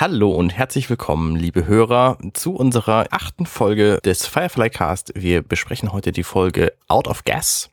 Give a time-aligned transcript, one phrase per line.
[0.00, 5.12] Hallo und herzlich willkommen, liebe Hörer, zu unserer achten Folge des Firefly Cast.
[5.14, 7.68] Wir besprechen heute die Folge Out of Gas.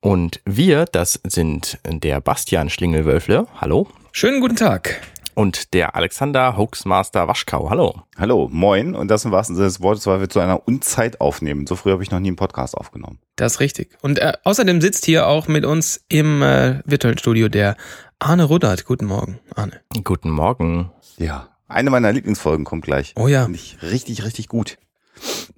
[0.00, 3.46] Und wir, das sind der Bastian Schlingelwölfle.
[3.58, 3.88] Hallo.
[4.12, 5.00] Schönen guten Tag.
[5.32, 7.70] Und der Alexander Hoaxmaster Waschkau.
[7.70, 8.02] Hallo.
[8.18, 8.94] Hallo, moin.
[8.94, 11.66] Und das im wahrsten Sinne des Wortes, weil wir zu einer Unzeit aufnehmen.
[11.66, 13.18] So früh habe ich noch nie einen Podcast aufgenommen.
[13.36, 13.96] Das ist richtig.
[14.02, 17.76] Und äh, außerdem sitzt hier auch mit uns im äh, virtuellen Studio der
[18.18, 18.86] Arne Ruddert.
[18.86, 19.80] Guten Morgen, Arne.
[20.02, 20.90] Guten Morgen.
[21.18, 23.12] Ja, eine meiner Lieblingsfolgen kommt gleich.
[23.16, 23.44] Oh ja.
[23.44, 24.78] Finde ich richtig, richtig gut.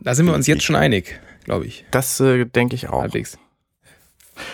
[0.01, 1.85] Da sind wir uns jetzt schon einig, glaube ich.
[1.93, 3.02] Das äh, denke ich auch.
[3.02, 3.39] Halbwegs.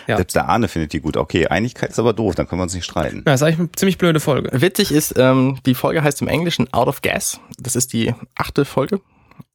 [0.07, 0.17] Ja.
[0.17, 1.17] Selbst der Arne findet die gut.
[1.17, 3.19] Okay, Einigkeit ist aber doof, dann können wir uns nicht streiten.
[3.19, 4.51] Ja, das ist eigentlich eine ziemlich blöde Folge.
[4.53, 7.41] Witzig ist, ähm, die Folge heißt im Englischen Out of Gas.
[7.59, 9.01] Das ist die achte Folge.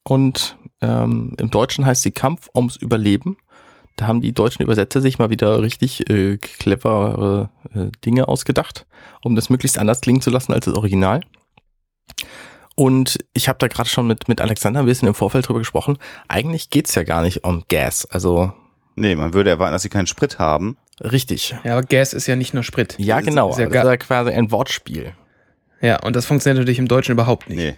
[0.03, 3.37] Und ähm, im Deutschen heißt sie Kampf ums Überleben.
[3.99, 8.85] Da haben die deutschen Übersetzer sich mal wieder richtig äh, clevere äh, Dinge ausgedacht,
[9.21, 11.19] um das möglichst anders klingen zu lassen als das Original.
[12.75, 15.97] Und ich habe da gerade schon mit, mit Alexander ein bisschen im Vorfeld drüber gesprochen.
[16.29, 18.05] Eigentlich geht's ja gar nicht um Gas.
[18.05, 18.53] Also
[18.95, 20.77] Nee, man würde erwarten, dass sie keinen Sprit haben.
[21.01, 21.53] Richtig.
[21.65, 22.95] Ja, aber Gas ist ja nicht nur Sprit.
[22.99, 23.49] Ja, genau.
[23.49, 25.11] Ist ja, das ist ja quasi ein Wortspiel.
[25.81, 27.57] Ja, und das funktioniert natürlich im Deutschen überhaupt nicht.
[27.57, 27.77] Nee.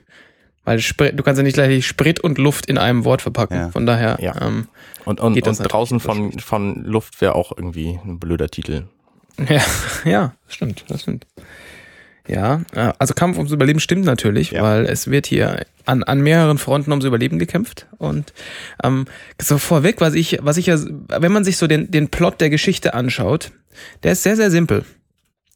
[0.64, 3.58] Weil Sprit, du kannst ja nicht gleich Sprit und Luft in einem Wort verpacken.
[3.58, 3.70] Ja.
[3.72, 4.40] Von daher Ja.
[4.42, 4.68] ähm,
[5.06, 8.84] Und, und, und draußen natürlich von, von Luft wäre auch irgendwie ein blöder Titel.
[9.50, 9.62] Ja,
[10.06, 11.26] ja, stimmt, das stimmt.
[12.28, 14.62] Ja, äh, also Kampf ums Überleben stimmt natürlich, Ja.
[14.62, 17.88] weil es wird hier an, an mehreren Fronten ums Überleben gekämpft.
[17.98, 18.32] Und
[18.84, 19.06] ähm,
[19.42, 22.52] so vorweg, was ich, was ich ja, wenn man sich so den, den Plot der
[22.52, 23.52] Geschichte anschaut,
[24.04, 24.86] der ist sehr, sehr simpel.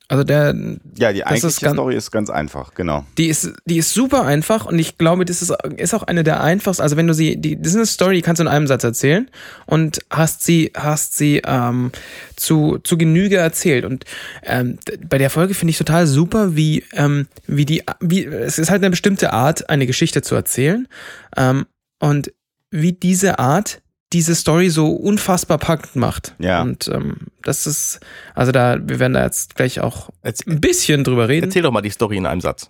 [0.07, 0.53] Also der,
[0.97, 3.05] Ja, die eigentliche ist ganz- Story ist ganz einfach, genau.
[3.17, 6.41] die ist, die ist super einfach und ich glaube, das ist, ist auch eine der
[6.41, 6.83] einfachsten.
[6.83, 8.83] Also wenn du sie, die, das ist eine Story, die kannst du in einem Satz
[8.83, 9.29] erzählen
[9.65, 11.91] und hast sie, hast sie ähm,
[12.35, 13.83] zu, zu Genüge erzählt.
[13.83, 14.05] Und
[14.43, 14.77] ähm,
[15.09, 18.81] bei der Folge finde ich total super, wie, ähm, wie die, wie, es ist halt
[18.83, 20.87] eine bestimmte Art, eine Geschichte zu erzählen.
[21.35, 21.65] Ähm,
[21.99, 22.31] und
[22.69, 23.81] wie diese Art
[24.15, 26.35] diese Story so unfassbar packend macht.
[26.39, 26.61] Ja.
[26.61, 27.99] Und ähm, das ist,
[28.33, 31.47] also da, wir werden da jetzt gleich auch Erz- ein bisschen drüber reden.
[31.47, 32.69] Erzähl doch mal die Story in einem Satz.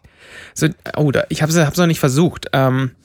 [0.55, 0.67] So,
[0.97, 2.47] oh, da, ich habe es hab's noch nicht versucht.
[2.51, 2.95] Ähm,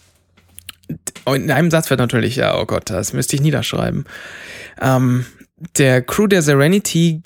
[1.27, 4.07] in einem Satz wird natürlich, ja, oh Gott, das müsste ich niederschreiben.
[4.81, 5.27] Ähm,
[5.77, 7.23] der Crew der Serenity,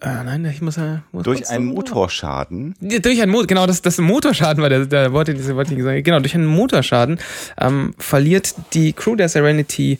[0.00, 2.74] ah, nein, ich muss, äh, muss Durch einen Motorschaden.
[2.80, 6.02] Ja, durch einen Motor, genau, das, das Motorschaden war der, der Wort, den ich sagen.
[6.02, 7.18] Genau, durch einen Motorschaden
[7.58, 9.98] ähm, verliert die Crew der Serenity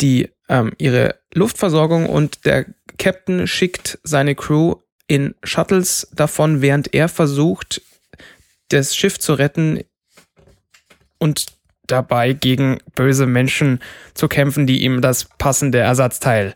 [0.00, 2.66] die ähm, ihre Luftversorgung und der
[2.98, 4.76] Captain schickt seine Crew
[5.06, 7.82] in Shuttles davon, während er versucht,
[8.68, 9.82] das Schiff zu retten
[11.18, 11.46] und
[11.86, 13.80] dabei gegen böse Menschen
[14.14, 16.54] zu kämpfen, die ihm das passende Ersatzteil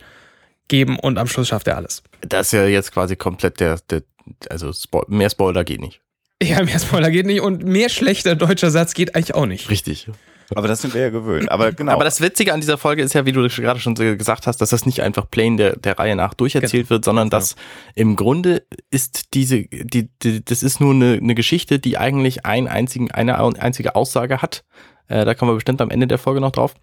[0.69, 2.03] geben und am Schluss schafft er alles.
[2.21, 4.03] Das ist ja jetzt quasi komplett der, der
[4.49, 6.01] also Spo mehr Spoiler geht nicht.
[6.43, 9.71] Ja, mehr Spoiler geht nicht und mehr schlechter deutscher Satz geht eigentlich auch nicht.
[9.71, 10.09] Richtig.
[10.55, 11.51] Aber das sind wir ja gewöhnt.
[11.51, 11.93] Aber genau.
[11.93, 14.71] Aber das Witzige an dieser Folge ist ja, wie du gerade schon gesagt hast, dass
[14.71, 17.57] das nicht einfach plain der, der Reihe nach durcherzählt wird, sondern dass
[17.95, 22.69] im Grunde ist diese, die, die, das ist nur eine, eine Geschichte, die eigentlich einen
[22.69, 24.65] einzigen, eine einzige Aussage hat.
[25.09, 26.75] Äh, da kommen wir bestimmt am Ende der Folge noch drauf.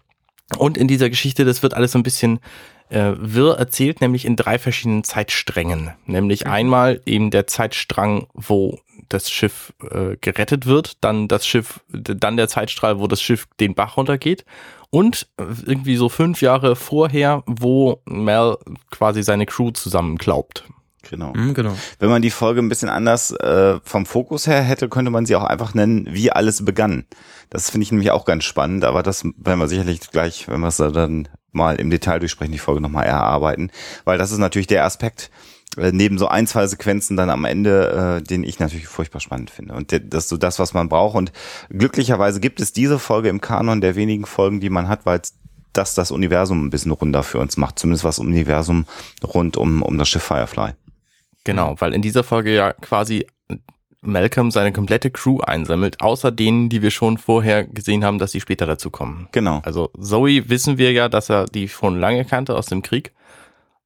[0.58, 2.40] Und in dieser Geschichte, das wird alles so ein bisschen
[2.90, 5.92] äh, wirr erzählt, nämlich in drei verschiedenen Zeitsträngen.
[6.06, 8.78] Nämlich einmal eben der Zeitstrang, wo
[9.08, 13.74] das Schiff äh, gerettet wird, dann das Schiff, dann der Zeitstrahl, wo das Schiff den
[13.74, 14.44] Bach runtergeht
[14.90, 18.56] und äh, irgendwie so fünf Jahre vorher, wo Mel
[18.90, 20.64] quasi seine Crew zusammenklaubt.
[21.08, 21.32] Genau.
[21.34, 21.76] Mhm, genau.
[21.98, 25.36] Wenn man die Folge ein bisschen anders äh, vom Fokus her hätte, könnte man sie
[25.36, 27.04] auch einfach nennen, wie alles begann.
[27.50, 30.68] Das finde ich nämlich auch ganz spannend, aber das werden wir sicherlich gleich, wenn wir
[30.68, 33.70] es dann mal im Detail durchsprechen, die Folge nochmal erarbeiten,
[34.04, 35.30] weil das ist natürlich der Aspekt,
[35.76, 39.50] äh, neben so ein, zwei Sequenzen dann am Ende, äh, den ich natürlich furchtbar spannend
[39.50, 39.74] finde.
[39.74, 41.16] Und das ist so das, was man braucht.
[41.16, 41.32] Und
[41.68, 45.20] glücklicherweise gibt es diese Folge im Kanon der wenigen Folgen, die man hat, weil
[45.72, 47.78] das das Universum ein bisschen runder für uns macht.
[47.78, 48.86] Zumindest was Universum
[49.22, 50.72] rund um, um das Schiff Firefly.
[51.44, 53.26] Genau, weil in dieser Folge ja quasi
[54.02, 58.40] Malcolm seine komplette Crew einsammelt, außer denen, die wir schon vorher gesehen haben, dass sie
[58.40, 59.28] später dazu kommen.
[59.32, 59.60] Genau.
[59.64, 63.12] Also Zoe wissen wir ja, dass er die schon lange kannte aus dem Krieg.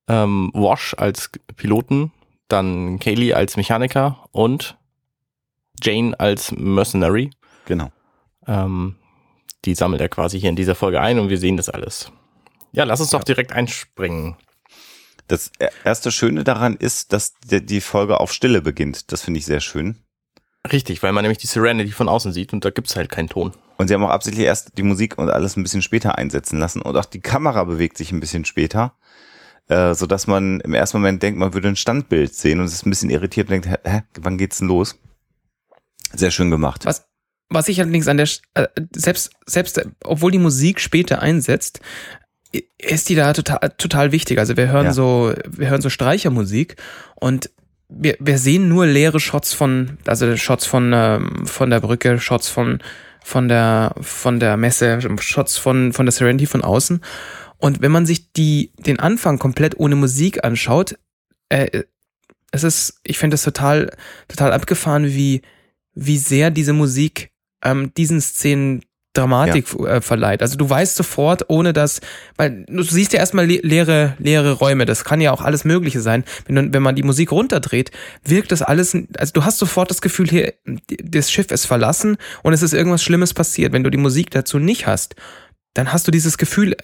[0.07, 2.13] Ähm, Wash als Piloten,
[2.49, 4.77] dann Kaylee als Mechaniker und
[5.83, 7.31] Jane als Mercenary.
[7.67, 7.91] Genau.
[8.47, 8.97] Ähm,
[9.65, 12.13] die sammelt er quasi hier in dieser Folge ein und wir sehen das alles.
[12.73, 14.37] Ja, lass uns doch direkt einspringen.
[15.29, 19.13] Das e- erste Schöne daran ist, dass die Folge auf Stille beginnt.
[19.13, 19.97] Das finde ich sehr schön.
[20.71, 23.53] Richtig, weil man nämlich die Serenity von außen sieht und da gibt's halt keinen Ton.
[23.77, 26.81] Und sie haben auch absichtlich erst die Musik und alles ein bisschen später einsetzen lassen.
[26.81, 28.95] Und auch die Kamera bewegt sich ein bisschen später.
[29.69, 32.75] Äh, so dass man im ersten Moment denkt, man würde ein Standbild sehen und es
[32.75, 34.99] ist ein bisschen irritiert und denkt, hä, wann geht's denn los?
[36.13, 36.85] Sehr schön gemacht.
[36.85, 37.07] Was,
[37.49, 41.81] was ich allerdings an der, äh, selbst, selbst, obwohl die Musik später einsetzt,
[42.79, 44.39] ist die da total, total wichtig.
[44.39, 44.93] Also wir hören ja.
[44.93, 46.77] so, wir hören so Streichermusik
[47.17, 47.51] und
[47.89, 52.49] wir, wir sehen nur leere Shots von, also Shots von, ähm, von der Brücke, Shots
[52.49, 52.81] von,
[53.23, 57.01] von der, von der Messe, Shots von, von der Serenity von außen.
[57.59, 60.97] Und wenn man sich die, den Anfang komplett ohne Musik anschaut,
[61.49, 61.85] äh,
[62.51, 63.91] es ist, ich finde es total,
[64.29, 65.43] total abgefahren, wie,
[65.95, 67.31] wie sehr diese Musik
[67.63, 68.83] ähm, diesen Szenen
[69.15, 69.87] Dramatik ja.
[69.87, 70.43] äh, verleiht.
[70.43, 72.01] Also du weißt sofort, ohne dass,
[72.37, 76.01] weil du siehst ja erstmal le leere, leere Räume, das kann ja auch alles Mögliche
[76.01, 76.25] sein.
[76.47, 77.91] Wenn, wenn man die Musik runterdreht,
[78.25, 80.55] wirkt das alles, also du hast sofort das Gefühl, hier,
[81.03, 83.73] das Schiff ist verlassen und es ist irgendwas Schlimmes passiert.
[83.73, 85.15] Wenn du die Musik dazu nicht hast,
[85.75, 86.77] dann hast du dieses Gefühl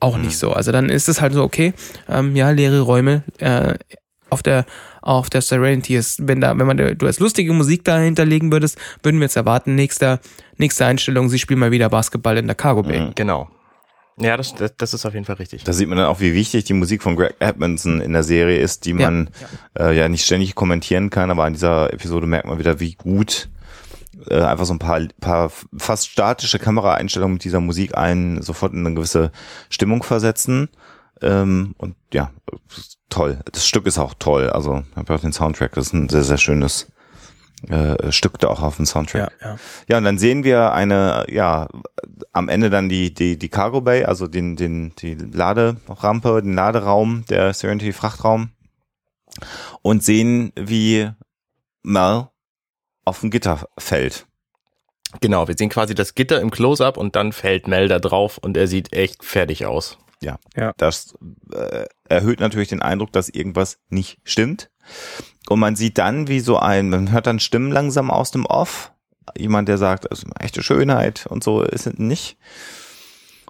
[0.00, 0.38] auch nicht mhm.
[0.38, 0.52] so.
[0.52, 1.72] Also dann ist es halt so, okay,
[2.08, 3.74] ähm, ja, leere Räume, äh,
[4.34, 4.66] auf der
[5.00, 6.26] auf der Serenity ist.
[6.26, 9.74] Wenn da, wenn man du als lustige Musik dahinter legen würdest, würden wir jetzt erwarten,
[9.74, 10.20] nächster,
[10.56, 13.00] nächste Einstellung, sie spielen mal wieder Basketball in der Cargo Bay.
[13.00, 13.48] Mhm, genau.
[14.16, 15.64] Ja, das, das, das ist auf jeden Fall richtig.
[15.64, 18.58] Da sieht man dann auch, wie wichtig die Musik von Greg Edmondson in der Serie
[18.58, 19.30] ist, die man
[19.76, 19.90] ja, ja.
[19.90, 23.48] Äh, ja nicht ständig kommentieren kann, aber in dieser Episode merkt man wieder, wie gut
[24.28, 28.86] äh, einfach so ein paar, paar fast statische Kameraeinstellungen mit dieser Musik einen sofort in
[28.86, 29.32] eine gewisse
[29.68, 30.68] Stimmung versetzen.
[31.24, 32.30] Ähm, und ja,
[33.08, 33.40] toll.
[33.50, 34.50] Das Stück ist auch toll.
[34.50, 36.92] Also ich habe auch den Soundtrack, das ist ein sehr, sehr schönes
[37.68, 39.32] äh, Stück da auch auf dem Soundtrack.
[39.40, 39.56] Ja, ja.
[39.88, 41.68] ja, und dann sehen wir eine, ja,
[42.32, 47.24] am Ende dann die, die, die Cargo Bay, also den, den, die Laderampe, den Laderaum,
[47.30, 48.50] der Serenity Frachtraum
[49.82, 51.10] und sehen, wie
[51.82, 52.28] Mel
[53.04, 54.26] auf ein Gitter fällt.
[55.20, 58.56] Genau, wir sehen quasi das Gitter im Close-Up und dann fällt Mel da drauf und
[58.56, 59.98] er sieht echt fertig aus.
[60.22, 60.72] Ja, ja.
[60.76, 61.14] das
[61.52, 64.70] äh, erhöht natürlich den Eindruck, dass irgendwas nicht stimmt.
[65.48, 68.92] Und man sieht dann, wie so ein, man hört dann Stimmen langsam aus dem Off.
[69.36, 72.36] Jemand, der sagt, also echte Schönheit und so ist es nicht.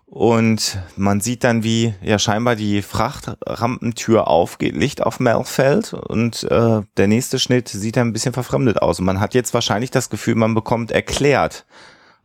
[0.06, 6.44] Und man sieht dann, wie ja scheinbar die Frachtrampentür aufgeht, Licht auf Mel fällt und
[6.44, 9.00] äh, der nächste Schnitt sieht dann ein bisschen verfremdet aus.
[9.00, 11.66] Und man hat jetzt wahrscheinlich das Gefühl, man bekommt erklärt,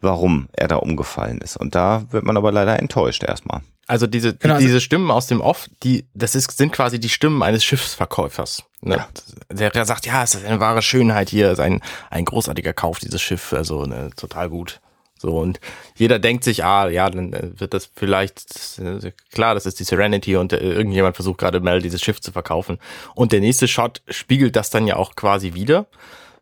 [0.01, 1.57] warum er da umgefallen ist.
[1.57, 3.61] Und da wird man aber leider enttäuscht erstmal.
[3.89, 7.09] Also diese, genau, also diese Stimmen aus dem Off, die, das ist, sind quasi die
[7.09, 8.63] Stimmen eines Schiffsverkäufers.
[8.81, 8.97] Ne?
[8.97, 9.09] Ja.
[9.51, 11.81] Der, der sagt, ja, es ist eine wahre Schönheit hier, es ist ein,
[12.11, 14.79] ein großartiger Kauf, dieses Schiff, also ne, total gut.
[15.17, 15.59] So, und
[15.95, 19.83] jeder denkt sich, ah, ja, dann äh, wird das vielleicht, äh, klar, das ist die
[19.83, 22.77] Serenity und äh, irgendjemand versucht gerade mal dieses Schiff zu verkaufen.
[23.15, 25.87] Und der nächste Shot spiegelt das dann ja auch quasi wieder,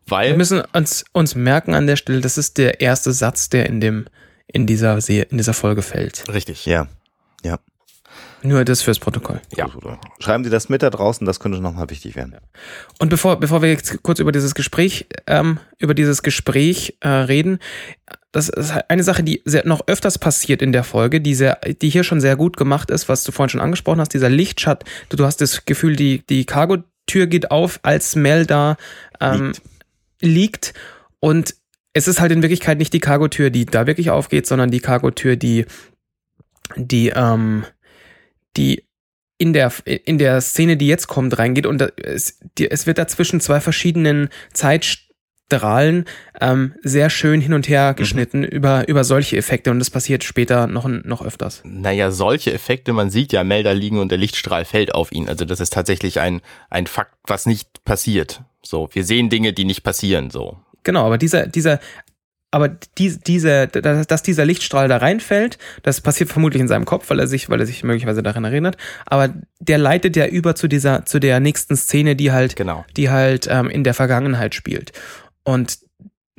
[0.06, 0.32] weil.
[0.32, 3.80] Wir müssen uns, uns merken an der Stelle, das ist der erste Satz, der in
[3.80, 4.04] dem,
[4.46, 6.28] in dieser, in dieser Folge fällt.
[6.28, 6.88] Richtig, ja.
[7.42, 7.58] Ja.
[8.42, 9.40] Nur das fürs Protokoll.
[9.56, 9.68] Ja.
[10.20, 12.36] Schreiben Sie das mit da draußen, das könnte nochmal wichtig werden.
[12.98, 17.58] Und bevor, bevor wir jetzt kurz über dieses Gespräch, ähm, über dieses Gespräch äh, reden,
[18.30, 21.88] das ist eine Sache, die sehr, noch öfters passiert in der Folge, die, sehr, die
[21.88, 24.84] hier schon sehr gut gemacht ist, was du vorhin schon angesprochen hast, dieser Lichtschatt.
[25.08, 28.76] Du, du hast das Gefühl, die, die Cargo-Tür geht auf, als Mel da
[29.20, 29.52] ähm,
[30.20, 30.70] liegt.
[30.70, 30.74] liegt.
[31.20, 31.54] Und
[31.92, 35.34] es ist halt in Wirklichkeit nicht die Cargotür, die da wirklich aufgeht, sondern die Cargotür,
[35.36, 35.66] die
[36.76, 37.64] die, ähm,
[38.56, 38.84] die
[39.38, 43.06] in der, in der Szene, die jetzt kommt, reingeht und es, die, es wird da
[43.06, 46.06] zwischen zwei verschiedenen Zeitstrahlen
[46.40, 47.96] ähm, sehr schön hin und her mhm.
[47.96, 48.46] geschnitten mhm.
[48.46, 51.62] über, über solche Effekte und das passiert später noch, noch öfters.
[51.64, 55.28] Naja, solche Effekte, man sieht ja Melder liegen und der Lichtstrahl fällt auf ihn.
[55.28, 58.42] Also das ist tatsächlich ein, ein Fakt, was nicht passiert.
[58.62, 60.58] So, wir sehen Dinge, die nicht passieren, so.
[60.82, 61.80] Genau, aber dieser, dieser
[62.50, 67.20] aber die, diese, dass dieser Lichtstrahl da reinfällt, das passiert vermutlich in seinem Kopf, weil
[67.20, 68.76] er sich, weil er sich möglicherweise daran erinnert.
[69.04, 72.86] Aber der leitet ja über zu dieser, zu der nächsten Szene, die halt, genau.
[72.96, 74.92] die halt ähm, in der Vergangenheit spielt.
[75.44, 75.78] Und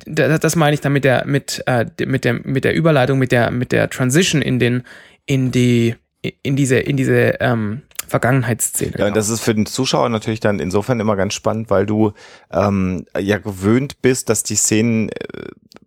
[0.04, 3.30] das, das meine ich dann mit der, mit, äh, mit der, mit der Überleitung, mit
[3.30, 4.82] der, mit der Transition in den,
[5.26, 5.94] in die,
[6.42, 8.94] in diese, in diese ähm, Vergangenheitsszene.
[8.98, 12.12] Ja, und das ist für den Zuschauer natürlich dann insofern immer ganz spannend, weil du
[12.52, 15.14] ähm, ja gewöhnt bist, dass die Szenen äh,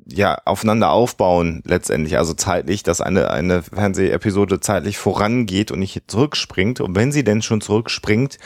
[0.07, 6.79] ja aufeinander aufbauen letztendlich, also zeitlich, dass eine eine Fernsehepisode zeitlich vorangeht und nicht zurückspringt.
[6.79, 8.37] Und wenn sie denn schon zurückspringt,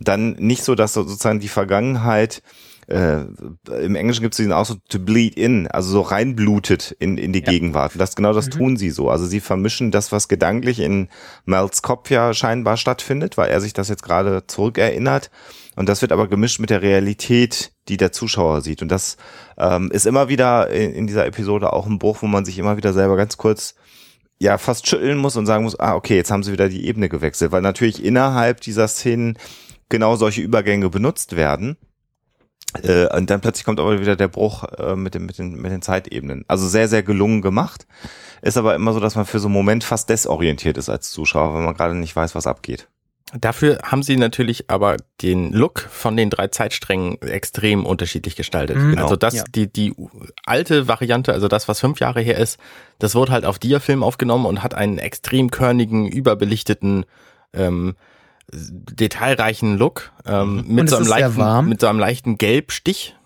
[0.00, 2.42] dann nicht so, dass sozusagen die Vergangenheit
[2.90, 3.24] äh,
[3.84, 7.40] im Englischen gibt es diesen Ausdruck to bleed in, also so reinblutet in, in die
[7.40, 7.50] ja.
[7.50, 7.92] Gegenwart.
[7.96, 8.50] das genau das mhm.
[8.50, 9.08] tun sie so.
[9.08, 11.08] Also sie vermischen das, was gedanklich in
[11.44, 15.30] Mels Kopf ja scheinbar stattfindet, weil er sich das jetzt gerade zurückerinnert.
[15.76, 18.82] Und das wird aber gemischt mit der Realität, die der Zuschauer sieht.
[18.82, 19.16] Und das
[19.56, 22.76] ähm, ist immer wieder in, in dieser Episode auch ein Bruch, wo man sich immer
[22.76, 23.76] wieder selber ganz kurz
[24.40, 27.08] ja fast schütteln muss und sagen muss, ah, okay, jetzt haben sie wieder die Ebene
[27.08, 29.38] gewechselt, weil natürlich innerhalb dieser Szenen
[29.88, 31.76] genau solche Übergänge benutzt werden
[32.82, 35.72] Äh, und dann plötzlich kommt aber wieder der Bruch äh, mit, den, mit, den, mit
[35.72, 36.44] den Zeitebenen.
[36.48, 37.86] Also sehr, sehr gelungen gemacht.
[38.42, 41.54] Ist aber immer so, dass man für so einen Moment fast desorientiert ist als Zuschauer,
[41.54, 42.88] wenn man gerade nicht weiß, was abgeht.
[43.32, 48.76] Dafür haben sie natürlich aber den Look von den drei Zeitsträngen extrem unterschiedlich gestaltet.
[48.76, 49.44] Mhm, also das, ja.
[49.54, 49.94] die, die
[50.44, 52.58] alte Variante, also das, was fünf Jahre her ist,
[52.98, 57.06] das wurde halt auf Diafilm aufgenommen und hat einen extrem körnigen, überbelichteten,
[57.52, 57.94] ähm,
[58.52, 63.16] detailreichen Look ähm, mit, so einem leichten, mit so einem leichten Gelbstich.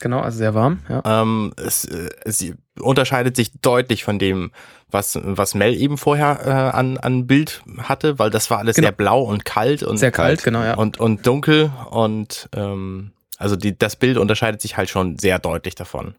[0.00, 0.80] Genau, also sehr warm.
[0.88, 1.22] Ja.
[1.22, 4.50] Ähm, es, äh, sie unterscheidet sich deutlich von dem,
[4.90, 8.86] was, was Mel eben vorher äh, an, an Bild hatte, weil das war alles genau.
[8.86, 10.74] sehr blau und kalt und sehr kalt, genau, ja.
[10.74, 15.74] Und, und dunkel und ähm, also die, das Bild unterscheidet sich halt schon sehr deutlich
[15.74, 16.14] davon.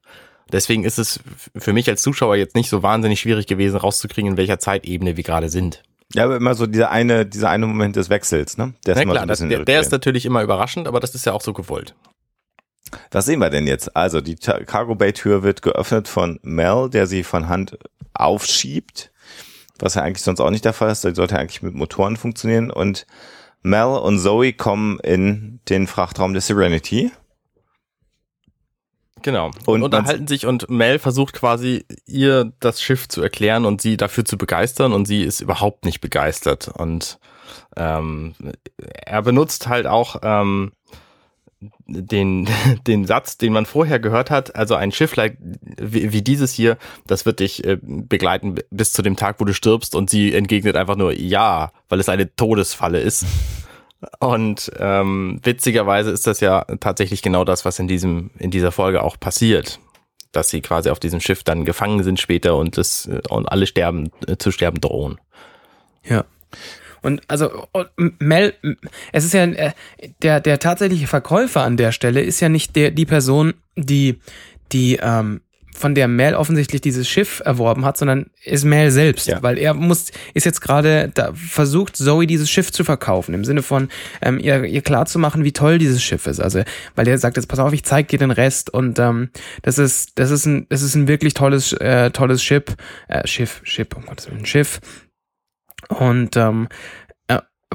[0.52, 1.20] Deswegen ist es
[1.56, 5.24] für mich als Zuschauer jetzt nicht so wahnsinnig schwierig gewesen, rauszukriegen, in welcher Zeitebene wir
[5.24, 5.82] gerade sind.
[6.14, 8.74] Ja, aber immer so dieser eine, dieser eine Moment des Wechsels, ne?
[8.86, 11.34] Der ist, ja, klar, so der, der ist natürlich immer überraschend, aber das ist ja
[11.34, 11.96] auch so gewollt.
[13.12, 13.96] Was sehen wir denn jetzt?
[13.96, 17.78] Also die Cargo Bay Tür wird geöffnet von Mel, der sie von Hand
[18.14, 19.12] aufschiebt,
[19.80, 21.04] was ja eigentlich sonst auch nicht der Fall ist.
[21.04, 22.72] Die sollte eigentlich mit Motoren funktionieren.
[22.72, 23.06] Und
[23.64, 27.12] Mel und Zoe kommen in den Frachtraum der Serenity.
[29.26, 29.50] Genau.
[29.66, 34.24] Und, unterhalten sich und Mel versucht quasi ihr das Schiff zu erklären und sie dafür
[34.24, 36.68] zu begeistern und sie ist überhaupt nicht begeistert.
[36.68, 37.18] Und
[37.76, 38.36] ähm,
[38.78, 40.74] er benutzt halt auch ähm,
[41.88, 42.48] den,
[42.86, 46.78] den Satz, den man vorher gehört hat, also ein Schiff wie, wie dieses hier,
[47.08, 50.76] das wird dich äh, begleiten bis zu dem Tag, wo du stirbst und sie entgegnet
[50.76, 53.26] einfach nur ja, weil es eine Todesfalle ist.
[54.20, 59.04] Und ähm, witzigerweise ist das ja tatsächlich genau das, was in diesem in dieser Folge
[59.04, 59.80] auch passiert,
[60.32, 64.12] dass sie quasi auf diesem Schiff dann gefangen sind später und das und alle sterben
[64.28, 65.20] äh, zu sterben drohen.
[66.04, 66.26] Ja.
[67.02, 68.56] Und also Mel,
[69.12, 69.72] es ist ja äh,
[70.22, 74.20] der der tatsächliche Verkäufer an der Stelle ist ja nicht der die Person, die
[74.72, 75.42] die ähm,
[75.76, 79.44] von der Mel offensichtlich dieses Schiff erworben hat, sondern ist Mel selbst, ja.
[79.44, 83.62] weil er muss ist jetzt gerade da versucht Zoe dieses Schiff zu verkaufen im Sinne
[83.62, 83.90] von
[84.22, 86.40] ähm, ihr ihr klar zu machen, wie toll dieses Schiff ist.
[86.40, 86.64] Also
[86.96, 89.30] weil er sagt jetzt pass auf, ich zeig dir den Rest und ähm,
[89.62, 92.64] das ist das ist ein das ist ein wirklich tolles äh, tolles Schiff
[93.08, 94.80] äh, Schiff Schiff um Gottes Willen Schiff
[95.90, 96.68] und ähm,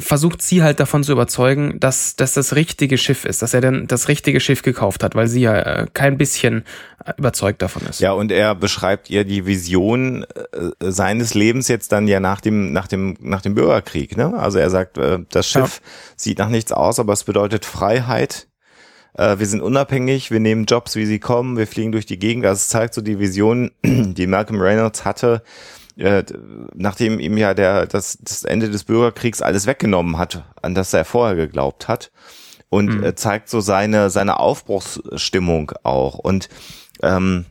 [0.00, 3.87] versucht sie halt davon zu überzeugen, dass, dass das richtige Schiff ist, dass er dann
[3.87, 6.64] das richtige Schiff gekauft hat, weil sie ja äh, kein bisschen
[7.04, 8.00] äh, überzeugt davon ist.
[8.00, 12.73] Ja, und er beschreibt ihr die Vision äh, seines Lebens jetzt dann ja nach dem,
[12.73, 14.35] nach dem, nach dem Bürgerkrieg, ne?
[14.38, 15.90] Also er sagt, äh, das Schiff ja.
[16.16, 18.47] sieht nach nichts aus, aber es bedeutet Freiheit.
[19.12, 22.45] Wir sind unabhängig, wir nehmen Jobs, wie sie kommen, wir fliegen durch die Gegend.
[22.45, 25.42] Das zeigt so die Vision, die Malcolm Reynolds hatte,
[26.00, 26.25] äh,
[26.75, 31.04] nachdem ihm ja der, das, das Ende des Bürgerkriegs alles weggenommen hat, an das er
[31.04, 32.11] vorher geglaubt hat.
[32.69, 33.04] Und mhm.
[33.04, 36.19] äh, zeigt so seine, seine Aufbruchsstimmung auch.
[36.19, 36.49] Und
[37.02, 37.45] ähm,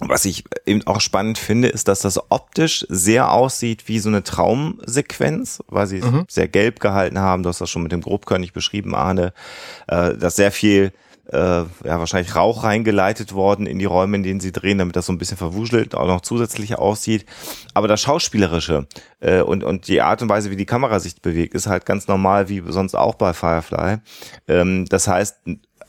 [0.00, 4.24] was ich eben auch spannend finde, ist, dass das optisch sehr aussieht wie so eine
[4.24, 6.24] Traumsequenz, weil sie mhm.
[6.28, 7.44] sehr gelb gehalten haben.
[7.44, 9.32] Du hast das schon mit dem Grobkörnig beschrieben, Arne,
[9.86, 10.92] äh, dass sehr viel
[11.30, 15.06] äh, ja, wahrscheinlich Rauch reingeleitet worden in die Räume, in denen sie drehen, damit das
[15.06, 17.26] so ein bisschen verwuschelt auch noch zusätzlich aussieht.
[17.72, 18.86] Aber das Schauspielerische
[19.20, 22.08] äh, und, und die Art und Weise, wie die Kamera sich bewegt, ist halt ganz
[22.08, 23.98] normal, wie sonst auch bei Firefly.
[24.48, 25.38] Ähm, das heißt,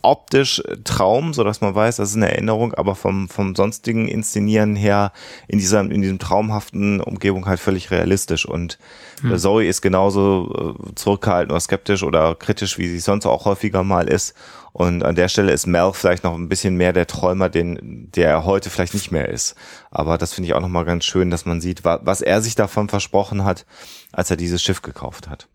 [0.05, 4.75] optisch Traum, so dass man weiß, das ist eine Erinnerung, aber vom, vom sonstigen Inszenieren
[4.75, 5.12] her
[5.47, 8.45] in dieser, in diesem traumhaften Umgebung halt völlig realistisch.
[8.45, 8.77] Und
[9.21, 9.38] hm.
[9.38, 14.07] Zoe ist genauso äh, zurückgehalten oder skeptisch oder kritisch, wie sie sonst auch häufiger mal
[14.07, 14.35] ist.
[14.71, 18.29] Und an der Stelle ist Mel vielleicht noch ein bisschen mehr der Träumer, den, der
[18.29, 19.55] er heute vielleicht nicht mehr ist.
[19.89, 22.89] Aber das finde ich auch nochmal ganz schön, dass man sieht, was er sich davon
[22.89, 23.65] versprochen hat,
[24.12, 25.47] als er dieses Schiff gekauft hat.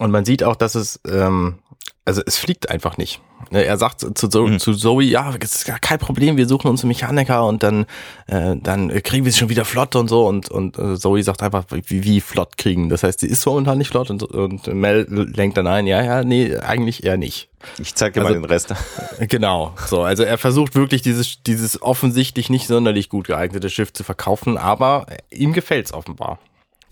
[0.00, 1.60] Und man sieht auch, dass es, ähm,
[2.04, 3.20] also es fliegt einfach nicht.
[3.50, 4.58] Ne, er sagt zu, Zo mhm.
[4.58, 7.86] zu Zoe, ja, das ist gar kein Problem, wir suchen uns einen Mechaniker und dann,
[8.26, 10.26] äh, dann kriegen wir es schon wieder flott und so.
[10.26, 12.88] Und, und äh, Zoe sagt einfach, wie, wie flott kriegen.
[12.88, 16.22] Das heißt, sie ist momentan nicht flott und, und Mel lenkt dann ein, ja, ja,
[16.22, 17.48] nee, eigentlich eher nicht.
[17.78, 18.74] Ich zeig dir also, mal den Rest.
[19.20, 20.02] Genau, so.
[20.02, 25.06] Also er versucht wirklich dieses, dieses offensichtlich nicht sonderlich gut geeignete Schiff zu verkaufen, aber
[25.30, 26.38] ihm gefällt's offenbar.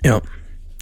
[0.03, 0.21] Ja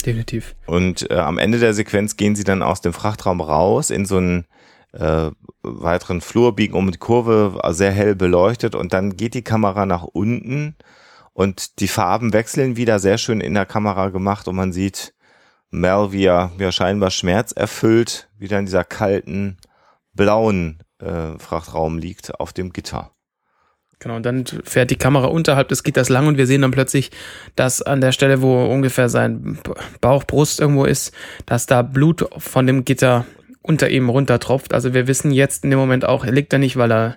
[0.06, 0.54] definitiv.
[0.66, 4.16] Und äh, am Ende der Sequenz gehen sie dann aus dem Frachtraum raus in so
[4.16, 4.44] einen
[4.92, 5.30] äh,
[5.66, 10.04] weiteren Flur, biegen um die Kurve, sehr hell beleuchtet und dann geht die Kamera nach
[10.04, 10.76] unten
[11.32, 15.14] und die Farben wechseln wieder, sehr schön in der Kamera gemacht und man sieht
[15.70, 19.58] Mel, wie er ja, scheinbar schmerzerfüllt wieder in dieser kalten,
[20.14, 23.12] blauen äh, Frachtraum liegt auf dem Gitter.
[23.98, 27.10] Genau, und dann fährt die Kamera unterhalb des Gitters lang und wir sehen dann plötzlich,
[27.54, 29.58] dass an der Stelle, wo ungefähr sein
[30.02, 31.14] Bauch, Brust irgendwo ist,
[31.46, 33.24] dass da Blut von dem Gitter
[33.66, 34.72] unter ihm runtertropft.
[34.72, 37.16] Also wir wissen jetzt in dem Moment auch, er liegt da nicht, weil er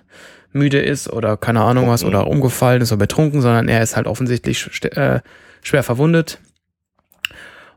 [0.52, 4.06] müde ist oder keine Ahnung was oder umgefallen ist oder betrunken, sondern er ist halt
[4.06, 5.20] offensichtlich äh,
[5.62, 6.40] schwer verwundet.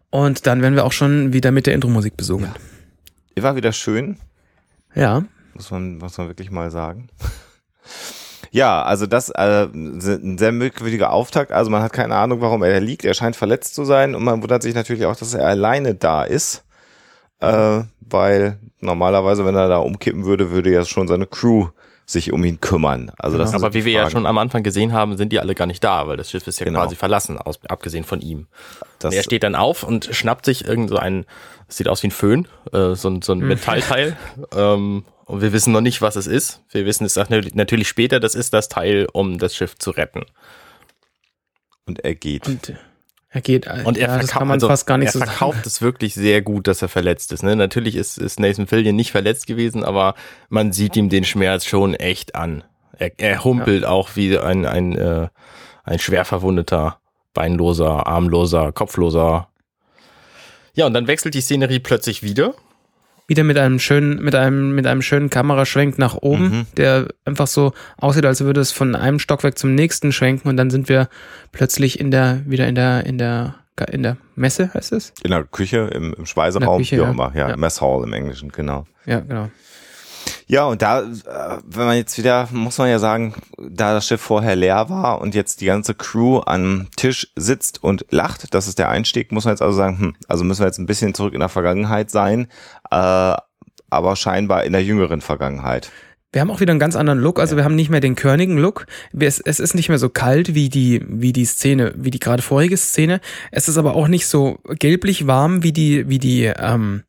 [0.10, 2.51] Und dann werden wir auch schon wieder mit der Intro-Musik besungen.
[3.36, 3.44] Ja.
[3.44, 4.18] War wieder schön.
[4.96, 5.24] Ja.
[5.53, 7.10] Muss man, muss man wirklich mal sagen.
[8.53, 11.51] Ja, also das äh, ein sehr merkwürdiger Auftakt.
[11.51, 13.03] Also man hat keine Ahnung, warum er da liegt.
[13.03, 16.24] Er scheint verletzt zu sein und man wundert sich natürlich auch, dass er alleine da
[16.24, 16.63] ist.
[17.44, 21.68] Äh, weil normalerweise, wenn er da umkippen würde, würde ja schon seine Crew
[22.06, 23.12] sich um ihn kümmern.
[23.18, 25.68] Also das Aber wie wir ja schon am Anfang gesehen haben, sind die alle gar
[25.68, 26.82] nicht da, weil das Schiff ist ja Genau.
[26.82, 28.48] quasi verlassen, aus, abgesehen von ihm.
[29.02, 31.26] Er steht dann auf und schnappt sich irgend so ein,
[31.68, 34.18] das sieht aus wie ein Föhn, äh, so, ein- so ein Metallteil.
[34.56, 36.62] ähm, und wir wissen noch nicht, was es ist.
[36.72, 40.26] Wir wissen es natürlich später, das ist das Teil, um das Schiff zu retten.
[41.86, 42.48] und er geht.
[42.48, 42.74] Und
[43.34, 45.20] er geht, Und er ja, das verkauft, kann man also fast gar nicht er so
[45.20, 45.32] sagen.
[45.32, 47.42] verkauft es wirklich sehr gut, dass er verletzt ist.
[47.42, 47.56] Ne?
[47.56, 50.13] Natürlich ist, ist Nathan Fillion nicht verletzt gewesen, aber
[50.50, 52.63] man sieht ihm den Schmerz schon echt an.
[52.96, 55.30] Er, er humpelt auch wie ein, ein, äh,
[55.84, 57.00] ein schwer verwundeter,
[57.34, 59.50] beinloser, armloser, kopfloser.
[60.75, 62.54] Ja, und dann wechselt die Szenerie plötzlich wieder.
[63.34, 66.66] Wieder mit einem schönen, mit einem, mit einem schönen Kameraschwenk nach oben, Mhm.
[66.78, 70.70] der einfach so aussieht, als würde es von einem Stockwerk zum nächsten schwenken und dann
[70.70, 71.10] sind wir
[71.52, 73.56] plötzlich in der, wieder in der, in der,
[73.92, 75.13] in der Messe, heißt es?
[75.24, 77.10] In der Küche, im, im Speiseraum, wie auch ja.
[77.10, 77.32] immer.
[77.36, 77.58] Ja, Ja.
[77.58, 78.86] Mess Hall im Englischen, genau.
[79.08, 79.50] Ja, genau.
[80.48, 84.22] Ja, und da, äh, wenn man jetzt wieder, muss man ja sagen, da das Schiff
[84.22, 88.80] vorher leer war und jetzt die ganze Crew am Tisch sitzt und lacht, das ist
[88.80, 91.34] der Einstieg, muss man jetzt also sagen, hm, also müssen wir jetzt ein bisschen zurück
[91.34, 92.48] in der Vergangenheit sein,
[92.92, 93.36] äh,
[93.90, 95.92] aber scheinbar in der jüngeren Vergangenheit.
[96.34, 98.58] Wir haben auch wieder einen ganz anderen Look, also wir haben nicht mehr den körnigen
[98.58, 98.88] Look.
[99.18, 102.42] Es, es ist nicht mehr so kalt wie die, wie die Szene, wie die gerade
[102.42, 103.22] vorige Szene.
[103.52, 107.04] Es ist aber auch nicht so gelblich warm wie die, wie die, ähm,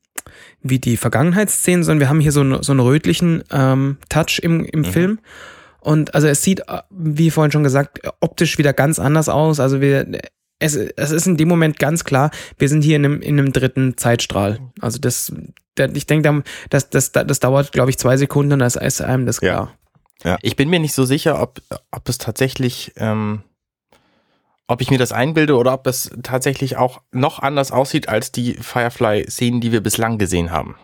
[0.64, 4.64] wie die Vergangenheitsszenen, sondern wir haben hier so, einen- so einen rötlichen ähm, Touch im,
[4.64, 5.20] im Film.
[5.80, 9.60] Und also es sieht, wie vorhin schon gesagt, optisch wieder ganz anders aus.
[9.60, 10.06] Also wir,
[10.58, 13.52] es, es ist in dem Moment ganz klar, wir sind hier in einem, in einem
[13.52, 14.58] dritten Zeitstrahl.
[14.80, 15.30] Also das,
[15.92, 19.40] ich denke, das, das, das dauert, glaube ich, zwei Sekunden und das ist einem das
[19.42, 19.70] Ja.
[20.22, 20.38] klar.
[20.40, 23.42] Ich bin mir nicht so sicher, ob, ob es tatsächlich, ähm,
[24.66, 28.54] ob ich mir das einbilde oder ob es tatsächlich auch noch anders aussieht als die
[28.54, 30.76] Firefly-Szenen, die wir bislang gesehen haben.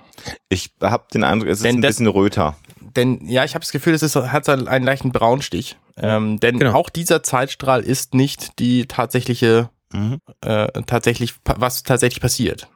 [0.48, 2.56] Ich habe den Eindruck, es ist Denn ein das- bisschen röter.
[2.96, 5.76] Denn ja, ich habe das Gefühl, es ist, hat so einen leichten Braunstich.
[5.96, 6.72] Ähm, denn Genau.
[6.74, 10.18] auch dieser Zeitstrahl ist nicht die tatsächliche, Mhm.
[10.40, 12.68] äh, tatsächlich, was tatsächlich passiert.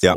[0.00, 0.06] So.
[0.06, 0.14] Ja.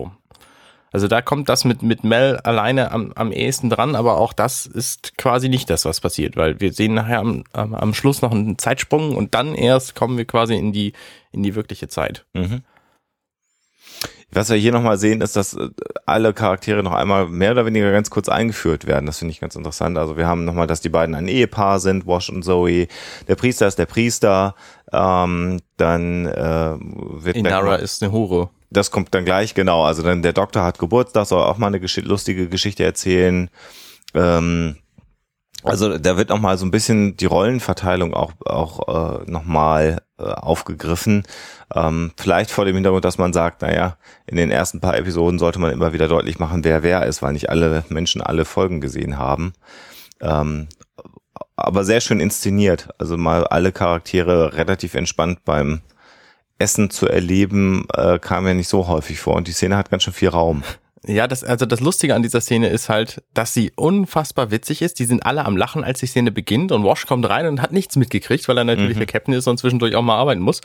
[0.95, 4.65] Also da kommt das mit, mit Mel alleine am, am ehesten dran, aber auch das
[4.65, 8.31] ist quasi nicht das, was passiert, weil wir sehen nachher am, am, am Schluss noch
[8.31, 10.93] einen Zeitsprung und dann erst kommen wir quasi in die,
[11.34, 12.25] in die wirkliche Zeit.
[12.34, 12.62] Mhm.
[14.31, 15.67] Was wir hier nochmal sehen, ist, dass äh,
[16.05, 19.05] alle Charaktere noch einmal mehr oder weniger ganz kurz eingeführt werden.
[19.05, 19.97] Das finde ich ganz interessant.
[19.97, 22.88] Also wir haben nochmal, dass die beiden ein Ehepaar sind, Wash und Zoe.
[23.27, 24.55] Der Priester ist der Priester.
[24.93, 28.49] Ähm, dann äh, wird Inara ist eine Hure.
[28.69, 29.84] Das kommt dann gleich, genau.
[29.84, 33.49] Also dann der Doktor hat Geburtstag, soll auch mal eine gesch lustige Geschichte erzählen.
[34.13, 34.78] Ähm,
[35.63, 40.01] also da wird noch mal so ein bisschen die Rollenverteilung auch auch äh, noch mal
[40.19, 41.23] äh, aufgegriffen.
[41.73, 43.97] Ähm, vielleicht vor dem Hintergrund, dass man sagt, naja,
[44.28, 47.34] in den ersten paar Episoden sollte man immer wieder deutlich machen, wer wer ist, weil
[47.34, 49.54] nicht alle Menschen alle Folgen gesehen haben.
[50.21, 50.67] Ähm,
[51.56, 52.89] aber sehr schön inszeniert.
[52.97, 55.82] Also mal alle Charaktere relativ entspannt beim
[56.58, 59.36] Essen zu erleben, äh, kam ja nicht so häufig vor.
[59.36, 60.63] Und die Szene hat ganz schön viel Raum.
[61.08, 65.00] Ja, das, also das Lustige an dieser Szene ist halt, dass sie unfassbar witzig ist.
[65.00, 67.72] Die sind alle am Lachen, als die Szene beginnt und Wash kommt rein und hat
[67.72, 70.62] nichts mitgekriegt, weil er natürlich der Captain ist und zwischendurch auch mal arbeiten muss.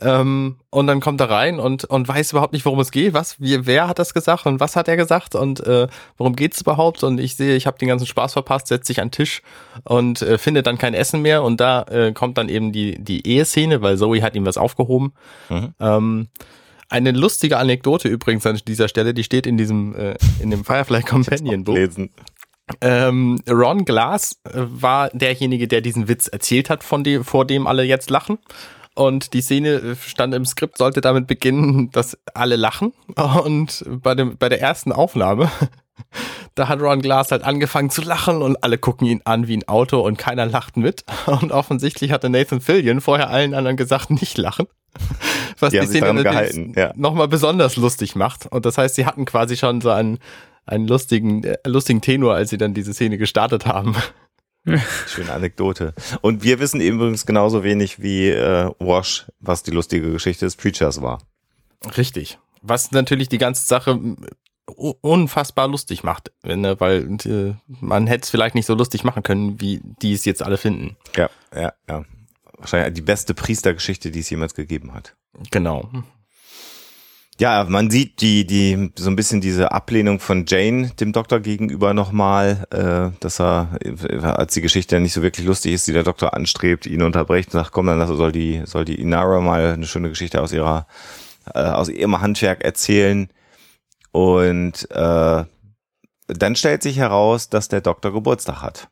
[0.00, 3.12] Ähm, und dann kommt er rein und, und weiß überhaupt nicht, worum es geht.
[3.12, 6.60] Was, wie, wer hat das gesagt und was hat er gesagt und äh, worum geht's
[6.62, 7.02] überhaupt?
[7.02, 9.42] Und ich sehe, ich habe den ganzen Spaß verpasst, setzt sich an den Tisch
[9.84, 11.42] und äh, findet dann kein Essen mehr.
[11.42, 15.12] Und da äh, kommt dann eben die, die Eheszene, weil Zoe hat ihm was aufgehoben.
[15.50, 15.74] Mhm.
[15.80, 16.28] Ähm,
[16.92, 21.02] eine lustige Anekdote übrigens an dieser Stelle, die steht in diesem, äh, in dem Firefly
[21.02, 21.76] Companion Book.
[21.76, 22.10] Lesen.
[22.80, 27.66] Ähm, Ron Glass äh, war derjenige, der diesen Witz erzählt hat, von dem, vor dem
[27.66, 28.38] alle jetzt lachen.
[28.94, 32.92] Und die Szene äh, stand im Skript, sollte damit beginnen, dass alle lachen.
[33.16, 35.50] Und bei, dem, bei der ersten Aufnahme,
[36.54, 39.66] da hat Ron Glass halt angefangen zu lachen und alle gucken ihn an wie ein
[39.66, 41.04] Auto und keiner lacht mit.
[41.26, 44.66] Und offensichtlich hatte Nathan Fillion vorher allen anderen gesagt, nicht lachen.
[45.62, 46.92] Was Die die, Szene gehalten, ja.
[46.96, 48.46] nochmal besonders lustig macht.
[48.46, 50.18] Und das heißt, sie hatten quasi schon so einen,
[50.66, 53.94] einen lustigen, äh, lustigen Tenor, als sie dann diese Szene gestartet haben.
[55.06, 55.94] Schöne Anekdote.
[56.20, 61.00] Und wir wissen übrigens genauso wenig wie äh, Wash, was die lustige Geschichte des Preachers
[61.00, 61.22] war.
[61.96, 62.38] Richtig.
[62.60, 63.98] Was natürlich die ganze Sache
[64.66, 66.78] unfassbar lustig macht, ne?
[66.78, 70.42] weil äh, man hätte es vielleicht nicht so lustig machen können, wie die es jetzt
[70.42, 70.96] alle finden.
[71.16, 72.04] Ja, ja, ja.
[72.58, 75.16] Wahrscheinlich die beste Priestergeschichte, die es jemals gegeben hat.
[75.50, 75.88] Genau.
[77.40, 81.94] Ja, man sieht die, die, so ein bisschen diese Ablehnung von Jane dem Doktor gegenüber
[81.94, 83.78] nochmal, äh, dass er,
[84.22, 87.60] als die Geschichte nicht so wirklich lustig ist, die der Doktor anstrebt, ihn unterbricht und
[87.60, 90.86] sagt, komm, dann soll die, soll die Inara mal eine schöne Geschichte aus ihrer,
[91.54, 93.28] äh, aus ihrem Handwerk erzählen.
[94.12, 95.44] Und äh,
[96.28, 98.88] dann stellt sich heraus, dass der Doktor Geburtstag hat.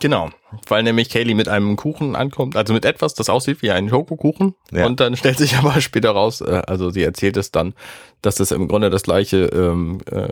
[0.00, 0.30] Genau,
[0.68, 4.54] weil nämlich Kaylee mit einem Kuchen ankommt, also mit etwas, das aussieht wie ein Schokokuchen.
[4.72, 4.84] Ja.
[4.86, 7.74] Und dann stellt sich aber später raus, äh, also sie erzählt es dann,
[8.20, 10.28] dass das im Grunde das gleiche ähm, äh,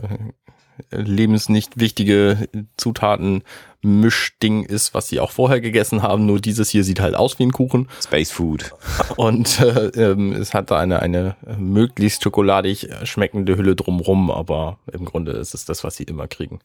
[0.91, 3.43] lebensnicht wichtige Zutaten
[3.85, 6.25] Mischding ist, was sie auch vorher gegessen haben.
[6.25, 7.87] Nur dieses hier sieht halt aus wie ein Kuchen.
[8.03, 8.73] Space Food.
[9.15, 15.05] Und äh, ähm, es hat da eine, eine möglichst schokoladig schmeckende Hülle drumrum, aber im
[15.05, 16.59] Grunde ist es das, was sie immer kriegen.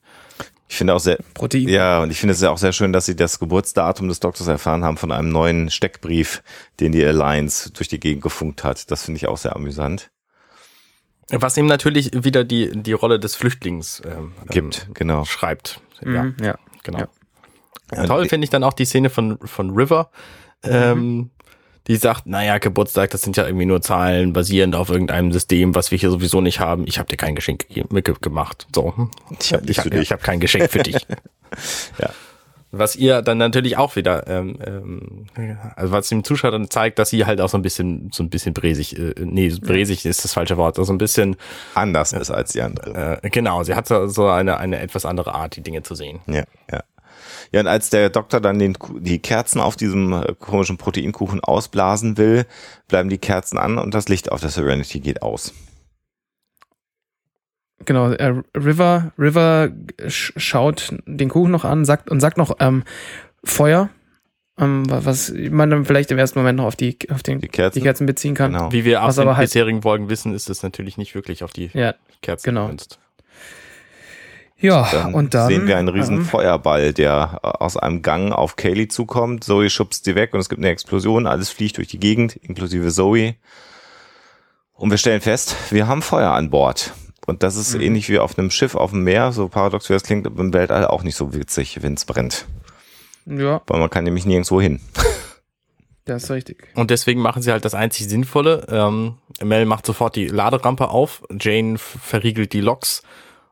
[0.69, 1.69] Ich finde auch sehr, Protein.
[1.69, 4.47] ja, und ich finde es ja auch sehr schön, dass sie das Geburtsdatum des Doktors
[4.47, 6.43] erfahren haben von einem neuen Steckbrief,
[6.79, 8.91] den die Alliance durch die Gegend gefunkt hat.
[8.91, 10.11] Das finde ich auch sehr amüsant.
[11.31, 15.25] Was ihm natürlich wieder die, die Rolle des Flüchtlings ähm, gibt, ähm, genau.
[15.25, 15.81] Schreibt.
[16.03, 16.99] Mhm, ja, genau.
[17.93, 18.07] Ja.
[18.07, 20.11] Toll finde ich dann auch die Szene von, von River,
[20.63, 21.31] ähm, mhm
[21.87, 25.91] die sagt, naja, Geburtstag, das sind ja irgendwie nur Zahlen basierend auf irgendeinem System, was
[25.91, 26.85] wir hier sowieso nicht haben.
[26.87, 27.67] Ich habe dir kein Geschenk
[28.21, 28.69] gemacht.
[28.73, 29.09] So,
[29.41, 30.95] ich habe ich hab kein Geschenk für dich.
[31.99, 32.11] ja.
[32.73, 35.27] Was ihr dann natürlich auch wieder, ähm, ähm,
[35.75, 38.31] also was dem Zuschauer dann zeigt, dass sie halt auch so ein bisschen, so ein
[38.31, 41.37] bisschen bräsig, äh, nee, bräsig ist das falsche Wort, also ein bisschen
[41.75, 43.21] anders ist als die andere.
[43.23, 46.21] Äh, genau, sie hat so, so eine, eine etwas andere Art, die Dinge zu sehen.
[46.27, 46.83] Ja, ja.
[47.53, 52.17] Ja, und als der Doktor dann den, die Kerzen auf diesem äh, komischen Proteinkuchen ausblasen
[52.17, 52.47] will,
[52.87, 55.53] bleiben die Kerzen an und das Licht auf der Serenity geht aus.
[57.87, 59.71] Genau, äh, River, River
[60.07, 62.85] schaut den Kuchen noch an sagt, und sagt noch ähm,
[63.43, 63.89] Feuer,
[64.59, 67.79] ähm, was man dann vielleicht im ersten Moment noch auf die, auf den, die, Kerzen.
[67.79, 68.53] die Kerzen beziehen kann.
[68.53, 68.73] Genau.
[68.73, 71.71] Wie wir aus den halt bisherigen Folgen wissen, ist es natürlich nicht wirklich auf die
[71.73, 72.67] ja, Kerzen genau.
[72.67, 72.99] gemünzt.
[74.61, 78.33] Ja, dann und dann sehen wir einen riesen ähm, Feuerball, der äh, aus einem Gang
[78.33, 79.43] auf Kaylee zukommt.
[79.43, 81.27] Zoe schubst sie weg und es gibt eine Explosion.
[81.27, 83.37] Alles fliegt durch die Gegend, inklusive Zoe.
[84.75, 86.93] Und wir stellen fest, wir haben Feuer an Bord.
[87.31, 87.81] Und das ist mhm.
[87.83, 90.85] ähnlich wie auf einem Schiff auf dem Meer, so paradox wie das klingt, im Weltall
[90.85, 92.47] auch nicht so witzig, wenn es brennt.
[93.25, 93.63] Ja.
[93.69, 94.81] Weil man kann nämlich nirgendwo hin.
[96.07, 96.67] Das ist richtig.
[96.75, 98.67] Und deswegen machen sie halt das einzig Sinnvolle.
[98.69, 103.03] Ähm, Mel macht sofort die Laderampe auf, Jane verriegelt die Loks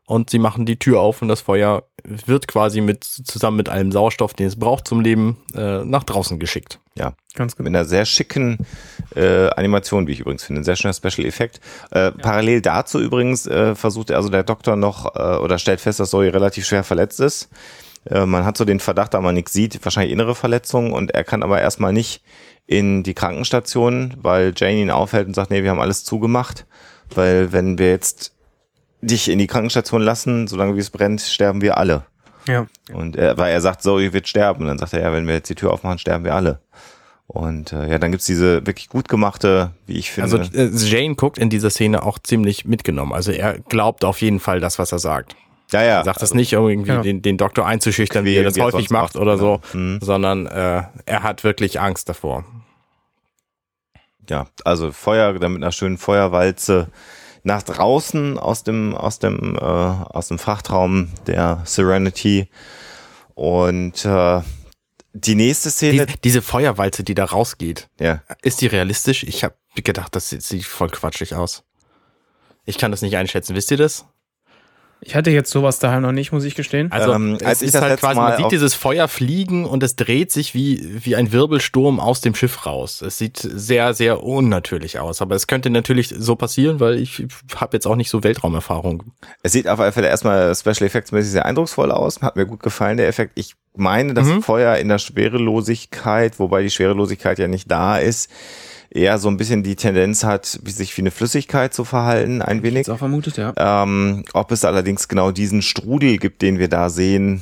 [0.09, 3.91] und sie machen die Tür auf und das Feuer wird quasi mit zusammen mit allem
[3.91, 6.79] Sauerstoff, den es braucht zum Leben, äh, nach draußen geschickt.
[6.95, 7.69] Ja, ganz genau.
[7.69, 8.57] Mit einer sehr schicken
[9.15, 11.61] äh, Animation, wie ich übrigens finde, ein sehr schöner Special Effekt.
[11.91, 12.11] Äh, ja.
[12.11, 16.33] Parallel dazu übrigens äh, versucht also der Doktor noch äh, oder stellt fest, dass Zoe
[16.33, 17.49] relativ schwer verletzt ist.
[18.09, 21.23] Äh, man hat so den Verdacht, da man nichts sieht, wahrscheinlich innere Verletzungen und er
[21.23, 22.23] kann aber erstmal nicht
[22.65, 26.65] in die Krankenstation, weil Jane ihn aufhält und sagt, nee, wir haben alles zugemacht,
[27.13, 28.33] weil wenn wir jetzt
[29.01, 32.03] dich in die Krankenstation lassen, solange wie es brennt, sterben wir alle.
[32.47, 32.67] Ja.
[32.93, 34.61] Und er, weil er sagt, Zoe wird sterben.
[34.61, 36.59] Und dann sagt er, ja, wenn wir jetzt die Tür aufmachen, sterben wir alle.
[37.27, 40.39] Und äh, ja, dann gibt's diese wirklich gut gemachte, wie ich finde.
[40.39, 43.13] Also äh, Jane guckt in dieser Szene auch ziemlich mitgenommen.
[43.13, 45.35] Also er glaubt auf jeden Fall das, was er sagt.
[45.71, 45.99] Ja, ja.
[45.99, 47.01] Er sagt das also, nicht, um irgendwie ja.
[47.01, 49.61] den, den Doktor einzuschüchtern, wie er das häufig macht, macht oder genau.
[49.71, 49.99] so, mhm.
[50.01, 52.45] sondern äh, er hat wirklich Angst davor.
[54.27, 56.87] Ja, also Feuer, dann mit einer schönen Feuerwalze
[57.49, 62.47] nach draußen aus dem, aus dem, äh, aus dem Frachtraum der Serenity.
[63.33, 64.41] Und äh,
[65.13, 66.05] die nächste Szene.
[66.05, 68.21] Die, diese Feuerwalze, die da rausgeht, ja.
[68.43, 69.23] ist die realistisch?
[69.23, 71.63] Ich habe gedacht, das sieht voll quatschig aus.
[72.65, 73.55] Ich kann das nicht einschätzen.
[73.55, 74.05] Wisst ihr das?
[75.01, 76.91] Ich hatte jetzt sowas daheim noch nicht, muss ich gestehen.
[76.91, 80.31] Also ähm, als es ist halt quasi, man sieht dieses Feuer fliegen und es dreht
[80.31, 83.01] sich wie, wie ein Wirbelsturm aus dem Schiff raus.
[83.01, 85.21] Es sieht sehr, sehr unnatürlich aus.
[85.21, 89.03] Aber es könnte natürlich so passieren, weil ich habe jetzt auch nicht so Weltraumerfahrung.
[89.41, 92.21] Es sieht auf alle Fälle erstmal Special Effects mäßig sehr eindrucksvoll aus.
[92.21, 93.31] Hat mir gut gefallen, der Effekt.
[93.35, 94.43] Ich meine, das mhm.
[94.43, 98.29] Feuer in der Schwerelosigkeit, wobei die Schwerelosigkeit ja nicht da ist,
[98.89, 102.81] eher so ein bisschen die Tendenz hat, sich wie eine Flüssigkeit zu verhalten, ein wenig.
[102.81, 103.53] Ich auch vermutet, ja.
[103.55, 107.41] Ähm, ob es allerdings genau diesen Strudel gibt, den wir da sehen.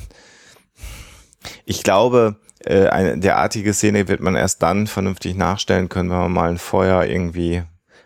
[1.66, 6.34] Ich glaube, äh, eine derartige Szene wird man erst dann vernünftig nachstellen können, wenn man
[6.34, 7.64] mal ein Feuer irgendwie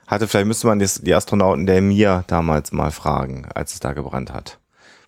[0.08, 0.28] hatte.
[0.28, 4.60] Vielleicht müsste man die Astronauten der Mir damals mal fragen, als es da gebrannt hat.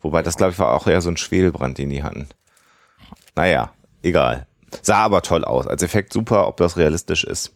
[0.02, 2.28] Wobei das, glaube ich, war auch eher so ein Schwedelbrand, den die hatten.
[3.36, 4.48] Naja, egal.
[4.82, 5.68] Sah aber toll aus.
[5.68, 7.54] Als Effekt super, ob das realistisch ist.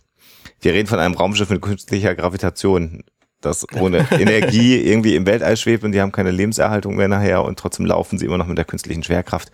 [0.61, 3.03] Wir reden von einem Raumschiff mit künstlicher Gravitation.
[3.41, 7.59] das ohne Energie irgendwie im Weltall schwebt und die haben keine Lebenserhaltung mehr nachher und
[7.59, 9.51] trotzdem laufen sie immer noch mit der künstlichen Schwerkraft.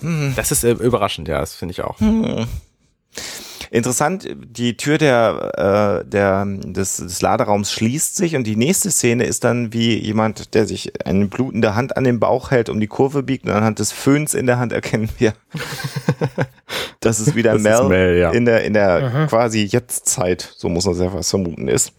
[0.00, 0.32] Hm.
[0.34, 2.00] Das ist äh, überraschend, ja, das finde ich auch.
[2.00, 2.46] Hm.
[3.72, 9.24] Interessant, die Tür der, äh, der, des, des Laderaums schließt sich und die nächste Szene
[9.24, 12.86] ist dann wie jemand, der sich eine blutende Hand an den Bauch hält, um die
[12.86, 15.32] Kurve biegt und anhand des Föhns in der Hand erkennen wir,
[17.00, 18.30] dass es wieder das Mel, Mel ja.
[18.32, 19.26] in der, in der Aha.
[19.28, 21.94] quasi Jetztzeit, so muss man sehr was vermuten, ist.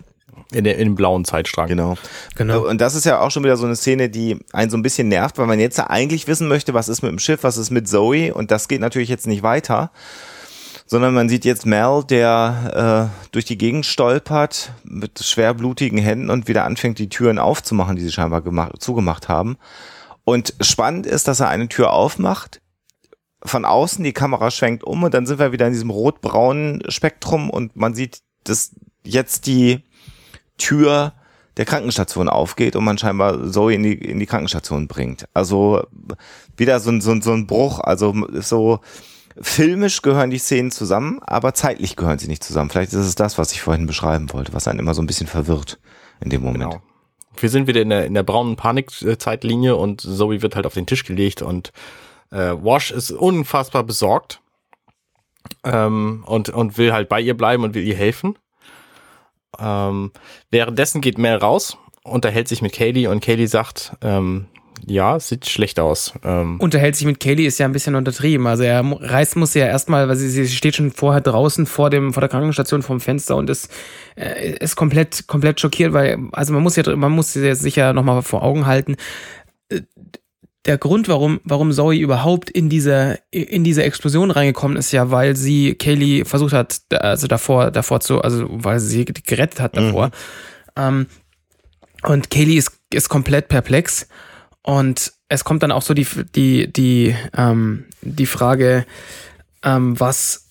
[0.51, 1.69] In, der, in dem blauen Zeitstrang.
[1.69, 1.95] Genau.
[2.35, 2.67] genau.
[2.67, 5.07] Und das ist ja auch schon wieder so eine Szene, die einen so ein bisschen
[5.07, 7.89] nervt, weil man jetzt eigentlich wissen möchte, was ist mit dem Schiff, was ist mit
[7.89, 9.89] Zoe und das geht natürlich jetzt nicht weiter
[10.85, 16.47] sondern man sieht jetzt Mel, der äh, durch die Gegend stolpert mit schwerblutigen Händen und
[16.47, 19.57] wieder anfängt, die Türen aufzumachen, die sie scheinbar gemacht, zugemacht haben.
[20.25, 22.61] Und spannend ist, dass er eine Tür aufmacht,
[23.43, 27.49] von außen die Kamera schwenkt um und dann sind wir wieder in diesem rot-braunen Spektrum
[27.49, 28.71] und man sieht, dass
[29.03, 29.83] jetzt die
[30.57, 31.13] Tür
[31.57, 35.25] der Krankenstation aufgeht und man scheinbar Zoe in die, in die Krankenstation bringt.
[35.33, 35.85] Also
[36.57, 38.79] wieder so ein, so ein, so ein Bruch, also so
[39.41, 42.69] filmisch gehören die Szenen zusammen, aber zeitlich gehören sie nicht zusammen.
[42.69, 45.27] Vielleicht ist es das, was ich vorhin beschreiben wollte, was einen immer so ein bisschen
[45.27, 45.79] verwirrt
[46.21, 46.71] in dem Moment.
[46.71, 46.81] Genau.
[47.35, 50.85] Wir sind wieder in der, in der braunen Panikzeitlinie und Zoe wird halt auf den
[50.85, 51.71] Tisch gelegt und
[52.31, 54.39] äh, Wash ist unfassbar besorgt
[55.63, 58.37] ähm, und, und will halt bei ihr bleiben und will ihr helfen.
[59.59, 60.11] Ähm,
[60.51, 64.47] währenddessen geht Mel raus, unterhält sich mit Kaylee und Kaylee sagt, ähm,
[64.85, 66.13] ja, sieht schlecht aus.
[66.23, 66.59] Ähm.
[66.59, 68.47] Unterhält sich mit Kaylee ist ja ein bisschen untertrieben.
[68.47, 72.13] Also er reist muss ja erstmal, weil sie, sie steht schon vorher draußen vor dem
[72.13, 73.69] vor der Krankenstation vorm Fenster und ist
[74.15, 78.03] äh, ist komplett komplett schockiert, weil also man muss ja man muss sich ja noch
[78.03, 78.95] mal vor Augen halten.
[79.69, 79.81] Äh,
[80.65, 85.35] der Grund, warum, warum Zoe überhaupt in diese, in diese Explosion reingekommen ist, ja, weil
[85.35, 90.07] sie Kaylee versucht hat, also davor, davor zu, also weil sie gerettet hat davor.
[90.07, 90.11] Mhm.
[90.77, 91.07] Ähm,
[92.03, 94.07] und Kaylee ist, ist komplett perplex
[94.63, 98.85] und es kommt dann auch so die, die, die, ähm, die Frage,
[99.63, 100.45] ähm, was,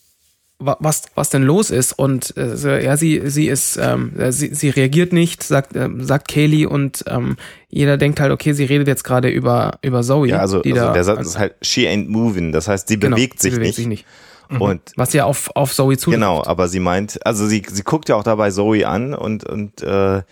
[0.58, 1.92] was, was denn los ist.
[1.92, 6.66] Und äh, ja, sie, sie ist, ähm, sie, sie reagiert nicht, sagt, äh, sagt Kaylee
[6.66, 7.36] und ähm,
[7.68, 10.28] jeder denkt halt, okay, sie redet jetzt gerade über, über Zoe.
[10.28, 12.52] Ja, also, also da, der Satz ist halt, she ain't moving.
[12.52, 13.76] Das heißt, sie genau, bewegt sich sie bewegt nicht.
[13.76, 14.06] Sich nicht.
[14.50, 14.60] Mhm.
[14.60, 16.16] Und was ja auf, auf Zoe zutrifft.
[16.16, 19.82] Genau, aber sie meint, also sie, sie guckt ja auch dabei Zoe an und, und
[19.82, 20.22] äh,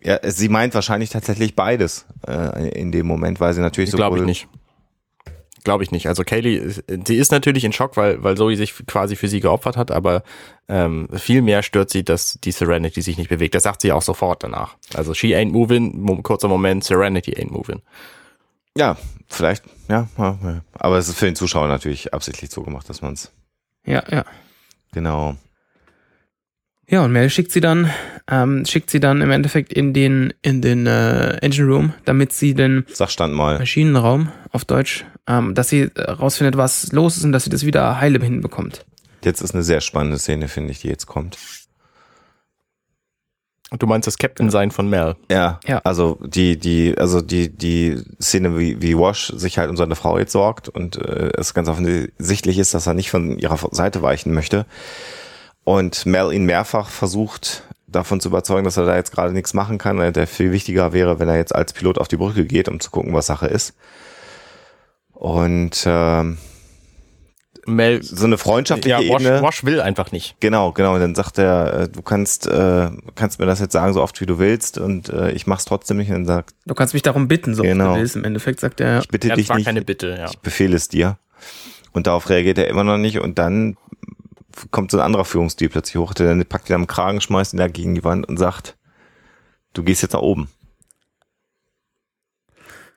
[0.00, 3.96] ja, sie meint wahrscheinlich tatsächlich beides äh, in dem Moment, weil sie natürlich so.
[3.96, 4.48] Glaube ich nicht.
[5.64, 6.06] Glaube ich nicht.
[6.06, 6.70] Also Kaylee,
[7.04, 10.22] sie ist natürlich in Schock, weil, weil Zoe sich quasi für sie geopfert hat, aber
[10.68, 13.54] ähm, viel mehr stört sie, dass die Serenity sich nicht bewegt.
[13.54, 14.76] Das sagt sie auch sofort danach.
[14.94, 17.82] Also she ain't moving, kurzer Moment, Serenity ain't moving.
[18.76, 23.02] Ja, vielleicht, ja, ja, aber es ist für den Zuschauer natürlich absichtlich so gemacht, dass
[23.02, 23.32] man es.
[23.84, 24.24] Ja, ja.
[24.92, 25.36] Genau.
[26.90, 27.90] Ja, und Mel schickt sie dann,
[28.30, 32.54] ähm, schickt sie dann im Endeffekt in den, in den äh, Engine Room, damit sie
[32.54, 33.58] den Sachstand mal.
[33.58, 38.00] Maschinenraum auf Deutsch, ähm, dass sie rausfindet, was los ist und dass sie das wieder
[38.00, 38.86] heile hinbekommt.
[39.22, 41.36] Jetzt ist eine sehr spannende Szene, finde ich, die jetzt kommt.
[43.78, 45.16] Du meinst das Captain-Sein von Mel?
[45.30, 45.80] Ja, ja.
[45.84, 50.18] Also die, die, also die, die Szene, wie, wie Wash sich halt um seine Frau
[50.18, 54.32] jetzt sorgt und äh, es ganz offensichtlich ist, dass er nicht von ihrer Seite weichen
[54.32, 54.64] möchte
[55.68, 59.76] und Mel ihn mehrfach versucht, davon zu überzeugen, dass er da jetzt gerade nichts machen
[59.76, 62.70] kann, weil der viel wichtiger wäre, wenn er jetzt als Pilot auf die Brücke geht,
[62.70, 63.74] um zu gucken, was Sache ist.
[65.12, 66.38] Und ähm,
[67.66, 69.42] Mel, so eine freundschaftliche ja, Wash, Ebene.
[69.42, 70.36] Wash will einfach nicht.
[70.40, 70.94] Genau, genau.
[70.94, 74.18] Und dann sagt er, äh, du kannst, äh, kannst mir das jetzt sagen, so oft
[74.22, 76.08] wie du willst, und äh, ich mach's trotzdem nicht.
[76.08, 77.88] Und dann sagt, du kannst mich darum bitten, so genau.
[77.88, 78.16] oft du willst.
[78.16, 79.66] Im Endeffekt sagt er, ich bitte dich nicht.
[79.66, 80.30] keine Bitte, ja.
[80.30, 81.18] Ich befehle es dir.
[81.92, 83.18] Und darauf reagiert er immer noch nicht.
[83.18, 83.76] Und dann
[84.70, 87.58] kommt so ein anderer Führungsstil plötzlich hoch, der dann packt ihn am Kragen, schmeißt ihn
[87.58, 88.76] da gegen die Wand und sagt,
[89.72, 90.48] du gehst jetzt nach oben.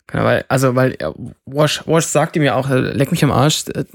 [0.07, 0.97] Genau, weil, also, weil
[1.45, 3.85] Wash, Wash sagt ihm ja auch, leck mich am Arsch äh,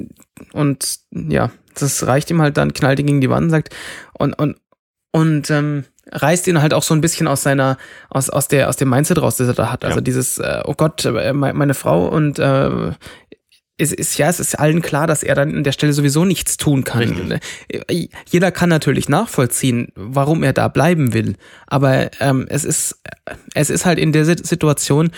[0.53, 3.75] und ja, das reicht ihm halt dann, knallt ihn gegen die Wand, sagt
[4.15, 4.57] und, und,
[5.13, 7.77] und ähm, reißt ihn halt auch so ein bisschen aus seiner,
[8.09, 9.85] aus, aus der, aus dem Mindset raus, das er da hat.
[9.85, 10.03] Also ja.
[10.03, 12.93] dieses, äh, oh Gott, äh, meine Frau und äh,
[13.79, 16.57] es ist ja, es ist allen klar, dass er dann an der Stelle sowieso nichts
[16.57, 17.03] tun kann.
[17.03, 17.41] Richtig.
[17.69, 21.37] Äh, jeder kann natürlich nachvollziehen, warum er da bleiben will.
[21.67, 23.03] Aber ähm, es ist,
[23.55, 25.11] es ist halt in der Situation,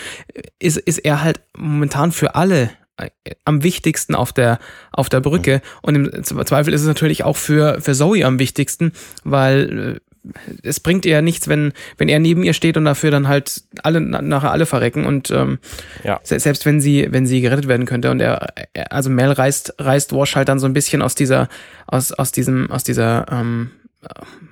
[0.59, 3.09] ist, ist er halt momentan für alle äh,
[3.45, 4.59] am wichtigsten auf der
[4.91, 8.91] auf der Brücke und im Zweifel ist es natürlich auch für für Zoe am wichtigsten,
[9.23, 10.08] weil äh,
[10.63, 13.63] es bringt ihr ja nichts, wenn, wenn er neben ihr steht und dafür dann halt
[13.83, 15.59] alle nachher alle verrecken und ähm,
[16.03, 16.19] ja.
[16.23, 18.53] selbst wenn sie, wenn sie gerettet werden könnte und er,
[18.89, 21.47] also Mel reißt, reißt Wash halt dann so ein bisschen aus dieser,
[21.87, 23.71] aus, aus diesem, aus dieser, ähm,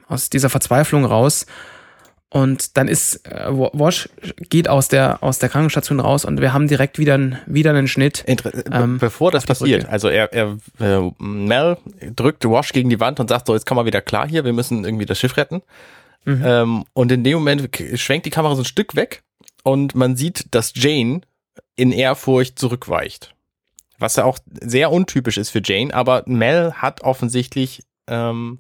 [0.07, 1.45] aus dieser Verzweiflung raus
[2.29, 4.09] Und dann ist äh, Wash
[4.49, 8.23] geht aus der aus der Krankenstation raus und wir haben direkt wieder, wieder einen Schnitt.
[8.27, 11.77] Inter ähm, bevor das passiert, also er, er äh, Mel
[12.15, 14.51] drückt Wash gegen die Wand und sagt so, jetzt kann man wieder klar hier, wir
[14.51, 15.61] müssen irgendwie das Schiff retten.
[16.25, 16.43] Mhm.
[16.45, 19.23] Ähm, und in dem Moment schwenkt die Kamera so ein Stück weg
[19.63, 21.21] und man sieht, dass Jane
[21.77, 23.33] in Ehrfurcht zurückweicht.
[23.99, 28.59] Was ja auch sehr untypisch ist für Jane, aber Mel hat offensichtlich ähm,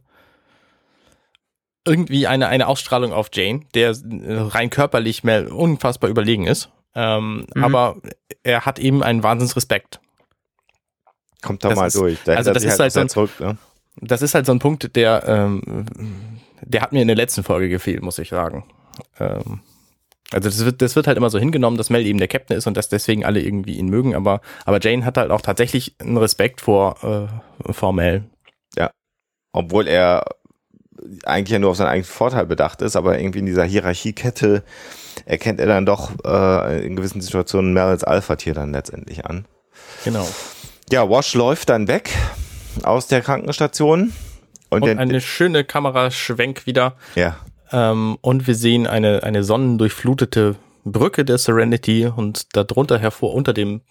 [1.87, 6.69] irgendwie eine, eine Ausstrahlung auf Jane, der rein körperlich Mel unfassbar überlegen ist.
[6.95, 7.63] Ähm, mhm.
[7.63, 7.97] Aber
[8.43, 9.99] er hat eben einen Wahnsinnsrespekt.
[11.41, 12.19] Kommt da das mal ist, durch.
[12.25, 13.57] Da also das ist halt, halt so ein, zurück, ne?
[14.01, 15.61] das ist halt so ein Punkt, der, ähm,
[16.61, 18.65] der hat mir in der letzten Folge gefehlt, muss ich sagen.
[19.19, 19.61] Ähm,
[20.31, 22.67] also das wird, das wird halt immer so hingenommen, dass Mel eben der Captain ist
[22.67, 26.17] und dass deswegen alle irgendwie ihn mögen, aber, aber Jane hat halt auch tatsächlich einen
[26.17, 27.29] Respekt vor,
[27.63, 28.25] äh, vor Mel.
[28.75, 28.91] Ja.
[29.53, 30.25] Obwohl er
[31.23, 34.63] eigentlich ja nur auf seinen eigenen Vorteil bedacht ist, aber irgendwie in dieser Hierarchiekette
[35.25, 39.45] erkennt er dann doch äh, in gewissen Situationen Mel als Alpha-Tier dann letztendlich an.
[40.03, 40.27] Genau.
[40.91, 42.11] Ja, Wash läuft dann weg
[42.83, 44.13] aus der Krankenstation.
[44.69, 46.95] Und, und eine schöne Kameraschwenk wieder.
[47.15, 47.37] Ja.
[47.71, 50.55] Ähm, und wir sehen eine, eine sonnendurchflutete
[50.85, 53.81] Brücke der Serenity und darunter hervor, unter dem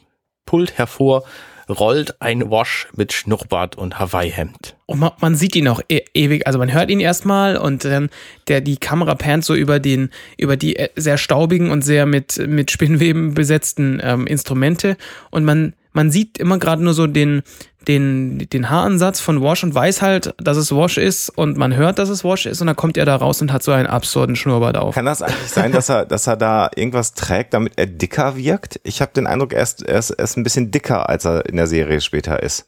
[0.46, 1.24] Pult hervor,
[1.68, 4.76] rollt ein Wash mit Schnurrbart und Hawaii-Hemd.
[4.86, 8.10] Und man, man, sieht ihn auch e ewig, also man hört ihn erstmal und dann
[8.48, 12.38] der, die Kamera pannt so über den, über die äh, sehr staubigen und sehr mit,
[12.46, 14.96] mit Spinnweben besetzten ähm, Instrumente
[15.30, 17.42] und man, man sieht immer gerade nur so den,
[17.88, 21.98] den, den Haaransatz von Wash und weiß halt, dass es Wash ist und man hört,
[21.98, 24.34] dass es Wash ist und dann kommt er da raus und hat so einen absurden
[24.34, 24.94] Schnurrbart auf.
[24.94, 28.80] Kann das eigentlich sein, dass er, dass er da irgendwas trägt, damit er dicker wirkt?
[28.82, 31.46] Ich habe den Eindruck, er ist, er, ist, er ist ein bisschen dicker, als er
[31.46, 32.66] in der Serie später ist.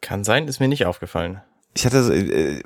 [0.00, 1.40] Kann sein, ist mir nicht aufgefallen.
[1.76, 2.62] Ich hatte äh, äh,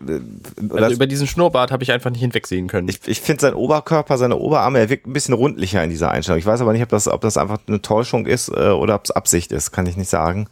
[0.71, 2.89] also über diesen Schnurrbart habe ich einfach nicht hinwegsehen können.
[2.89, 6.39] Ich, ich finde sein Oberkörper, seine Oberarme, er wirkt ein bisschen rundlicher in dieser Einstellung.
[6.39, 9.05] Ich weiß aber nicht, ob das, ob das einfach eine Täuschung ist äh, oder ob
[9.05, 10.49] es Absicht ist, kann ich nicht sagen.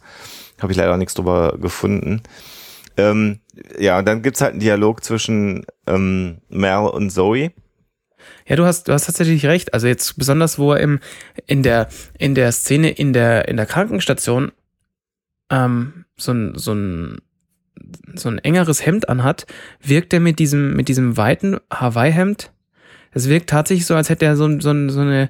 [0.61, 2.21] Habe ich leider nichts drüber gefunden.
[2.97, 3.39] Ähm,
[3.77, 7.51] ja, und dann gibt's halt einen Dialog zwischen ähm, Mel und Zoe.
[8.47, 9.73] Ja, du hast, du hast tatsächlich recht.
[9.73, 10.99] Also jetzt besonders, wo er im,
[11.45, 14.51] in der, in der Szene in der, in der Krankenstation
[15.51, 17.19] ähm, so ein, so ein,
[18.15, 19.45] so ein engeres Hemd anhat,
[19.81, 22.51] wirkt er mit diesem, mit diesem weiten Hawaii-Hemd.
[23.11, 25.29] Es wirkt tatsächlich so, als hätte er so, so, so eine,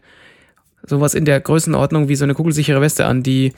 [0.83, 3.53] sowas in der Größenordnung wie so eine kugelsichere Weste an, die,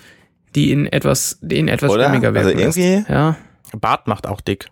[0.55, 2.05] die in etwas, die in etwas Oder?
[2.05, 2.47] stimmiger werden.
[2.47, 2.95] Also irgendwie.
[2.95, 3.09] Lässt.
[3.09, 3.35] Ja.
[3.79, 4.67] Bart macht auch dick.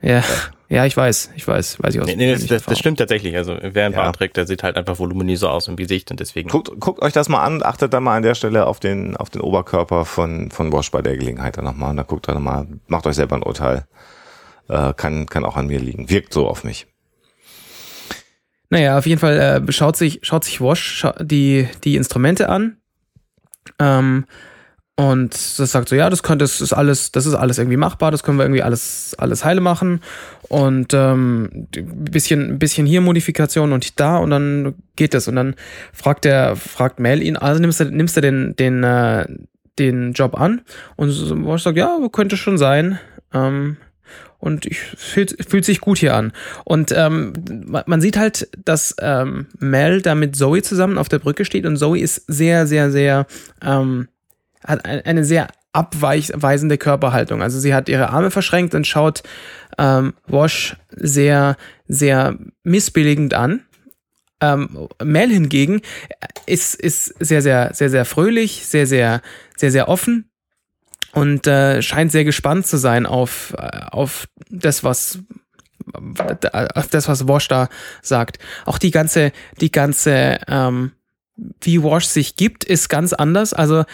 [0.00, 0.22] Ja.
[0.70, 2.04] Ja, ich weiß, ich weiß, weiß ich auch.
[2.04, 3.34] Nee, nee, das, das, das, stimmt tatsächlich.
[3.36, 4.02] Also wer ein ja.
[4.02, 6.50] Bart trägt, der sieht halt einfach voluminöser aus im Gesicht und deswegen.
[6.50, 9.30] Guckt, guckt euch das mal an, achtet dann mal an der Stelle auf den, auf
[9.30, 11.90] den Oberkörper von, von Bosch bei der Gelegenheit dann nochmal.
[11.90, 13.86] Und dann guckt dann mal, macht euch selber ein Urteil.
[14.68, 16.10] Äh, kann, kann auch an mir liegen.
[16.10, 16.86] Wirkt so auf mich.
[18.68, 22.76] Naja, auf jeden Fall äh, schaut sich, schaut sich Wash die, die Instrumente an.
[23.78, 24.26] Ähm,
[24.98, 28.10] und das sagt so, ja, das könnte, das ist alles, das ist alles irgendwie machbar,
[28.10, 30.00] das können wir irgendwie alles, alles heile machen.
[30.48, 35.28] Und ähm, bisschen, bisschen hier Modifikation und da und dann geht das.
[35.28, 35.54] Und dann
[35.92, 39.26] fragt der, fragt Mel ihn, also nimmst du, nimmst du den, den, äh,
[39.78, 40.62] den Job an?
[40.96, 42.98] Und ich sage, ja, könnte schon sein.
[43.32, 43.76] Ähm,
[44.40, 46.32] und ich fühlt, fühlt sich gut hier an.
[46.64, 47.34] Und ähm,
[47.86, 51.76] man sieht halt, dass ähm, Mel da mit Zoe zusammen auf der Brücke steht und
[51.76, 53.26] Zoe ist sehr, sehr, sehr
[53.62, 54.08] ähm,
[54.64, 57.42] hat eine sehr abweichende Körperhaltung.
[57.42, 59.22] Also sie hat ihre Arme verschränkt und schaut
[59.78, 63.64] ähm, Wash sehr, sehr missbilligend an.
[64.40, 65.82] Ähm, Mel hingegen
[66.46, 69.20] ist, ist sehr, sehr, sehr, sehr fröhlich, sehr, sehr,
[69.56, 70.30] sehr, sehr offen
[71.12, 73.54] und äh, scheint sehr gespannt zu sein auf,
[73.90, 75.20] auf das, was
[76.74, 77.68] auf das, was Wash da
[78.02, 78.38] sagt.
[78.66, 80.92] Auch die ganze, die ganze, ähm,
[81.60, 83.52] wie Wash sich gibt, ist ganz anders.
[83.52, 83.84] Also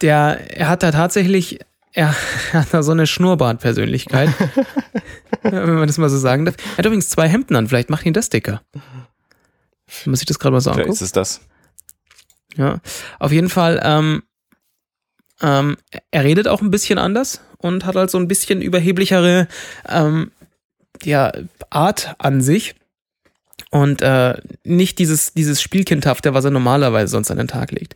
[0.00, 1.60] der, er hat da tatsächlich,
[1.92, 2.14] er
[2.52, 4.30] hat da so eine Schnurrbart-Persönlichkeit.
[5.42, 6.56] wenn man das mal so sagen darf.
[6.72, 8.62] Er hat übrigens zwei Hemden an, vielleicht macht ihn das dicker.
[10.04, 10.86] Muss ich das gerade mal so angucken?
[10.88, 11.40] Vielleicht ist es das.
[12.56, 12.80] Ja,
[13.18, 14.22] auf jeden Fall, ähm,
[15.40, 15.76] ähm,
[16.10, 19.46] er redet auch ein bisschen anders und hat halt so ein bisschen überheblichere
[19.88, 20.32] ähm,
[21.02, 21.32] ja,
[21.70, 22.74] Art an sich
[23.70, 27.94] und äh, nicht dieses, dieses Spielkindhafte, was er normalerweise sonst an den Tag legt.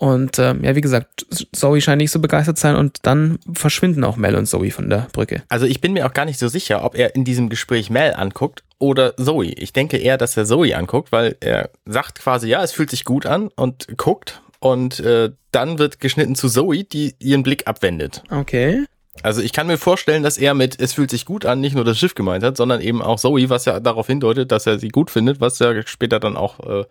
[0.00, 4.02] Und äh, ja, wie gesagt, Zoe scheint nicht so begeistert zu sein und dann verschwinden
[4.02, 5.42] auch Mel und Zoe von der Brücke.
[5.50, 8.14] Also ich bin mir auch gar nicht so sicher, ob er in diesem Gespräch Mel
[8.14, 9.48] anguckt oder Zoe.
[9.48, 13.04] Ich denke eher, dass er Zoe anguckt, weil er sagt quasi, ja, es fühlt sich
[13.04, 18.22] gut an und guckt und äh, dann wird geschnitten zu Zoe, die ihren Blick abwendet.
[18.30, 18.86] Okay.
[19.22, 21.84] Also ich kann mir vorstellen, dass er mit es fühlt sich gut an nicht nur
[21.84, 24.88] das Schiff gemeint hat, sondern eben auch Zoe, was ja darauf hindeutet, dass er sie
[24.88, 26.60] gut findet, was ja später dann auch.
[26.60, 26.84] Äh,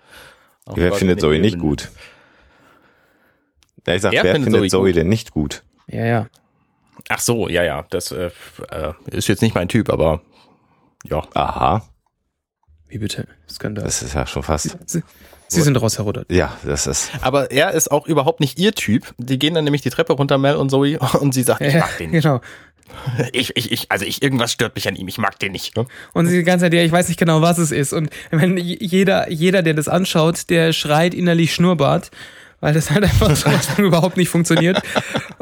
[0.65, 1.89] auch wer findet Zoe nicht gut?
[3.87, 5.63] Ja, ich sag, er wer findet, Zoe, Zoe denn nicht gut?
[5.87, 6.27] Ja, ja.
[7.07, 7.85] Ach so, ja, ja.
[7.89, 8.29] Das äh,
[8.69, 10.21] äh, ist jetzt nicht mein Typ, aber
[11.05, 11.23] ja.
[11.33, 11.83] Aha.
[12.87, 13.27] Wie bitte?
[13.49, 13.85] Skandal.
[13.85, 14.77] Das ist ja schon fast.
[15.51, 16.31] Sie, sind rausherudert.
[16.31, 17.11] Ja, das ist.
[17.21, 19.13] Aber er ist auch überhaupt nicht ihr Typ.
[19.17, 21.97] Die gehen dann nämlich die Treppe runter, Mel und Zoe, und sie sagt, ich mag
[21.97, 22.23] den nicht.
[22.23, 22.41] Genau.
[23.33, 25.75] Ich, ich, ich, also ich, irgendwas stört mich an ihm, ich mag den nicht.
[26.13, 27.93] Und sie die ganze Zeit, ja, ich weiß nicht genau, was es ist.
[27.93, 32.09] Und wenn jeder, jeder, der das anschaut, der schreit innerlich Schnurrbart
[32.59, 34.81] weil das halt einfach so überhaupt nicht funktioniert.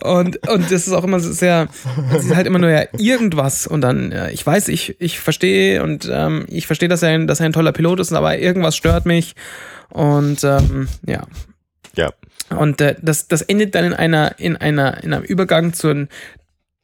[0.02, 1.68] Und, und das ist auch immer sehr,
[2.16, 5.84] es ist halt immer nur ja irgendwas und dann, ja, ich weiß, ich, ich verstehe
[5.84, 8.76] und ähm, ich verstehe, dass er, ein, dass er ein toller Pilot ist, aber irgendwas
[8.76, 9.36] stört mich
[9.90, 11.24] und ähm, ja.
[11.96, 12.12] Ja.
[12.50, 16.08] Und äh, das, das endet dann in einer, in einer, in einem Übergang zu,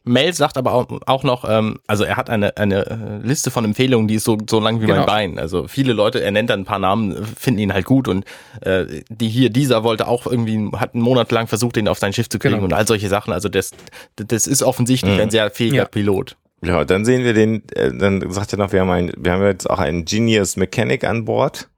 [0.06, 3.64] Mel sagt aber auch, auch noch, ähm, also er hat eine, eine äh, Liste von
[3.64, 4.98] Empfehlungen, die ist so, so lang wie genau.
[4.98, 5.40] mein Bein.
[5.40, 8.26] Also viele Leute, er nennt dann ein paar Namen, finden ihn halt gut und
[8.62, 12.12] äh, die hier, dieser wollte auch irgendwie, hat einen Monat lang versucht, ihn auf sein
[12.12, 12.66] Schiff zu kriegen genau.
[12.66, 13.32] und all solche Sachen.
[13.32, 13.72] Also das,
[14.18, 15.22] das ist offensichtlich mhm.
[15.22, 15.86] ein sehr fähiger ja.
[15.86, 16.36] Pilot.
[16.64, 19.44] Ja, dann sehen wir den, äh, dann sagt er noch, wir haben, ein, wir haben
[19.44, 21.70] jetzt auch einen Genius Mechanic an Bord.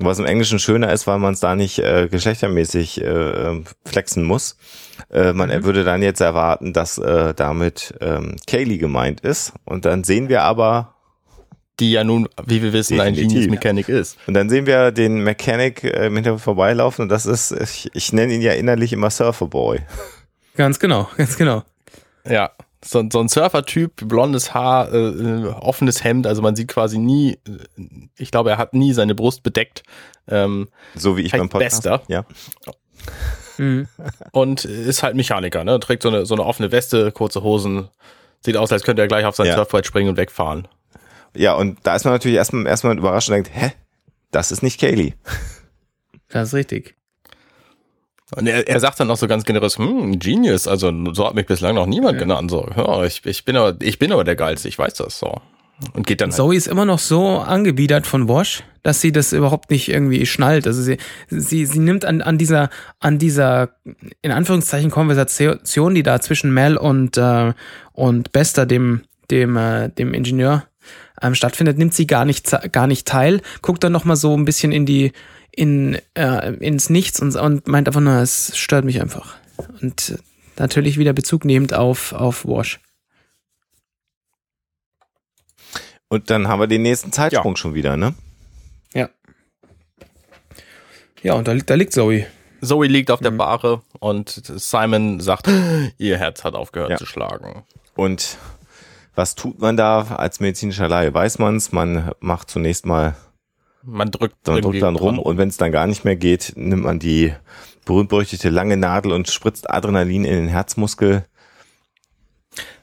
[0.00, 4.22] Was im Englischen schöner ist, weil man es da nicht äh, geschlechtermäßig äh, ähm, flexen
[4.22, 4.56] muss.
[5.10, 5.64] Äh, man mhm.
[5.64, 9.52] würde dann jetzt erwarten, dass äh, damit ähm, Kaylee gemeint ist.
[9.64, 10.94] Und dann sehen wir aber
[11.80, 13.24] die ja nun, wie wir wissen, Definitiv.
[13.24, 14.18] ein Genius Mechanic ist.
[14.26, 18.12] Und dann sehen wir den Mechanic äh, im Hintergrund vorbeilaufen und das ist, ich, ich
[18.12, 19.80] nenne ihn ja innerlich immer Surferboy.
[20.56, 21.62] Ganz genau, ganz genau.
[22.28, 22.50] Ja,
[22.84, 27.32] so, so ein Surfer-Typ, blondes Haar, äh, äh, offenes Hemd, also man sieht quasi nie,
[27.32, 27.82] äh,
[28.16, 29.82] ich glaube, er hat nie seine Brust bedeckt.
[30.28, 31.84] Ähm, so wie ich beim Podcast.
[31.84, 32.02] Bester.
[32.08, 32.24] Ja.
[33.58, 33.88] Mhm.
[34.32, 35.78] Und ist halt Mechaniker, ne?
[35.80, 37.88] Trägt so eine, so eine offene Weste, kurze Hosen.
[38.40, 39.54] Sieht aus, als könnte er gleich auf sein ja.
[39.54, 40.68] Surfbrett springen und wegfahren.
[41.34, 43.72] Ja, und da ist man natürlich erstmal, erstmal überrascht und denkt, hä?
[44.30, 45.14] Das ist nicht Kaylee.
[46.28, 46.94] Das ist richtig.
[48.36, 51.46] Und er, er sagt dann auch so ganz generös, hm, Genius, also so hat mich
[51.46, 52.20] bislang noch niemand ja.
[52.20, 52.50] genannt.
[52.50, 55.40] So, ja, ich, ich, bin aber, ich bin aber der Geilste, ich weiß das so.
[55.92, 56.32] Und geht dann.
[56.32, 56.58] Zoe halt.
[56.58, 60.66] ist immer noch so angewidert von Wash, dass sie das überhaupt nicht irgendwie schnallt.
[60.66, 60.98] Also sie,
[61.28, 63.70] sie, sie nimmt an, an dieser, an dieser,
[64.22, 67.52] in Anführungszeichen, Konversation, die da zwischen Mel und, äh,
[67.92, 70.64] und Bester, dem, dem, äh, dem Ingenieur,
[71.22, 74.72] ähm, stattfindet, nimmt sie gar nicht, gar nicht teil, guckt dann nochmal so ein bisschen
[74.72, 75.12] in die,
[75.52, 79.36] in, äh, ins Nichts und, und meint einfach nur, es stört mich einfach.
[79.80, 80.18] Und
[80.56, 82.80] natürlich wieder Bezug nehmend auf, auf Wash.
[86.08, 87.56] Und dann haben wir den nächsten Zeitsprung ja.
[87.56, 88.14] schon wieder, ne?
[88.94, 89.08] Ja.
[91.22, 92.26] Ja, und da, da liegt Zoe.
[92.62, 93.38] Zoe liegt auf der mhm.
[93.38, 95.48] Bahre und Simon sagt,
[95.98, 96.96] ihr Herz hat aufgehört ja.
[96.96, 97.64] zu schlagen.
[97.94, 98.38] Und
[99.14, 101.12] was tut man da als medizinischer Laie?
[101.12, 101.72] Weiß man's?
[101.72, 103.16] Man macht zunächst mal
[103.82, 106.84] man drückt, man drückt dann rum und wenn es dann gar nicht mehr geht, nimmt
[106.84, 107.32] man die
[107.84, 111.24] berühmt-berüchtigte lange Nadel und spritzt Adrenalin in den Herzmuskel.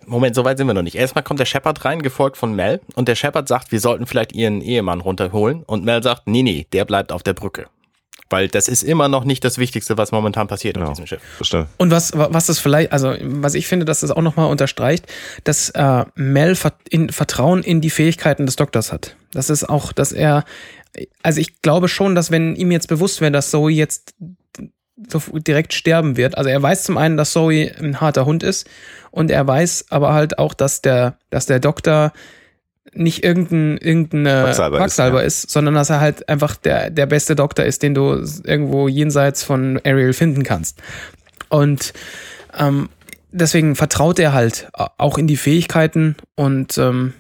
[0.08, 0.96] Moment, so weit sind wir noch nicht.
[0.96, 2.82] Erstmal kommt der Shepard rein, gefolgt von Mel.
[2.96, 5.64] Und der Shepard sagt, wir sollten vielleicht ihren Ehemann runterholen.
[5.64, 7.68] Und Mel sagt, nee, nee, der bleibt auf der Brücke.
[8.30, 11.22] Weil das ist immer noch nicht das Wichtigste, was momentan passiert genau, auf diesem Schiff.
[11.38, 11.68] Bestimmt.
[11.78, 15.06] Und was, was das vielleicht, also was ich finde, dass das auch nochmal unterstreicht,
[15.44, 16.58] dass äh, Mel
[16.90, 19.16] in, Vertrauen in die Fähigkeiten des Doktors hat.
[19.32, 20.44] Das ist auch, dass er,
[21.22, 24.16] also ich glaube schon, dass wenn ihm jetzt bewusst wäre, dass Zoe jetzt
[24.98, 26.38] direkt sterben wird.
[26.38, 28.68] Also er weiß zum einen, dass Zoe ein harter Hund ist
[29.12, 32.14] und er weiß aber halt auch, dass der, dass der Doktor
[32.94, 35.48] nicht irgendein, irgendein Quacksalber, Quacksalber ist, ja.
[35.48, 39.44] ist, sondern dass er halt einfach der, der beste Doktor ist, den du irgendwo jenseits
[39.44, 40.82] von Ariel finden kannst.
[41.50, 41.94] Und
[42.58, 42.90] ähm,
[43.32, 47.14] deswegen vertraut er halt auch in die Fähigkeiten und ähm,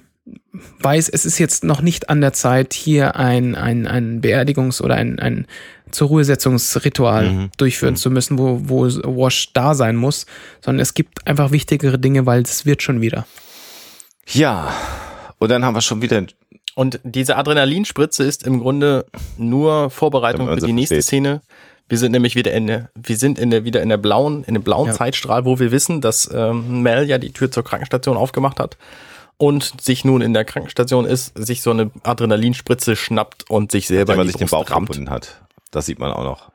[0.80, 4.96] weiß, es ist jetzt noch nicht an der Zeit, hier ein, ein, ein Beerdigungs- oder
[4.96, 5.48] ein, ein
[5.92, 7.50] zur Ruhesetzungsritual mhm.
[7.58, 7.98] durchführen mhm.
[7.98, 10.26] zu müssen, wo, wo Wash da sein muss,
[10.62, 13.26] sondern es gibt einfach wichtigere Dinge, weil es wird schon wieder.
[14.28, 14.74] Ja,
[15.38, 16.24] und dann haben wir schon wieder.
[16.74, 19.06] Und diese Adrenalinspritze ist im Grunde
[19.38, 21.42] nur Vorbereitung für die nächste Szene.
[21.88, 24.56] Wir sind nämlich wieder in der, wir sind in der, wieder in der blauen, in
[24.56, 24.94] dem blauen ja.
[24.94, 28.76] Zeitstrahl, wo wir wissen, dass ähm, Mel ja die Tür zur Krankenstation aufgemacht hat
[29.38, 34.14] und sich nun in der Krankenstation ist, sich so eine Adrenalinspritze schnappt und sich selber
[34.14, 35.10] Indem man sich den Bauch rammt.
[35.10, 35.42] hat.
[35.72, 36.52] Das sieht man auch noch.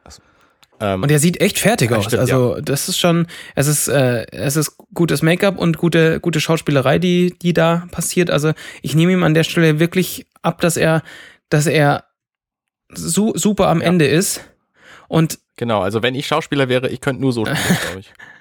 [0.81, 2.07] Und er sieht echt fertig aus.
[2.07, 2.62] Stimmt, also ja.
[2.62, 7.35] das ist schon, es ist, äh, es ist gutes Make-up und gute, gute Schauspielerei, die,
[7.39, 8.31] die da passiert.
[8.31, 11.03] Also ich nehme ihm an der Stelle wirklich ab, dass er,
[11.51, 12.05] dass er
[12.89, 13.89] su super am ja.
[13.89, 14.41] Ende ist.
[15.07, 18.12] Und genau, also wenn ich Schauspieler wäre, ich könnte nur so spielen, glaube ich.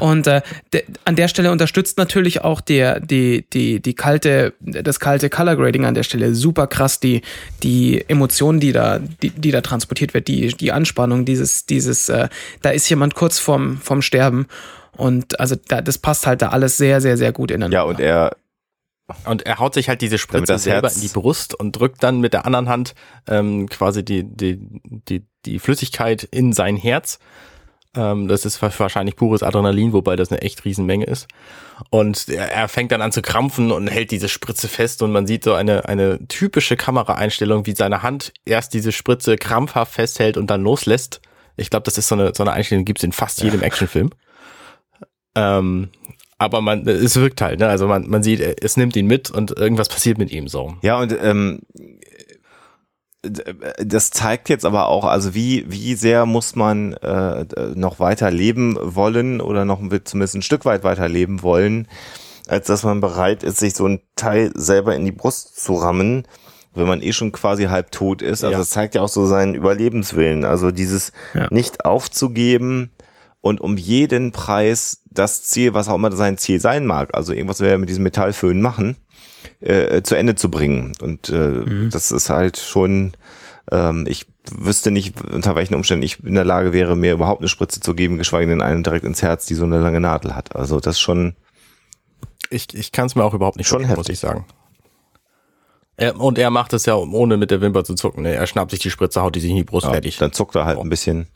[0.00, 0.42] Und äh,
[0.72, 5.56] de, an der Stelle unterstützt natürlich auch der, die, die, die kalte, das kalte Color
[5.56, 7.22] Grading an der Stelle super krass, die,
[7.62, 12.28] die Emotionen, die da, die, die da transportiert wird, die, die Anspannung, dieses, dieses, äh,
[12.62, 14.46] da ist jemand kurz vorm, vorm Sterben.
[14.96, 17.76] Und also da, das passt halt da alles sehr, sehr, sehr gut ineinander.
[17.76, 18.36] Ja, und er
[19.24, 22.34] und er haut sich halt diese Spritze selber in die Brust und drückt dann mit
[22.34, 22.94] der anderen Hand
[23.26, 24.58] ähm, quasi die, die,
[25.08, 27.18] die, die Flüssigkeit in sein Herz.
[27.96, 31.26] Ähm, das ist wahrscheinlich pures Adrenalin, wobei das eine echt Riesenmenge ist.
[31.90, 35.26] Und er, er fängt dann an zu krampfen und hält diese Spritze fest und man
[35.26, 40.50] sieht so eine, eine typische Kameraeinstellung, wie seine Hand erst diese Spritze krampfhaft festhält und
[40.50, 41.20] dann loslässt.
[41.56, 43.62] Ich glaube, das ist so eine, so eine Einstellung, die gibt es in fast jedem
[43.62, 44.10] Actionfilm.
[45.34, 45.88] Ähm,
[46.38, 47.68] aber man, es wirkt halt, ne?
[47.68, 50.76] Also man, man sieht, es nimmt ihn mit und irgendwas passiert mit ihm so.
[50.82, 51.62] Ja, und ähm,
[53.22, 57.44] das zeigt jetzt aber auch, also wie, wie sehr muss man äh,
[57.74, 61.88] noch weiter leben wollen oder noch zumindest ein Stück weit weiter leben wollen,
[62.46, 66.28] als dass man bereit ist, sich so ein Teil selber in die Brust zu rammen,
[66.74, 68.44] wenn man eh schon quasi halb tot ist.
[68.44, 68.58] Also ja.
[68.58, 70.44] das zeigt ja auch so seinen Überlebenswillen.
[70.44, 71.48] Also dieses ja.
[71.50, 72.92] nicht aufzugeben,
[73.40, 77.60] und um jeden Preis das Ziel, was auch immer sein Ziel sein mag, also irgendwas
[77.60, 78.96] wir mit diesem Metallföhn machen,
[79.60, 80.92] äh, zu Ende zu bringen.
[81.00, 81.90] Und äh, mhm.
[81.90, 83.12] das ist halt schon,
[83.70, 87.48] ähm, ich wüsste nicht, unter welchen Umständen ich in der Lage wäre, mir überhaupt eine
[87.48, 90.56] Spritze zu geben, geschweige denn einen direkt ins Herz, die so eine lange Nadel hat.
[90.56, 91.34] Also das schon.
[92.50, 93.96] Ich, ich kann es mir auch überhaupt nicht schon heftig.
[93.96, 94.46] muss ich sagen.
[95.98, 98.22] Er, und er macht es ja, ohne mit der Wimper zu zucken.
[98.22, 98.32] Ne?
[98.32, 100.16] Er schnappt sich die Spritze, haut die sich in die Brust ja, fertig.
[100.16, 100.82] Dann zuckt er halt oh.
[100.82, 101.26] ein bisschen.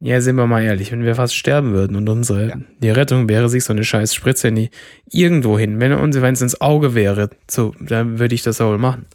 [0.00, 2.56] Ja, sind wir mal ehrlich, wenn wir fast sterben würden und unsere, ja.
[2.80, 4.70] die Rettung wäre, sich so eine scheiß Spritze nie
[5.10, 5.80] irgendwo hin.
[5.80, 9.06] Wenn uns, wenn es ins Auge wäre, so, dann würde ich das auch wohl machen.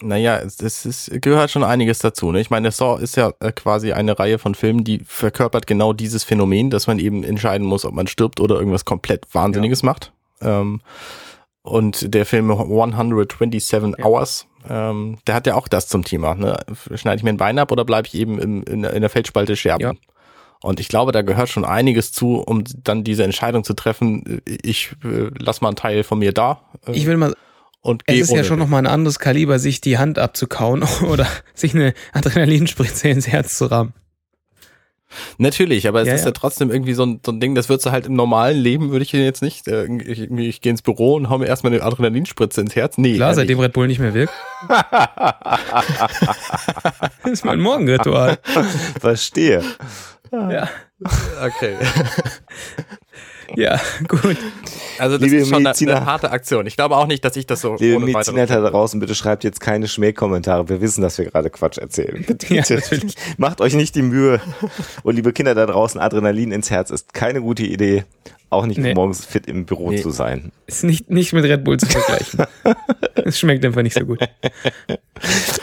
[0.00, 2.32] Naja, es, es, es gehört schon einiges dazu.
[2.32, 2.40] Ne?
[2.40, 6.24] Ich meine, Saw ist ja äh, quasi eine Reihe von Filmen, die verkörpert genau dieses
[6.24, 9.86] Phänomen, dass man eben entscheiden muss, ob man stirbt oder irgendwas komplett Wahnsinniges ja.
[9.86, 10.12] macht.
[10.40, 10.80] Ähm,
[11.62, 14.04] und der Film 127 ja.
[14.04, 16.34] Hours, ähm, der hat ja auch das zum Thema.
[16.34, 16.58] Ne?
[16.94, 19.56] Schneide ich mir ein Bein ab oder bleibe ich eben im, in, in der Feldspalte
[19.56, 19.82] sterben?
[19.82, 19.92] Ja.
[20.62, 24.40] Und ich glaube, da gehört schon einiges zu, um dann diese Entscheidung zu treffen.
[24.46, 26.62] Ich äh, lass mal einen Teil von mir da.
[26.86, 27.34] Äh, ich will mal.
[27.82, 31.74] Und es ist ja schon nochmal ein anderes Kaliber, sich die Hand abzukauen oder sich
[31.74, 33.92] eine Adrenalinspritze ins Herz zu rammen.
[35.38, 36.26] Natürlich, aber es ja, ist ja.
[36.28, 36.32] ja.
[36.32, 39.02] trotzdem irgendwie so ein, so ein Ding, das würdest du halt im normalen Leben, würde
[39.04, 39.68] ich jetzt nicht.
[39.68, 42.98] Äh, ich, ich, gehe ins Büro und hau mir erstmal eine Adrenalinspritze ins Herz.
[42.98, 43.16] Nee.
[43.16, 44.32] Klar, seitdem Red Bull nicht mehr wirkt.
[47.22, 48.38] das ist mein Morgenritual.
[49.00, 49.62] Verstehe.
[50.32, 50.68] Ja.
[51.44, 51.76] Okay.
[53.56, 54.36] Ja, gut.
[54.98, 56.66] Also das Liebe ist schon Mediziner, eine, eine, harte Aktion.
[56.66, 59.44] Ich glaube auch nicht, dass ich das so Liebe ohne Mediziner da draußen, bitte schreibt
[59.44, 60.68] jetzt keine Schmähkommentare.
[60.68, 62.24] Wir wissen, dass wir gerade Quatsch erzählen.
[62.26, 62.64] Bitte, ja,
[63.36, 64.40] macht euch nicht die Mühe.
[65.02, 68.04] Und liebe Kinder da draußen, Adrenalin ins Herz ist keine gute Idee.
[68.50, 68.94] Auch nicht, nee.
[68.94, 70.00] morgens fit im Büro nee.
[70.00, 70.52] zu sein.
[70.66, 72.46] Ist nicht, nicht mit Red Bull zu vergleichen.
[73.26, 74.18] Es schmeckt einfach nicht so gut.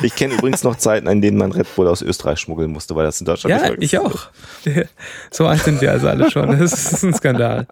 [0.01, 3.03] Ich kenne übrigens noch Zeiten, in denen man Red Bull aus Österreich schmuggeln musste, weil
[3.03, 4.29] das in Deutschland ja, nicht Ja, ich auch.
[5.31, 6.57] So alt sind wir also alle schon.
[6.57, 7.67] Das ist ein Skandal.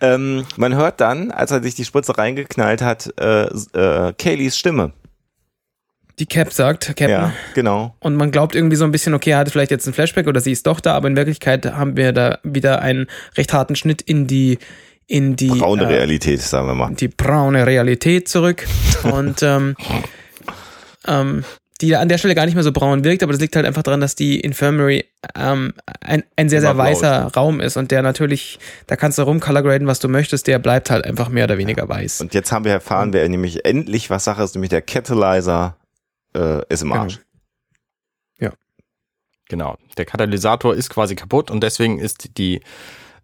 [0.00, 4.92] Ähm, man hört dann, als er sich die Spritze reingeknallt hat, äh, äh, Kayleys Stimme.
[6.18, 7.10] Die Cap sagt, Captain.
[7.10, 7.94] Ja, genau.
[8.00, 10.40] Und man glaubt irgendwie so ein bisschen, okay, er hatte vielleicht jetzt ein Flashback oder
[10.40, 13.06] sie ist doch da, aber in Wirklichkeit haben wir da wieder einen
[13.36, 14.58] recht harten Schnitt in die
[15.06, 16.94] in die braune äh, Realität, sagen wir mal.
[16.94, 18.66] Die braune Realität zurück.
[19.04, 19.74] Und ähm,
[21.06, 21.44] ähm,
[21.80, 23.84] die an der Stelle gar nicht mehr so braun wirkt, aber das liegt halt einfach
[23.84, 25.04] daran, dass die Infirmary
[25.36, 27.42] ähm, ein, ein sehr, sehr weißer blau.
[27.42, 31.04] Raum ist und der natürlich, da kannst du rumcolorgraden, was du möchtest, der bleibt halt
[31.04, 32.20] einfach mehr oder weniger weiß.
[32.20, 35.76] Und jetzt haben wir erfahren, wer nämlich endlich was Sache ist, nämlich der Catalyzer
[36.38, 37.02] äh, ist im genau.
[37.02, 37.20] Arsch.
[38.38, 38.52] Genau.
[38.52, 38.58] Ja.
[39.48, 39.76] Genau.
[39.96, 42.60] Der Katalysator ist quasi kaputt und deswegen ist die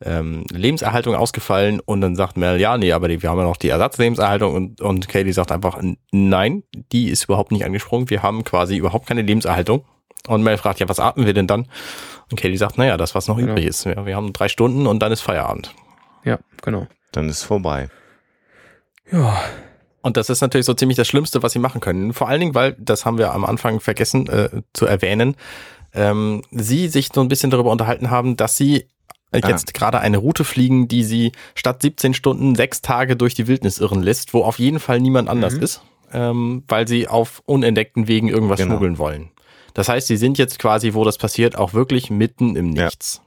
[0.05, 3.57] ähm, Lebenserhaltung ausgefallen und dann sagt Mel, ja, nee, aber die, wir haben ja noch
[3.57, 6.63] die Ersatzlebenserhaltung und, und Katie sagt einfach, nein,
[6.93, 9.85] die ist überhaupt nicht angesprungen, wir haben quasi überhaupt keine Lebenserhaltung.
[10.27, 11.69] Und Mel fragt, ja, was atmen wir denn dann?
[12.31, 13.53] Und Katie sagt, naja, das, was noch genau.
[13.53, 13.85] übrig ist.
[13.85, 15.75] Ja, wir haben drei Stunden und dann ist Feierabend.
[16.25, 16.87] Ja, genau.
[17.13, 17.91] Dann ist vorbei.
[19.13, 19.39] Ja.
[20.05, 22.13] Und das ist natürlich so ziemlich das Schlimmste, was sie machen können.
[22.13, 25.35] Vor allen Dingen, weil, das haben wir am Anfang vergessen äh, zu erwähnen,
[25.95, 28.85] ähm, sie sich so ein bisschen darüber unterhalten haben, dass sie
[29.33, 29.39] ah.
[29.49, 33.79] jetzt gerade eine Route fliegen, die sie statt 17 Stunden sechs Tage durch die Wildnis
[33.79, 35.63] irren lässt, wo auf jeden Fall niemand anders mhm.
[35.63, 35.81] ist,
[36.13, 38.73] ähm, weil sie auf unentdeckten Wegen irgendwas genau.
[38.73, 39.31] schmuggeln wollen.
[39.73, 43.23] Das heißt, sie sind jetzt quasi, wo das passiert, auch wirklich mitten im Nichts.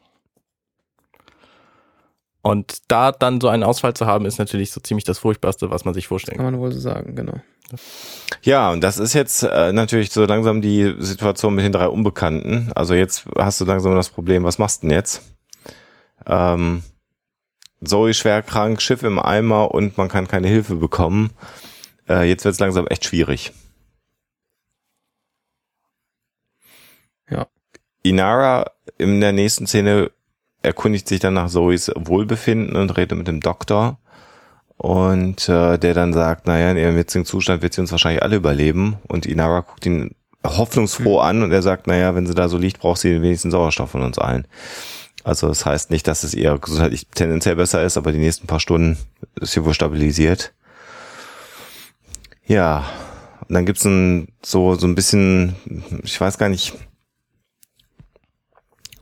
[2.48, 5.86] Und da dann so einen Ausfall zu haben, ist natürlich so ziemlich das Furchtbarste, was
[5.86, 6.46] man sich vorstellen kann.
[6.46, 7.40] Kann man wohl so sagen, genau.
[8.44, 12.72] Ja, und das ist jetzt äh, natürlich so langsam die Situation mit den drei Unbekannten.
[12.74, 15.22] Also jetzt hast du langsam das Problem, was machst du denn jetzt?
[16.28, 16.84] ähm,
[17.84, 21.32] Zoe schwer krank, Schiff im Eimer und man kann keine Hilfe bekommen.
[22.08, 23.54] Äh, jetzt wird es langsam echt schwierig.
[27.30, 27.48] Ja.
[28.04, 30.12] Inara in der nächsten Szene
[30.68, 33.98] erkundigt sich dann nach Zoes Wohlbefinden und redet mit dem Doktor.
[34.78, 38.36] Und äh, der dann sagt, naja, in ihrem jetzigen Zustand wird sie uns wahrscheinlich alle
[38.36, 38.98] überleben.
[39.08, 40.14] Und Inara guckt ihn
[40.46, 43.92] hoffnungsfroh an und er sagt, naja, wenn sie da so liegt, braucht sie wenigstens Sauerstoff
[43.92, 44.48] von uns allen.
[45.24, 48.60] Also das heißt nicht, dass es ihr gesundheitlich tendenziell besser ist, aber die nächsten paar
[48.60, 48.98] Stunden
[49.42, 50.54] ist sie wohl stabilisiert.
[52.46, 52.86] Ja,
[53.48, 55.56] und dann gibt's ein, so, so ein bisschen,
[56.04, 56.74] ich weiß gar nicht,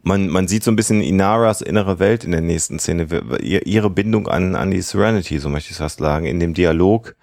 [0.05, 3.07] man, man sieht so ein bisschen Inaras innere Welt in der nächsten Szene,
[3.41, 7.15] ihre Bindung an, an die Serenity, so möchte ich es fast sagen, in dem Dialog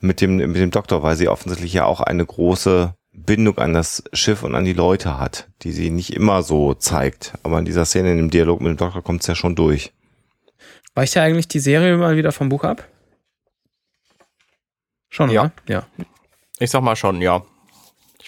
[0.00, 4.04] mit dem, mit dem Doktor, weil sie offensichtlich ja auch eine große Bindung an das
[4.12, 7.34] Schiff und an die Leute hat, die sie nicht immer so zeigt.
[7.42, 9.92] Aber in dieser Szene, in dem Dialog mit dem Doktor, kommt es ja schon durch.
[10.94, 12.86] Weicht ja eigentlich die Serie mal wieder vom Buch ab?
[15.08, 15.42] Schon, ja.
[15.42, 15.52] Oder?
[15.66, 15.86] Ja.
[16.60, 17.42] Ich sag mal schon, ja.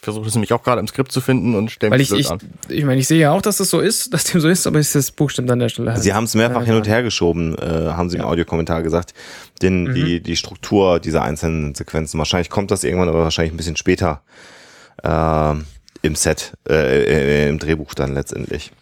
[0.00, 2.38] Ich versuche es nämlich auch gerade im Skript zu finden und stelle mich ich, an.
[2.70, 4.78] Ich meine, ich sehe ja auch, dass das so ist, dass dem so ist, aber
[4.78, 6.02] ist das Buch stimmt an der Stelle halt.
[6.02, 9.12] Sie haben es mehrfach ja, hin und her geschoben, äh, haben sie im Audiokommentar gesagt.
[9.60, 9.94] Denn mhm.
[9.94, 14.22] die, die Struktur dieser einzelnen Sequenzen, wahrscheinlich kommt das irgendwann, aber wahrscheinlich ein bisschen später
[15.02, 15.54] äh,
[16.00, 18.72] im Set, äh, im Drehbuch dann letztendlich.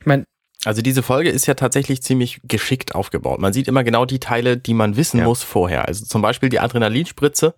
[0.00, 0.24] Ich meine,
[0.64, 3.40] also diese Folge ist ja tatsächlich ziemlich geschickt aufgebaut.
[3.40, 5.24] Man sieht immer genau die Teile, die man wissen ja.
[5.24, 5.86] muss vorher.
[5.86, 7.54] Also zum Beispiel die Adrenalinspritze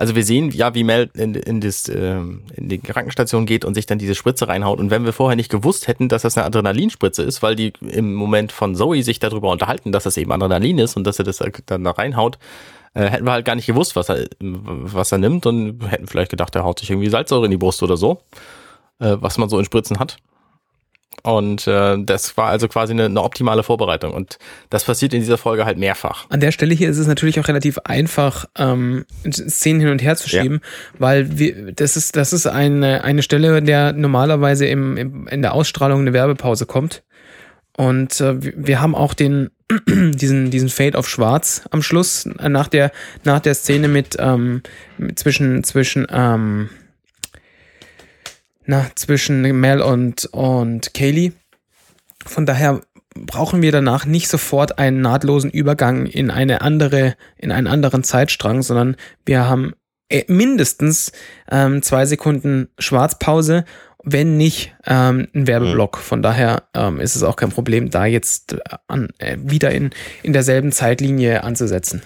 [0.00, 3.74] also wir sehen ja, wie Mel in, in, das, äh, in die Krankenstation geht und
[3.74, 4.80] sich dann diese Spritze reinhaut.
[4.80, 8.14] Und wenn wir vorher nicht gewusst hätten, dass das eine Adrenalinspritze ist, weil die im
[8.14, 11.42] Moment von Zoe sich darüber unterhalten, dass das eben Adrenalin ist und dass er das
[11.66, 12.38] dann da reinhaut,
[12.94, 16.30] äh, hätten wir halt gar nicht gewusst, was er, was er nimmt und hätten vielleicht
[16.30, 18.22] gedacht, er haut sich irgendwie Salzsäure in die Brust oder so,
[19.00, 20.16] äh, was man so in Spritzen hat.
[21.22, 24.12] Und äh, das war also quasi eine, eine optimale Vorbereitung.
[24.12, 24.38] Und
[24.70, 26.26] das passiert in dieser Folge halt mehrfach.
[26.30, 30.16] An der Stelle hier ist es natürlich auch relativ einfach, ähm, Szenen hin und her
[30.16, 31.00] zu schieben, ja.
[31.00, 35.42] weil wir, das ist, das ist eine, eine Stelle, in der normalerweise im, im, in
[35.42, 37.02] der Ausstrahlung eine Werbepause kommt.
[37.76, 39.50] Und äh, wir haben auch den,
[39.88, 42.92] diesen, diesen Fade auf Schwarz am Schluss, nach der,
[43.24, 44.62] nach der Szene mit, ähm,
[45.16, 46.70] zwischen, zwischen, ähm,
[48.70, 51.32] na, zwischen Mel und, und Kaylee.
[52.24, 52.80] Von daher
[53.16, 58.62] brauchen wir danach nicht sofort einen nahtlosen Übergang in eine andere, in einen anderen Zeitstrang,
[58.62, 58.94] sondern
[59.26, 59.74] wir haben
[60.08, 61.10] äh, mindestens
[61.50, 63.64] ähm, zwei Sekunden Schwarzpause,
[64.04, 65.96] wenn nicht ähm, ein Werbeblock.
[65.96, 66.02] Mhm.
[66.02, 69.90] Von daher ähm, ist es auch kein Problem, da jetzt äh, an, äh, wieder in,
[70.22, 72.02] in derselben Zeitlinie anzusetzen.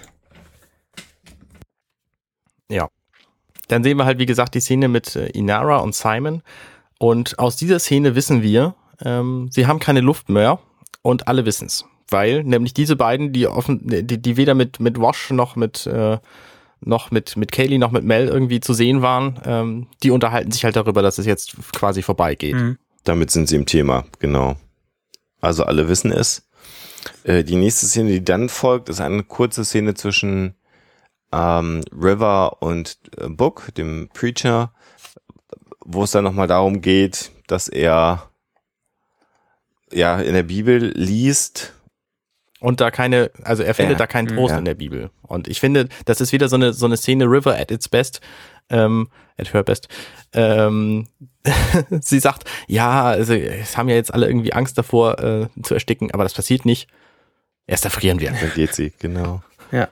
[2.70, 2.88] Ja,
[3.68, 6.42] dann sehen wir halt, wie gesagt, die Szene mit äh, Inara und Simon.
[6.98, 10.60] Und aus dieser Szene wissen wir, ähm, sie haben keine Luft mehr
[11.02, 11.84] und alle wissen es.
[12.08, 16.18] Weil nämlich diese beiden, die offen, die, die weder mit, mit Wash noch mit, äh,
[16.80, 20.64] noch mit, mit Kaylee noch mit Mel irgendwie zu sehen waren, ähm, die unterhalten sich
[20.64, 22.54] halt darüber, dass es jetzt quasi vorbeigeht.
[22.54, 22.78] Mhm.
[23.04, 24.56] Damit sind sie im Thema, genau.
[25.40, 26.46] Also alle wissen es.
[27.24, 30.54] Äh, die nächste Szene, die dann folgt, ist eine kurze Szene zwischen
[31.34, 34.72] ähm, River und äh, Book, dem Preacher,
[35.84, 38.30] wo es dann nochmal darum geht, dass er
[39.92, 41.72] ja in der Bibel liest.
[42.60, 44.58] Und da keine, also er findet ja, da keinen Trost ja.
[44.58, 45.10] in der Bibel.
[45.22, 48.20] Und ich finde, das ist wieder so eine, so eine Szene River at its best,
[48.70, 49.88] ähm, at her best.
[50.32, 51.08] Ähm,
[52.00, 56.10] sie sagt, ja, also es haben ja jetzt alle irgendwie Angst davor äh, zu ersticken,
[56.12, 56.88] aber das passiert nicht.
[57.66, 58.30] Erst erfrieren wir.
[58.30, 59.42] Dann geht sie, genau.
[59.70, 59.88] Ja.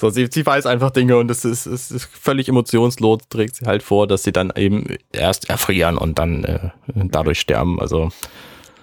[0.00, 3.66] So, sie, sie weiß einfach Dinge und es ist, es ist völlig emotionslos, trägt sie
[3.66, 7.78] halt vor, dass sie dann eben erst erfrieren und dann äh, dadurch sterben.
[7.78, 8.08] Also.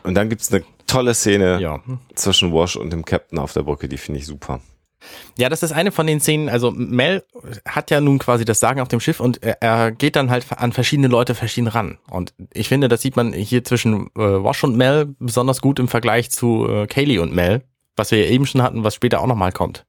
[0.03, 1.79] Und dann gibt's eine tolle Szene ja.
[2.13, 4.61] zwischen Wash und dem Captain auf der Brücke, die finde ich super.
[5.39, 7.23] Ja, das ist eine von den Szenen, also Mel
[7.67, 10.45] hat ja nun quasi das Sagen auf dem Schiff und er, er geht dann halt
[10.55, 11.97] an verschiedene Leute verschieden ran.
[12.11, 15.87] Und ich finde, das sieht man hier zwischen äh, Wash und Mel besonders gut im
[15.87, 17.63] Vergleich zu äh, Kaylee und Mel,
[17.95, 19.87] was wir ja eben schon hatten, was später auch nochmal kommt.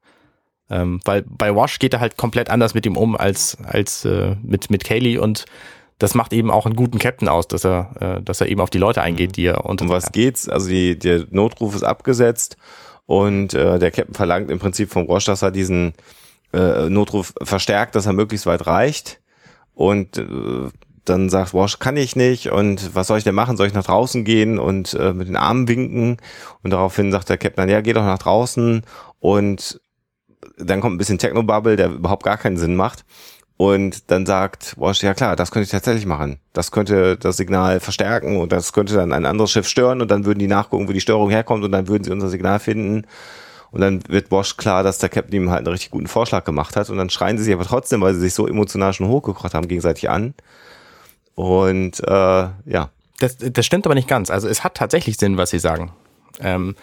[0.71, 4.37] Ähm, weil bei Wash geht er halt komplett anders mit ihm um als, als äh,
[4.43, 5.47] mit, mit Kaylee und
[5.99, 8.71] das macht eben auch einen guten Captain aus, dass er, äh, dass er eben auf
[8.71, 9.85] die Leute eingeht, die er unter.
[9.85, 10.49] Um was geht's?
[10.49, 12.57] Also die, der Notruf ist abgesetzt
[13.07, 15.95] und äh, der Captain verlangt im Prinzip vom Wash, dass er diesen
[16.53, 19.21] äh, Notruf verstärkt, dass er möglichst weit reicht.
[19.75, 20.69] Und äh,
[21.05, 23.57] dann sagt Wash, kann ich nicht und was soll ich denn machen?
[23.57, 26.19] Soll ich nach draußen gehen und äh, mit den Armen winken?
[26.63, 28.83] Und daraufhin sagt der Captain, ja, geh doch nach draußen
[29.19, 29.81] und
[30.57, 33.05] dann kommt ein bisschen Technobubble, der überhaupt gar keinen Sinn macht.
[33.57, 36.39] Und dann sagt Wash, ja klar, das könnte ich tatsächlich machen.
[36.53, 40.25] Das könnte das Signal verstärken und das könnte dann ein anderes Schiff stören und dann
[40.25, 43.05] würden die nachgucken, wo die Störung herkommt und dann würden sie unser Signal finden.
[43.71, 46.77] Und dann wird Wash klar, dass der Captain ihm halt einen richtig guten Vorschlag gemacht
[46.77, 46.89] hat.
[46.89, 49.69] Und dann schreien sie sich aber trotzdem, weil sie sich so emotional schon hochgekocht haben,
[49.69, 50.35] gegenseitig an.
[51.35, 52.91] Und äh, ja.
[53.19, 54.31] Das, das stimmt aber nicht ganz.
[54.31, 55.93] Also es hat tatsächlich Sinn, was sie sagen.
[56.41, 56.77] Ähm,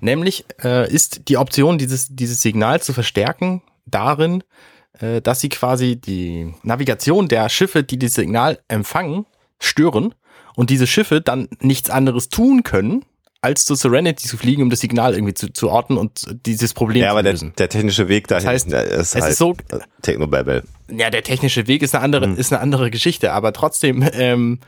[0.00, 4.42] nämlich äh, ist die Option, dieses, dieses Signal zu verstärken, darin,
[5.00, 9.26] äh, dass sie quasi die Navigation der Schiffe, die das Signal empfangen,
[9.58, 10.14] stören
[10.56, 13.04] und diese Schiffe dann nichts anderes tun können,
[13.42, 17.02] als zu Serenity zu fliegen, um das Signal irgendwie zu, zu orten und dieses Problem
[17.02, 17.52] ja, zu aber der, lösen.
[17.56, 19.56] der technische Weg dahin Das heißt, ist es halt ist so-
[20.02, 20.62] Technobabble.
[20.90, 24.58] Ja, der technische Weg ist eine andere, ist eine andere Geschichte, aber trotzdem, ähm,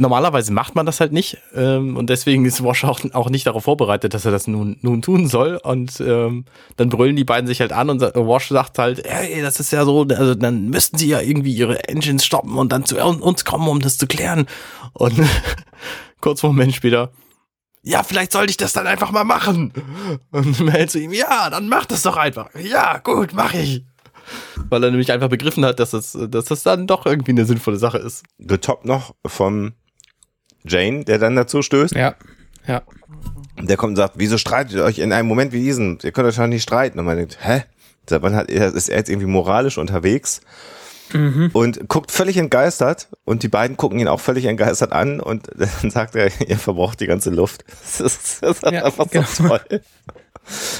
[0.00, 3.64] normalerweise macht man das halt nicht ähm, und deswegen ist Wash auch, auch nicht darauf
[3.64, 6.46] vorbereitet, dass er das nun, nun tun soll und ähm,
[6.76, 9.84] dann brüllen die beiden sich halt an und Wash sagt halt, hey, das ist ja
[9.84, 13.68] so, also dann müssten sie ja irgendwie ihre Engines stoppen und dann zu uns kommen,
[13.68, 14.46] um das zu klären
[14.94, 15.14] und
[16.20, 17.12] kurz vor Moment später,
[17.82, 19.72] ja, vielleicht sollte ich das dann einfach mal machen.
[20.32, 22.50] Und Mel zu ihm, ja, dann mach das doch einfach.
[22.54, 23.82] Ja, gut, mach ich.
[24.68, 27.78] Weil er nämlich einfach begriffen hat, dass das, dass das dann doch irgendwie eine sinnvolle
[27.78, 28.22] Sache ist.
[28.38, 29.72] Getoppt noch von
[30.64, 31.94] Jane, der dann dazu stößt.
[31.94, 32.14] Ja,
[32.66, 32.82] ja.
[33.60, 35.98] Der kommt und sagt, wieso streitet ihr euch in einem Moment wie diesen?
[36.02, 36.98] Ihr könnt euch doch nicht streiten.
[36.98, 37.64] Und man denkt, hä?
[38.08, 40.40] Seit wann hat, er- ist er jetzt irgendwie moralisch unterwegs?
[41.54, 45.48] Und guckt völlig entgeistert und die beiden gucken ihn auch völlig entgeistert an und
[45.82, 47.64] dann sagt er, ihr verbraucht die ganze Luft.
[47.82, 49.48] Das ist, das ist Ja, einfach so genau.
[49.58, 49.80] toll.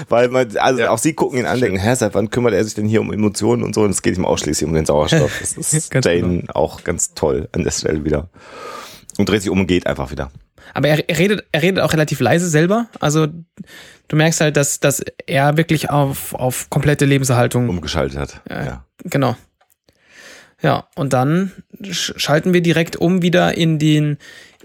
[0.09, 0.91] Weil man, also Ja.
[0.91, 3.13] auch sie gucken ihn an, denken, hä, seit wann kümmert er sich denn hier um
[3.13, 3.83] Emotionen und so?
[3.83, 5.37] Und es geht ihm ausschließlich um den Sauerstoff.
[5.41, 8.29] Das ist Jane auch ganz toll an der Stelle wieder.
[9.21, 10.31] Und dreht sich um und geht einfach wieder.
[10.75, 12.87] Aber er, er, redet, er redet auch relativ leise selber.
[13.01, 13.27] Also
[14.09, 17.69] du merkst halt, dass, dass er wirklich auf, auf komplette Lebenserhaltung.
[17.69, 18.41] Umgeschaltet hat.
[18.49, 18.65] Ja.
[18.65, 18.85] ja.
[19.05, 19.37] Genau.
[20.63, 21.53] Ja, und dann
[21.91, 24.19] sch schalten wir direkt um wieder in den,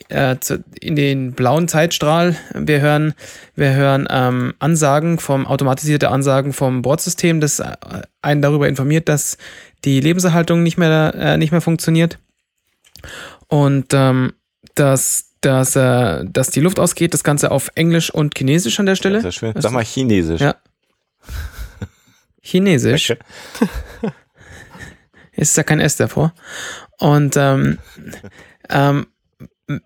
[0.09, 2.35] äh, zu, in den blauen Zeitstrahl.
[2.53, 3.13] Wir hören,
[3.55, 7.75] wir hören ähm, Ansagen vom, automatisierte Ansagen vom Bordsystem, das äh,
[8.21, 9.37] einen darüber informiert, dass
[9.85, 12.19] die Lebenserhaltung nicht mehr, äh, nicht mehr funktioniert.
[13.47, 14.33] Und ähm,
[14.75, 18.95] dass, dass, äh, dass die Luft ausgeht, das Ganze auf Englisch und Chinesisch an der
[18.95, 19.21] Stelle.
[19.21, 19.53] Sehr schön.
[19.57, 20.41] Sag mal Chinesisch.
[20.41, 20.55] Ja.
[22.41, 23.11] Chinesisch.
[23.11, 24.11] Okay.
[25.33, 26.33] ist ja kein S davor.
[26.99, 27.79] Und ähm,
[28.69, 29.07] ähm,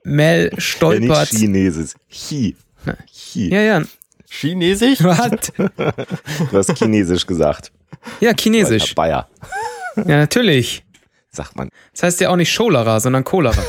[0.03, 1.29] Mel Ja, nicht stolpert.
[1.29, 1.91] Chinesisch.
[2.09, 2.55] Chi.
[3.11, 3.49] Chi.
[3.49, 3.83] Ja, ja.
[4.29, 5.03] Chinesisch?
[5.03, 5.51] Was?
[5.55, 7.71] Du hast Chinesisch gesagt.
[8.19, 8.93] Ja, Chinesisch.
[8.93, 9.27] Bayer,
[9.95, 10.83] Ja, natürlich.
[11.31, 11.69] sagt man.
[11.93, 13.63] Das heißt ja auch nicht Cholera, sondern Cholera.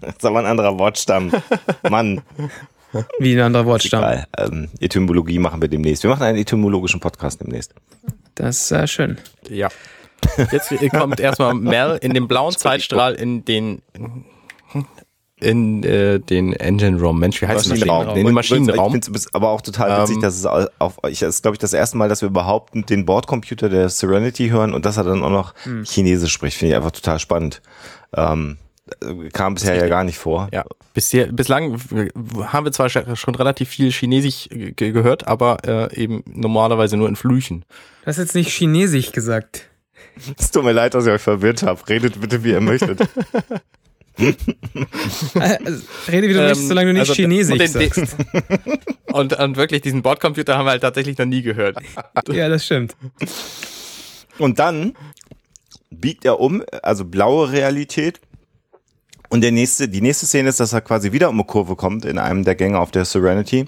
[0.00, 1.32] Das ist aber ein anderer Wortstamm.
[1.90, 2.22] Mann,
[3.18, 4.24] Wie ein anderer Wortstamm.
[4.38, 6.02] Ähm, Etymologie machen wir demnächst.
[6.04, 7.74] Wir machen einen etymologischen Podcast demnächst.
[8.36, 9.18] Das ist äh, schön.
[9.48, 9.68] Ja.
[10.52, 13.82] Jetzt kommt erstmal Mel in dem blauen Zeitstrahl in den
[15.40, 17.18] in äh, den Engine Room.
[17.18, 17.68] Mensch, wie heißt das?
[17.68, 18.16] Maschinenraum.
[18.16, 18.94] In den Maschinenraum.
[18.96, 21.42] Ich finde es aber auch total witzig, Ähm, dass es au- auf, ich, das ist
[21.42, 24.96] glaube ich das erste Mal, dass wir überhaupt den Bordcomputer der Serenity hören und dass
[24.96, 25.84] er dann auch noch Hm.
[25.84, 27.60] Chinesisch spricht, finde ich einfach total spannend.
[28.16, 28.63] Ähm, äh,
[29.32, 30.48] kam bisher ja gar nicht vor.
[30.52, 31.78] Ja, bisher, bislang
[32.52, 37.16] haben wir zwar schon relativ viel Chinesisch ge gehört, aber äh, eben normalerweise nur in
[37.16, 37.64] Flüchen.
[38.02, 39.70] Du hast jetzt nicht Chinesisch gesagt.
[40.38, 41.80] Es tut mir leid, dass ich euch verwirrt habe.
[41.88, 43.00] Redet bitte, wie ihr möchtet.
[44.16, 48.16] Also, rede wie du Ähm, möchtest, solange du nicht also, Chinesisch und den- sagst.
[49.12, 51.78] Und, und wirklich, diesen Bordcomputer haben wir halt tatsächlich noch nie gehört.
[52.32, 52.94] Ja, das stimmt.
[54.38, 54.94] Und dann
[55.90, 58.20] biegt er um, also blaue Realität.
[59.34, 62.04] Und der nächste, die nächste Szene ist, dass er quasi wieder um eine Kurve kommt
[62.04, 63.66] in einem der Gänge auf der Serenity.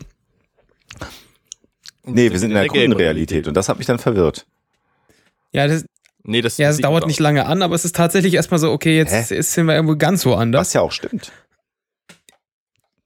[2.04, 4.46] Nee, wir sind in der grünen Realität und das hat mich dann verwirrt.
[5.50, 5.84] Ja, das,
[6.22, 8.70] Nee, das, ja, es sieht dauert nicht lange an, aber es ist tatsächlich erstmal so,
[8.70, 9.42] okay, jetzt, Hä?
[9.42, 10.60] sind wir irgendwo ganz woanders.
[10.60, 11.32] Was ja auch stimmt.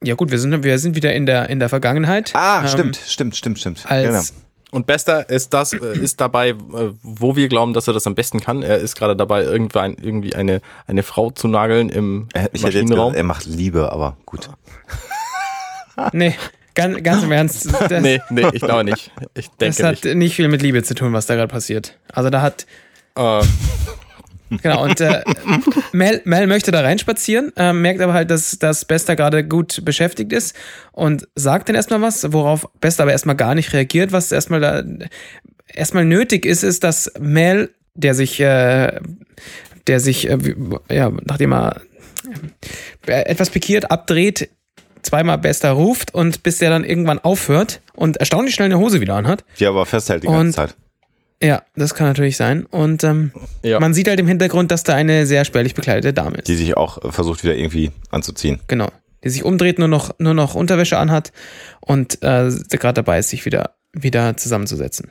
[0.05, 2.33] Ja gut, wir sind, wir sind wieder in der, in der Vergangenheit.
[2.35, 3.85] Ah, Ähm, stimmt, stimmt, stimmt, stimmt.
[3.85, 3.95] Genau.
[3.95, 4.35] Als, aus.
[4.73, 6.55] Und Bester ist das, äh, ist dabei, äh,
[7.03, 8.63] wo wir glauben, dass er das am besten kann.
[8.63, 12.63] Er ist gerade dabei, irgendwann irgendwie eine, eine Frau zu nageln im Ich hätte jetzt
[12.63, 12.99] Maschinenraum.
[13.09, 14.49] gesagt, er macht Liebe, aber gut.
[16.13, 16.35] nee,
[16.75, 17.69] ganz, ganz im Ernst.
[17.89, 19.11] Das, nee, nee, ich glaube nicht.
[19.35, 20.15] Ich das denke hat nicht.
[20.17, 20.35] nicht.
[20.37, 21.97] viel mit Liebe zu tun, was da gerade passiert.
[22.13, 22.67] Also da hat,
[23.17, 23.43] Äh,
[24.63, 25.23] genau, und äh,
[25.93, 30.33] Mel, Mel möchte da reinspazieren, äh, merkt aber halt, dass, dass Bester gerade gut beschäftigt
[30.33, 30.55] ist
[30.93, 34.83] und sagt dann erstmal was, worauf Bester aber erstmal gar nicht reagiert, was erstmal da
[35.73, 39.01] erstmal nötig ist, ist, dass Mel, der sich, äh,
[39.87, 40.39] der sich, äh,
[40.91, 41.81] ja, nachdem er
[43.07, 44.51] äh, etwas pikiert, abdreht,
[45.03, 49.15] zweimal Bester ruft und bis der dann irgendwann aufhört und erstaunlich schnell eine Hose wieder
[49.15, 49.45] anhat.
[49.59, 50.75] Die aber festhält die Und- ganze Zeit.
[51.43, 52.67] Ja, das kann natürlich sein.
[52.67, 53.33] Und ähm,
[53.63, 53.81] Ja.
[53.81, 56.49] man sieht halt im Hintergrund, dass da eine sehr spärlich bekleidete Dame ist.
[56.49, 58.61] Die sich auch äh, versucht wieder irgendwie anzuziehen.
[58.69, 58.89] Genau.
[59.25, 61.33] Die sich umdreht, nur noch, nur noch Unterwäsche anhat
[61.81, 65.09] und äh, gerade dabei ist, sich wieder, wieder zusammenzusetzen.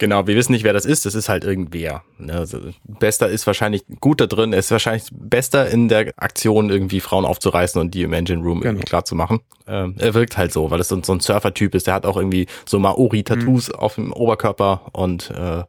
[0.00, 1.04] Genau, wir wissen nicht, wer das ist.
[1.04, 2.02] Das ist halt irgendwer.
[2.18, 2.32] Ne?
[2.32, 4.54] Also Bester ist wahrscheinlich gut da drin.
[4.54, 8.62] Er ist wahrscheinlich Bester in der Aktion, irgendwie Frauen aufzureißen und die im Engine Room
[8.62, 8.88] irgendwie Genau.
[8.88, 9.40] klar zu machen.
[9.68, 11.86] Ähm, er wirkt halt so, weil es so, so ein Surfer-Typ ist.
[11.86, 13.74] Der hat auch irgendwie so Maori-Tattoos Mhm.
[13.74, 15.64] auf dem Oberkörper und äh,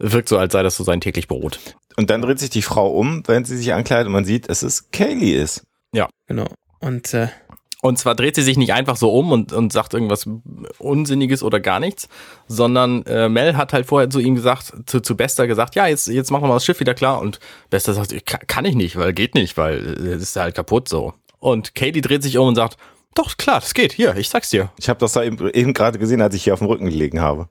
[0.00, 1.60] wirkt so, als sei das so sein täglich Brot.
[1.96, 4.62] Und dann dreht sich die Frau um, wenn sie sich ankleidet und man sieht, dass
[4.64, 5.64] es Kaylee ist.
[6.26, 6.48] Genau.
[6.80, 7.28] Und äh,
[7.84, 10.28] Und zwar dreht sie sich nicht einfach so um und, und sagt irgendwas
[10.78, 12.08] Unsinniges oder gar nichts,
[12.46, 16.06] sondern äh, Mel hat halt vorher zu ihm gesagt, zu, zu Bester gesagt, ja, jetzt,
[16.06, 17.20] jetzt machen wir mal das Schiff wieder klar.
[17.20, 20.54] Und Bester sagt, "Ka- kann ich nicht, weil geht nicht, weil äh, es ist halt
[20.54, 21.12] kaputt so.
[21.40, 22.76] Und Katie dreht sich um und sagt,
[23.16, 24.70] doch, klar, das geht, hier, ich sag's dir.
[24.78, 27.20] Ich habe das da eben, eben gerade gesehen, als ich hier auf dem Rücken gelegen
[27.20, 27.48] habe.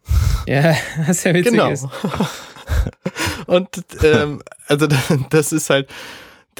[0.48, 0.76] ja,
[1.08, 1.70] was ja witzig Genau.
[1.70, 1.88] ist.
[3.48, 3.68] Und
[4.04, 4.88] ähm, also
[5.30, 5.90] das ist halt,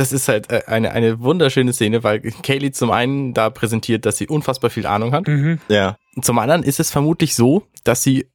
[0.02, 4.18] das ist halt äh, eine, eine wunderschöne Szene, weil Kaylee zum einen da präsentiert, dass
[4.18, 5.28] sie unfassbar viel Ahnung hat.
[5.28, 5.60] Mhm.
[5.70, 5.98] Ja.
[6.22, 8.28] Zum anderen ist es vermutlich so, dass sie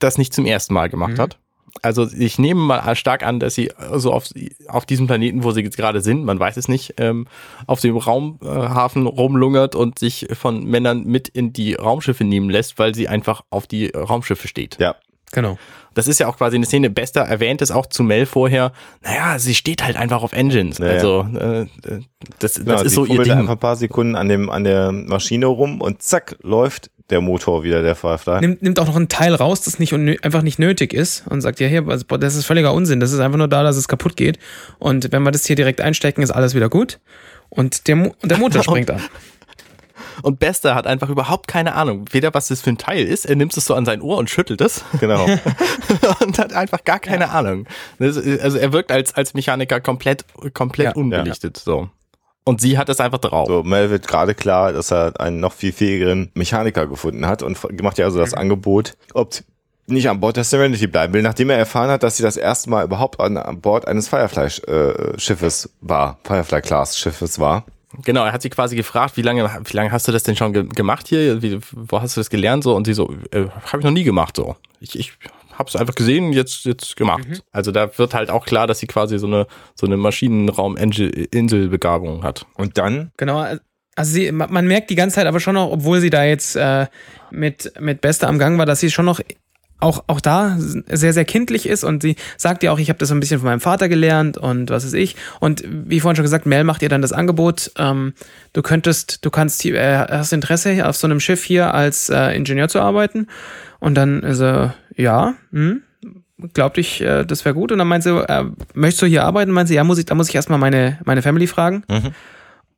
[0.00, 1.20] das nicht zum ersten Mal gemacht Mhm.
[1.20, 1.38] hat.
[1.82, 4.28] Also ich nehme mal stark an, dass sie so auf,
[4.66, 7.26] auf diesem Planeten, wo sie jetzt gerade sind, man weiß es nicht, ähm,
[7.66, 12.94] auf dem Raumhafen rumlungert und sich von Männern mit in die Raumschiffe nehmen lässt, weil
[12.94, 14.78] sie einfach auf die Raumschiffe steht.
[14.80, 14.96] Ja.
[15.32, 15.58] Genau.
[15.96, 18.72] Das ist ja auch quasi eine Szene, Bester erwähnt es auch zu Mel vorher,
[19.02, 20.76] naja, sie steht halt einfach auf Engines.
[20.76, 20.92] Ja, ja.
[20.92, 21.66] also äh,
[22.38, 23.32] das, das Genau, ist so ihr Ding.
[23.32, 27.64] einfach ein paar Sekunden an, dem, an der Maschine rum und zack, läuft der Motor
[27.64, 28.40] wieder, der Firefly.
[28.40, 31.60] Nimmt, nimmt auch noch einen Teil raus, das nicht einfach nicht nötig ist und sagt,
[31.60, 33.00] ja, hier, also, das ist völliger Unsinn.
[33.00, 34.38] Das ist einfach nur da, dass es kaputt geht.
[34.78, 36.98] Und wenn wir das hier direkt einstecken, ist alles wieder gut.
[37.48, 39.00] Und der, Mo und der Motor springt an.
[40.22, 43.36] Und Bester hat einfach überhaupt keine Ahnung, weder was das für ein Teil ist, er
[43.36, 45.24] nimmt es so an sein Ohr und schüttelt es Genau.
[46.20, 47.66] und hat einfach gar keine Ahnung.
[47.98, 50.92] Das, ist- also er wirkt als, als Mechaniker komplett, komplett Ja.
[50.94, 51.56] unbelichtet.
[51.58, 51.88] So.
[52.44, 53.48] Und sie hat es einfach drauf.
[53.48, 57.58] So, Mel wird gerade klar, dass er einen noch viel fähigeren Mechaniker gefunden hat und
[57.82, 59.34] macht ja also das Angebot, ob
[59.88, 62.70] nicht an Bord der Serenity bleiben will, nachdem er erfahren hat, dass sie das erste
[62.70, 67.64] Mal überhaupt an, an Bord eines Firefly-Schiffes war, Firefly-Class-Schiffes war.
[68.04, 70.52] Genau, er hat sie quasi gefragt, wie lange, wie lange hast du das denn schon
[70.52, 71.40] ge gemacht hier?
[71.42, 72.64] Wie, wo hast du das gelernt?
[72.64, 74.36] So, und sie so, äh, habe ich noch nie gemacht.
[74.36, 75.12] So, ich, ich
[75.56, 77.26] habe es einfach gesehen, jetzt jetzt gemacht.
[77.52, 82.44] Also da wird halt auch klar, dass sie quasi so eine so eine Maschinenraum-Inselbegabung hat.
[82.54, 83.44] Und dann, Genau.
[83.98, 86.54] Also sie, ma- man merkt die ganze Zeit aber schon noch, obwohl sie da jetzt
[86.56, 86.86] äh,
[87.30, 89.20] mit, mit Beste am Gang war, dass sie schon noch
[89.78, 93.10] auch, auch da sehr, sehr kindlich ist und sie sagt ja auch, ich habe das
[93.10, 95.16] so ein bisschen von meinem Vater gelernt und was weiß ich.
[95.40, 98.14] Und wie vorhin schon gesagt, Mel macht ihr dann das Angebot, ähm,
[98.52, 102.34] du könntest, du kannst hier, äh, hast Interesse auf so einem Schiff hier als äh,
[102.36, 103.28] Ingenieur zu arbeiten.
[103.78, 105.82] Und dann ist er, ja, hm,
[106.54, 107.72] glaubt ich, äh, das wäre gut.
[107.72, 109.52] Und dann meint sie, äh, möchtest du hier arbeiten?
[109.52, 111.84] Meint sie, ja, muss ich, da muss ich erstmal meine, meine Family fragen.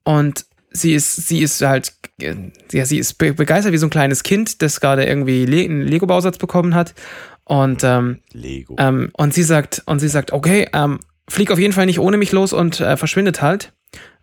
[0.05, 0.47] Und
[0.81, 2.35] sie ist, sie ist halt, äh,
[2.73, 5.83] ja, sie ist be begeistert wie so ein kleines Kind, das gerade irgendwie Le einen
[5.83, 6.95] Lego-Bausatz bekommen hat.
[7.45, 8.77] Und, ähm, Lego.
[8.79, 12.17] ähm, und sie sagt, und sie sagt, okay, ähm, flieg auf jeden Fall nicht ohne
[12.19, 13.73] mich los und äh, verschwindet halt.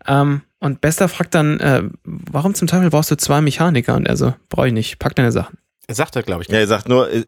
[0.06, 3.94] Ähm, und Bester fragt dann, äh, warum zum Teufel brauchst du zwei Mechaniker?
[3.96, 5.58] Und er so, brauche ich nicht, pack deine Sachen.
[5.88, 6.48] Er sagt er, glaube ich.
[6.48, 7.24] ja, er sagt nur, I,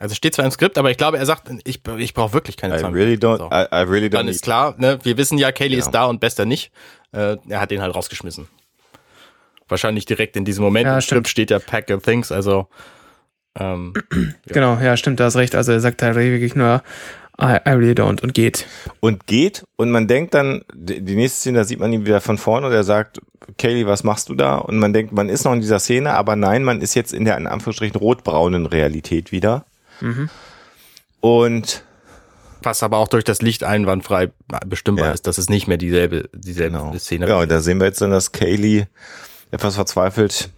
[0.00, 2.76] Also steht zwar im Skript, aber ich glaube, er sagt, ich, ich brauche wirklich keine
[2.76, 2.92] I Zahn.
[2.92, 3.46] really don't, So.
[3.50, 5.80] I, I really don't Dann ist klar, ne, wir wissen ja, Kaylee Ja.
[5.80, 6.70] ist da und Bester nicht.
[7.12, 8.46] Äh, er hat den halt rausgeschmissen.
[9.68, 10.86] Wahrscheinlich direkt in diesem Moment.
[10.86, 11.00] Ja, Im.
[11.00, 12.68] Skript steht ja Pack your things, also
[13.58, 13.92] ähm,
[14.46, 15.54] Genau, ja, stimmt, da hast recht.
[15.54, 16.82] Also er sagt halt wirklich nur,
[17.40, 18.66] I, I really don't und geht.
[19.00, 22.20] und geht und man denkt dann, die die nächste Szene, da sieht man ihn wieder
[22.20, 23.20] von vorne und er sagt,
[23.58, 24.56] Kaylee, was machst du da?
[24.56, 27.24] Und man denkt, man ist noch in dieser Szene, aber nein, man ist jetzt in
[27.24, 29.64] der in Anführungsstrichen rotbraunen Realität wieder.
[31.20, 31.84] Und
[32.62, 34.30] was aber auch durch das Licht einwandfrei
[34.66, 35.12] bestimmbar Ja.
[35.12, 36.94] ist, dass es nicht mehr dieselbe, dieselbe genau.
[36.98, 38.86] Szene Ja, und da sehen wir jetzt dann, dass Kaylee
[39.50, 40.50] etwas verzweifelt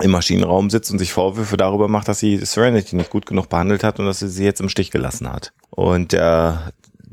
[0.00, 3.84] im Maschinenraum sitzt und sich Vorwürfe darüber macht, dass sie Serenity nicht gut genug behandelt
[3.84, 5.52] hat und dass sie sie jetzt im Stich gelassen hat.
[5.70, 6.52] Und äh,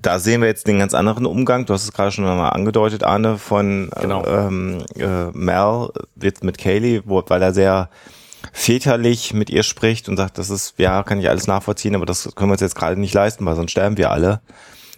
[0.01, 1.65] da sehen wir jetzt den ganz anderen Umgang.
[1.65, 4.23] Du hast es gerade schon einmal angedeutet, Arne, von Genau.
[4.23, 5.89] äh, ähm, äh, Mel
[6.21, 7.89] jetzt mit Kaylee, wo, weil er sehr
[8.53, 12.33] väterlich mit ihr spricht und sagt, das ist, ja, kann ich alles nachvollziehen, aber das
[12.35, 14.39] können wir uns jetzt gerade nicht leisten, weil sonst sterben wir alle.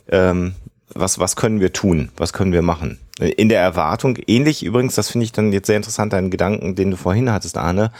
[0.07, 0.53] Ähm,
[0.93, 2.09] was, was können wir tun?
[2.17, 2.99] Was können wir machen?
[3.21, 6.89] In der Erwartung, ähnlich übrigens, das finde ich dann jetzt sehr interessant, deinen Gedanken, den
[6.89, 7.91] du vorhin hattest, Arne,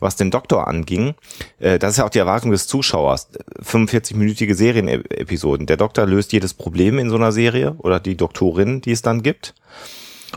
[0.00, 1.14] was den Doktor anging.
[1.60, 3.28] Äh, das ist ja auch die Erwartung des Zuschauers.
[3.62, 5.66] 45-minütige Serienepisoden.
[5.66, 9.22] Der Doktor löst jedes Problem in so einer Serie oder die Doktorin, die es dann
[9.22, 9.54] gibt.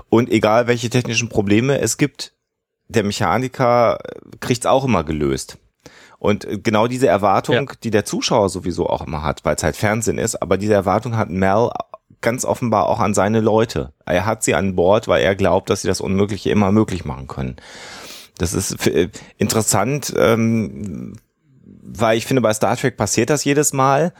[0.09, 2.33] Und egal welche technischen Probleme es gibt,
[2.87, 3.97] der Mechaniker
[4.39, 5.57] kriegt es auch immer gelöst.
[6.19, 7.75] Und genau diese Erwartung, ja.
[7.83, 11.15] die der Zuschauer sowieso auch immer hat, weil es halt Fernsehen ist, aber diese Erwartung
[11.15, 11.69] hat Mel
[12.21, 13.93] ganz offenbar auch an seine Leute.
[14.05, 17.27] Er hat sie an Bord, weil er glaubt, dass sie das Unmögliche immer möglich machen
[17.27, 17.57] können.
[18.37, 21.17] Das ist äh, interessant, ähm,
[21.63, 24.13] weil ich finde, bei Star Trek passiert das jedes Mal,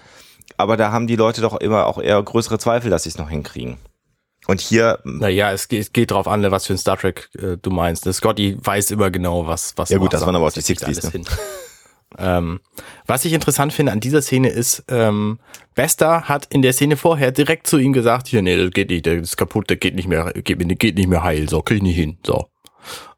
[0.57, 3.29] aber da haben die Leute doch immer auch eher größere Zweifel, dass sie es noch
[3.29, 3.77] hinkriegen.
[4.47, 4.99] Und hier.
[5.03, 8.11] Naja, es geht, es geht drauf an, was für ein Star Trek äh, du meinst.
[8.11, 11.17] Scotty weiß immer genau, was, was Ja gut, das waren aber auch die 60s.
[11.17, 11.25] Ne?
[12.17, 12.59] ähm,
[13.05, 15.39] was ich interessant finde an dieser Szene ist, ähm,
[15.75, 19.05] Bester hat in der Szene vorher direkt zu ihm gesagt, hier, nee, das geht nicht,
[19.05, 21.83] das ist kaputt, das geht nicht mehr, geht, geht nicht mehr heil, so, krieg ich
[21.83, 22.47] nicht hin, so.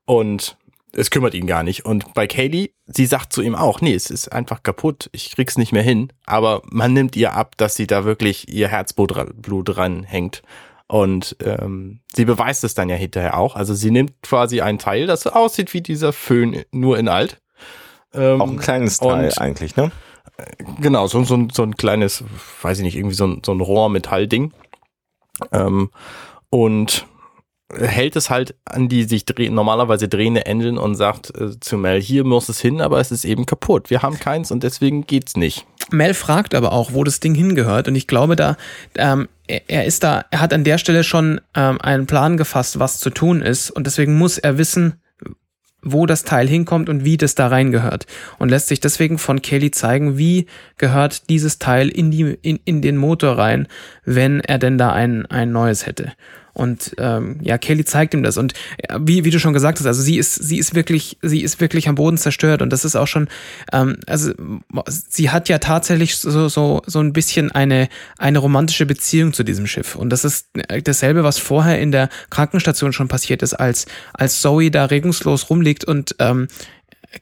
[0.05, 0.57] Und
[0.91, 1.85] es kümmert ihn gar nicht.
[1.85, 5.57] Und bei Kaylee, sie sagt zu ihm auch, nee, es ist einfach kaputt, ich krieg's
[5.57, 6.11] nicht mehr hin.
[6.25, 10.41] Aber man nimmt ihr ab, dass sie da wirklich ihr Herzblut dran hängt.
[10.87, 13.55] Und ähm, sie beweist es dann ja hinterher auch.
[13.55, 17.39] Also sie nimmt quasi ein Teil, das aussieht wie dieser Föhn, nur in alt.
[18.13, 19.91] Ähm, auch ein kleines Teil eigentlich, ne?
[20.79, 22.23] Genau, so, so, so ein kleines,
[22.61, 24.53] weiß ich nicht, irgendwie so ein, so ein Rohrmetallding.
[25.51, 25.89] Ähm,
[26.49, 27.05] und
[27.71, 32.01] hält es halt an die sich dreh normalerweise drehende Engine und sagt äh, zu Mel,
[32.01, 33.89] hier muss es hin, aber es ist eben kaputt.
[33.89, 35.67] Wir haben keins und deswegen geht's nicht.
[35.91, 38.57] Mel fragt aber auch, wo das Ding hingehört und ich glaube da,
[38.95, 42.99] ähm, er ist da, er hat an der Stelle schon ähm, einen Plan gefasst, was
[42.99, 45.01] zu tun ist und deswegen muss er wissen,
[45.81, 48.05] wo das Teil hinkommt und wie das da reingehört.
[48.37, 52.81] Und lässt sich deswegen von Kelly zeigen, wie gehört dieses Teil in, die, in, in
[52.81, 53.67] den Motor rein,
[54.05, 56.13] wenn er denn da ein, ein neues hätte.
[56.59, 58.35] Und ähm, ja, Kelly zeigt ihm das.
[58.35, 61.41] Und äh, wie, wie du schon gesagt hast, also sie ist, sie ist wirklich, sie
[61.41, 62.61] ist wirklich am Boden zerstört.
[62.61, 63.29] Und das ist auch schon,
[63.71, 64.33] ähm, also
[65.07, 67.87] sie hat ja tatsächlich so, so, so ein bisschen eine,
[68.17, 69.95] eine romantische Beziehung zu diesem Schiff.
[69.95, 74.41] Und das ist äh, dasselbe, was vorher in der Krankenstation schon passiert ist, als, als
[74.41, 76.49] Zoe da regungslos rumliegt und ähm,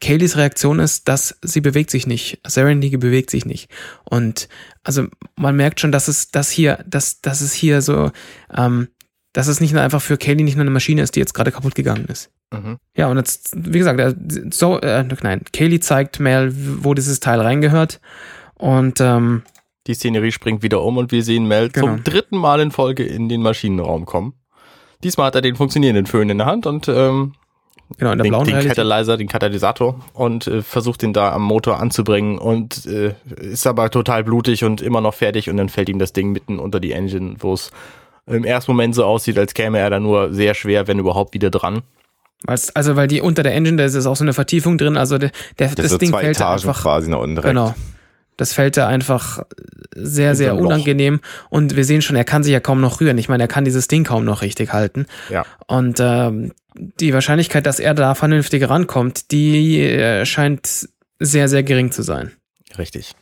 [0.02, 2.40] Kayleys Reaktion ist, dass sie bewegt sich nicht.
[2.46, 3.70] Serenity bewegt sich nicht.
[4.04, 4.50] Und
[4.84, 8.12] also man merkt schon, dass es, dass hier, dass, dass es hier so,
[8.54, 8.90] ähm,
[9.38, 11.52] dass es nicht nur einfach für Kaylee nicht nur eine Maschine ist, die jetzt gerade
[11.52, 12.32] kaputt gegangen ist.
[12.52, 12.80] Mhm.
[12.96, 14.02] Ja, und jetzt, wie gesagt,
[14.50, 18.02] so, äh, nein, Kaylee zeigt Mel, wo dieses Teil reingehört.
[18.56, 19.44] Und ähm,
[19.86, 21.86] die Szenerie springt wieder um und wir sehen Mel genau.
[21.86, 24.34] zum dritten Mal in Folge in den Maschinenraum kommen.
[25.04, 27.34] Diesmal hat er den funktionierenden Föhn in der Hand und ähm,
[27.96, 31.44] genau, in der den, blauen den Katalyzer, den Katalysator und äh, versucht ihn da am
[31.44, 35.90] Motor anzubringen und äh, ist aber total blutig und immer noch fertig und dann fällt
[35.90, 37.70] ihm das Ding mitten unter die Engine, wo es
[38.28, 41.50] im ersten Moment so aussieht, als käme er da nur sehr schwer, wenn überhaupt, wieder
[41.50, 41.82] dran.
[42.46, 45.32] Also, weil die unter der Engine, da ist auch so eine Vertiefung drin, also der,
[45.58, 47.50] der das, das Ding fällt Etagen einfach quasi nach unten direkt.
[47.50, 47.74] Genau.
[48.36, 49.42] Das fällt da einfach
[49.96, 51.22] sehr, sehr unangenehm.
[51.50, 53.18] Und wir sehen schon, er kann sich ja kaum noch rühren.
[53.18, 55.08] Ich meine, er kann dieses Ding kaum noch richtig halten.
[55.32, 55.44] Ja.
[55.66, 60.88] Und ähm, die Wahrscheinlichkeit, dass er da vernünftig rankommt, die äh, scheint
[61.20, 62.32] sehr, sehr gering zu sein.
[62.78, 63.16] Richtig.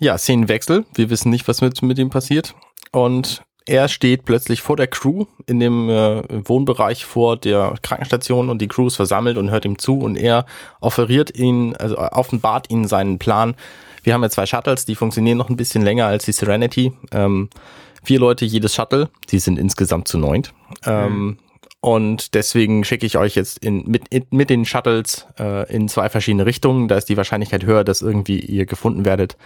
[0.00, 0.84] Ja, Szenenwechsel.
[0.94, 2.56] Wir wissen nicht, was mit, mit ihm passiert.
[2.90, 8.62] Und er steht plötzlich vor der Crew in dem äh, Wohnbereich vor der Krankenstation und
[8.62, 10.46] die Crew ist versammelt und hört ihm zu und er
[10.80, 13.54] offeriert ihn, also offenbart ihnen seinen Plan.
[14.02, 16.92] Wir haben ja zwei Shuttles, die funktionieren noch ein bisschen länger als die Serenity.
[17.12, 17.50] Ähm,
[18.02, 20.54] vier Leute jedes Shuttle, die sind insgesamt zu neunt.
[20.86, 21.38] Ähm, mhm.
[21.80, 26.08] Und deswegen schicke ich euch jetzt in, mit, in, mit den Shuttles äh, in zwei
[26.08, 26.88] verschiedene Richtungen.
[26.88, 29.36] Da ist die Wahrscheinlichkeit höher, dass irgendwie ihr gefunden werdet,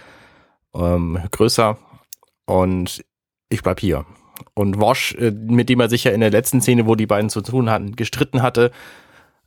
[0.73, 1.77] ähm, größer.
[2.45, 3.03] Und
[3.53, 4.05] ich bleib hier.
[4.53, 7.29] Und Wosch, äh, mit dem er sich ja in der letzten Szene, wo die beiden
[7.29, 8.71] zu tun hatten, gestritten hatte,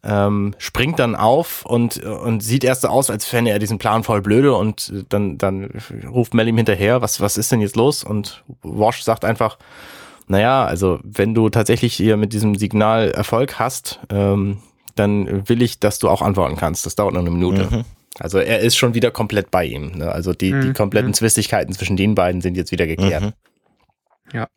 [0.04, 4.04] ähm, springt dann auf und, und sieht erst so aus, als fände er diesen Plan
[4.04, 5.70] voll blöde und dann, dann
[6.08, 8.04] ruft Mel ihm hinterher, was, was ist denn jetzt los?
[8.04, 9.58] Und Wosch sagt einfach,
[10.28, 14.58] naja, also wenn du tatsächlich hier mit diesem Signal Erfolg hast, ähm,
[14.94, 16.86] dann will ich, dass du auch antworten kannst.
[16.86, 17.68] Das dauert noch eine Minute.
[17.70, 17.84] Mhm.
[18.18, 19.92] Also er ist schon wieder komplett bei ihm.
[19.98, 20.10] Ne?
[20.10, 20.62] Also die, mhm.
[20.62, 21.14] die kompletten mhm.
[21.14, 23.34] Zwistigkeiten zwischen den beiden sind jetzt wieder geklärt.
[24.32, 24.48] Ja.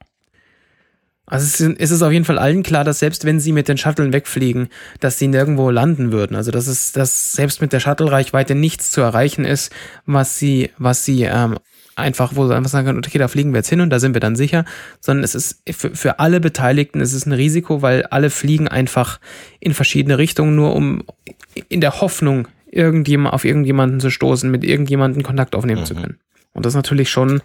[1.29, 4.13] Also es ist auf jeden Fall allen klar, dass selbst wenn sie mit den Shuttlen
[4.13, 6.35] wegfliegen, dass sie nirgendwo landen würden.
[6.35, 9.71] Also dass es, dass selbst mit der Shuttle-Reichweite nichts zu erreichen ist,
[10.07, 11.59] was sie, was sie ähm,
[11.95, 14.15] einfach, wo sie einfach sagen können, okay, da fliegen wir jetzt hin und da sind
[14.15, 14.65] wir dann sicher,
[15.01, 19.19] sondern es ist für, für alle Beteiligten es ist ein Risiko, weil alle fliegen einfach
[19.59, 21.03] in verschiedene Richtungen, nur um
[21.67, 25.85] in der Hoffnung, irgendjemand auf irgendjemanden zu stoßen, mit irgendjemanden Kontakt aufnehmen mhm.
[25.85, 26.19] zu können.
[26.53, 27.41] Und das ist natürlich schon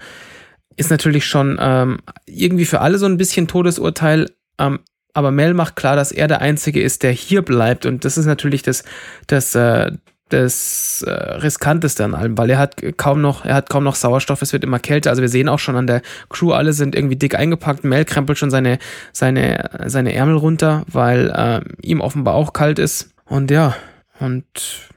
[0.77, 4.31] ist natürlich schon ähm, irgendwie für alle so ein bisschen Todesurteil.
[4.59, 4.81] Ähm,
[5.13, 7.87] aber Mel macht klar, dass er der Einzige ist, der hier bleibt.
[7.87, 8.83] Und das ist natürlich das,
[9.29, 9.93] das, äh,
[10.29, 14.43] das äh, riskanteste an allem, weil er hat kaum noch, er hat kaum noch Sauerstoff,
[14.43, 15.11] es wird immer kälter.
[15.11, 17.85] Also wir sehen auch schon an der Crew, alle sind irgendwie dick eingepackt.
[17.85, 18.79] Mel krempelt schon seine,
[19.13, 23.11] seine, seine Ärmel runter, weil äh, ihm offenbar auch kalt ist.
[23.27, 23.77] Und ja,
[24.19, 24.45] und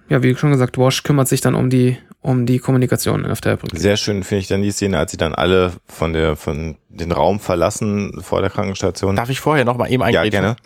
[0.09, 1.97] ja, wie schon gesagt, Wash kümmert sich dann um die,
[2.27, 3.79] um die Kommunikation auf der Brücke.
[3.79, 7.13] Sehr schön finde ich dann die Szene, als sie dann alle von der, von den
[7.13, 9.15] Raum verlassen vor der Krankenstation.
[9.15, 10.57] Darf ich vorher noch mal eben Ja, gerne.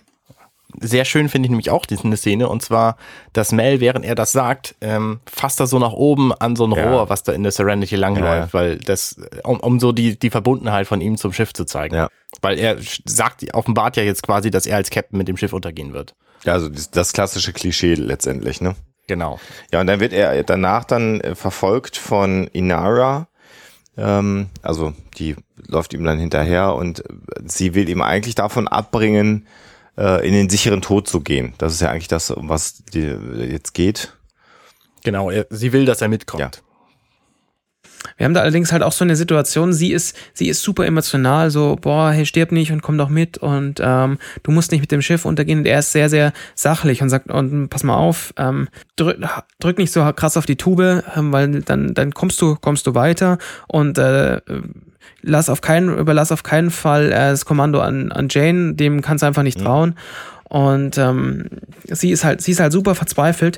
[0.80, 2.96] Sehr schön finde ich nämlich auch diese Szene und zwar,
[3.34, 6.72] dass Mel, während er das sagt, ähm, fasst er so nach oben an so ein
[6.72, 6.90] Ja.
[6.90, 10.30] Rohr, was da in der Serenity langläuft, Ja, weil das, um, um so die, die
[10.32, 11.94] Verbundenheit von ihm zum Schiff zu zeigen.
[11.94, 12.08] Ja.
[12.42, 15.94] Weil er sagt, offenbart ja jetzt quasi, dass er als Captain mit dem Schiff untergehen
[15.94, 16.16] wird.
[16.44, 18.76] Ja, also das, das klassische Klischee letztendlich, ne?
[19.08, 19.40] Genau.
[19.72, 23.28] Ja, und dann wird er danach dann äh, verfolgt von Inara.
[23.98, 25.36] Ähm, also die
[25.68, 27.14] läuft ihm dann hinterher und äh,
[27.46, 29.48] sie will ihm eigentlich davon abbringen,
[29.98, 31.54] äh, in den sicheren Tod zu gehen.
[31.58, 33.16] Das ist ja eigentlich das, um was die
[33.52, 34.14] jetzt geht.
[35.04, 36.42] Genau, er, sie will, dass er mitkommt.
[36.42, 36.71] Ja.
[38.18, 41.52] Wir haben da allerdings halt auch so eine Situation, sie ist, sie ist super emotional,
[41.52, 44.92] so, boah, hey, stirb nicht und komm doch mit und ähm, du musst nicht mit
[44.92, 45.60] dem Schiff untergehen.
[45.60, 49.18] Und er ist sehr, sehr sachlich und sagt, und pass mal auf, ähm, drück,
[49.60, 52.96] drück nicht so krass auf die Tube, ähm, weil dann, dann kommst du, kommst du
[52.96, 53.38] weiter
[53.68, 54.42] und äh,
[55.22, 59.24] lass auf keinen, überlass auf keinen Fall äh, das Kommando an, an Jane, dem kannst
[59.24, 59.96] du einfach nicht trauen.
[60.44, 61.46] Und ähm,
[61.86, 63.58] sie ist halt, sie ist halt super verzweifelt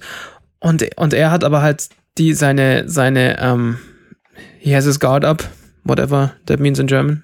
[0.60, 3.80] und, und er hat aber halt die, seine, seine, ähm,
[4.64, 5.44] he has his guard up,
[5.84, 7.24] whatever that means in German.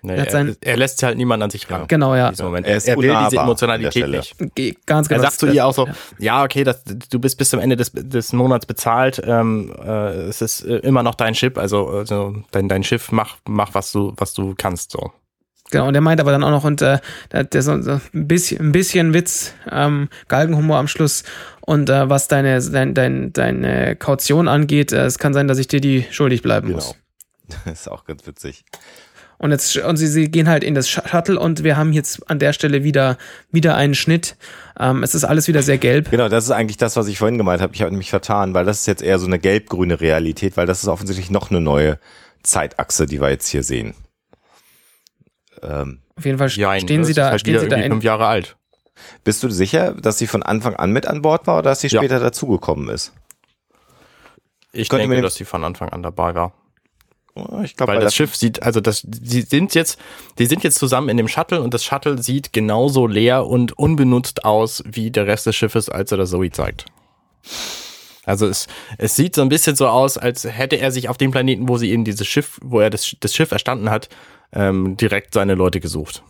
[0.00, 1.88] Nee, Er er, sein- er lässt halt niemand an sich ran.
[1.88, 2.30] Genau, ja.
[2.40, 2.66] Moment.
[2.68, 4.36] Er ist er will diese Emotionalität nicht.
[4.54, 5.22] Ge- Ganz Er genau.
[5.28, 5.88] sagt zu ihr auch so,
[6.20, 10.40] ja, okay, das, du bist bis zum Ende des, des Monats bezahlt, ähm, äh, es
[10.40, 14.12] ist äh, immer noch dein Schiff, also, also dein, dein Schiff, mach, mach was du,
[14.16, 15.10] was du kannst, so.
[15.72, 16.98] Genau, und der meint aber dann auch noch, und äh,
[17.32, 21.24] der hat der so, so ein bisschen, ein bisschen Witz, ähm, Galgenhumor am Schluss.
[21.68, 25.68] Und äh, was deine, dein, dein, deine Kaution angeht, äh, es kann sein, dass ich
[25.68, 26.94] dir die schuldig bleiben muss.
[27.46, 27.58] Genau.
[27.66, 28.64] Das ist auch ganz witzig.
[29.36, 32.38] Und jetzt und sie, sie gehen halt in das Shuttle und wir haben jetzt an
[32.38, 33.18] der Stelle wieder
[33.50, 34.36] wieder einen Schnitt.
[34.80, 36.10] Ähm, es ist alles wieder sehr gelb.
[36.10, 37.74] Genau, das ist eigentlich das, was ich vorhin gemeint habe.
[37.74, 40.82] Ich habe nämlich vertan, weil das ist jetzt eher so eine gelb-grüne Realität, weil das
[40.82, 41.98] ist offensichtlich noch eine neue
[42.42, 43.94] Zeitachse, die wir jetzt hier sehen.
[45.62, 48.04] Ähm, Auf jeden Fall Jein, stehen das sie ist da, halt stehen sie da fünf
[48.04, 48.57] Jahre alt.
[49.24, 51.88] Bist du sicher, dass sie von Anfang an mit an Bord war oder dass sie
[51.88, 52.00] Ja.
[52.00, 53.12] später dazugekommen ist?
[54.72, 56.52] Ich Könnte denke, mir- dass sie von Anfang an dabei war.
[57.34, 59.98] Oh, Ich glaube, Weil das Schiff sieht, also das, die sind jetzt,
[60.38, 64.44] die sind jetzt zusammen in dem Shuttle und das Shuttle sieht genauso leer und unbenutzt
[64.44, 66.86] aus, wie der Rest des Schiffes, als er das Zoe zeigt.
[68.24, 68.66] Also es,
[68.98, 71.78] es sieht so ein bisschen so aus, als hätte er sich auf dem Planeten, wo
[71.78, 74.08] sie eben dieses Schiff, wo er das, das Schiff erstanden hat,
[74.52, 76.22] ähm, direkt seine Leute gesucht.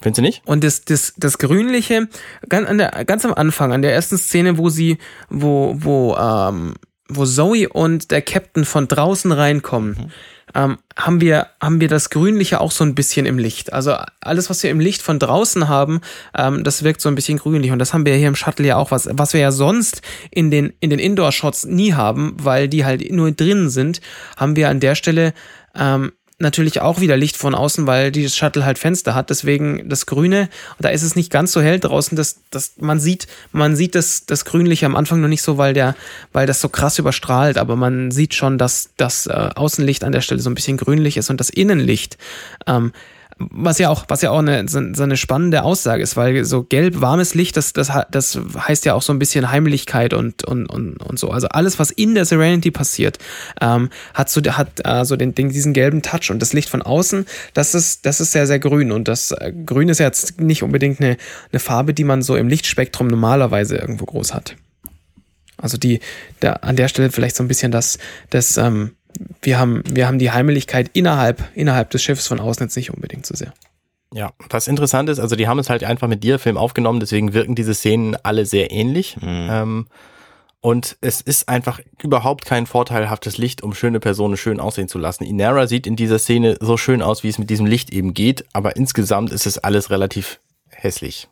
[0.00, 0.42] Findest du nicht?
[0.46, 2.08] Und das, das, das Grünliche,
[2.48, 6.74] ganz, an der, ganz am Anfang, an der ersten Szene, wo sie, wo, wo, ähm,
[7.08, 10.12] wo Zoe und der Captain von draußen reinkommen,
[10.54, 13.72] ähm, haben wir, haben wir das Grünliche auch so ein bisschen im Licht.
[13.72, 16.00] Also alles, was wir im Licht von draußen haben,
[16.36, 17.72] ähm, das wirkt so ein bisschen grünlich.
[17.72, 20.50] Und das haben wir hier im Shuttle ja auch, was, was wir ja sonst in
[20.50, 24.00] den, in den Indoor-Shots nie haben, weil die halt nur drin sind,
[24.36, 25.34] haben wir an der Stelle,
[25.74, 29.30] ähm, natürlich auch wieder Licht von außen, weil dieses Shuttle halt Fenster hat.
[29.30, 32.16] Deswegen das Grüne, da ist es nicht ganz so hell draußen.
[32.16, 35.74] Das, das, man sieht, man sieht das, das Grünliche am Anfang noch nicht so, weil
[35.74, 35.94] der,
[36.32, 37.56] weil das so krass überstrahlt.
[37.56, 41.16] Aber man sieht schon, dass das äh, Außenlicht an der Stelle so ein bisschen grünlich
[41.16, 42.18] ist und das Innenlicht.
[42.66, 42.92] Ähm,
[43.38, 47.00] was ja auch, was ja auch eine, so eine spannende Aussage ist, weil so gelb,
[47.00, 50.96] warmes Licht, das, das, das heißt ja auch so ein bisschen Heimlichkeit und, und, und,
[50.96, 51.30] und so.
[51.30, 53.18] Also alles, was in der Serenity passiert,
[53.60, 56.82] ähm, hat so, hat äh, so den, den, diesen gelben Touch und das Licht von
[56.82, 58.92] außen, das ist, das ist sehr, sehr grün.
[58.92, 61.16] Und das äh, Grün ist jetzt nicht unbedingt eine,
[61.52, 64.56] eine Farbe, die man so im Lichtspektrum normalerweise irgendwo groß hat.
[65.56, 66.00] Also die,
[66.40, 67.98] da, an der Stelle vielleicht so ein bisschen das,
[68.30, 68.92] das, ähm,
[69.42, 73.26] wir haben, wir haben die Heimeligkeit innerhalb, innerhalb des Schiffs von außen jetzt nicht unbedingt
[73.26, 73.52] so sehr.
[74.12, 77.32] Ja, was interessant ist, also die haben es halt einfach mit dir Film aufgenommen, deswegen
[77.34, 79.16] wirken diese Szenen alle sehr ähnlich.
[79.20, 79.86] Ähm,
[80.60, 85.24] und es ist einfach überhaupt kein vorteilhaftes Licht, um schöne Personen schön aussehen zu lassen.
[85.24, 88.46] Inara sieht in dieser Szene so schön aus, wie es mit diesem Licht eben geht,
[88.54, 91.28] aber insgesamt ist es alles relativ hässlich.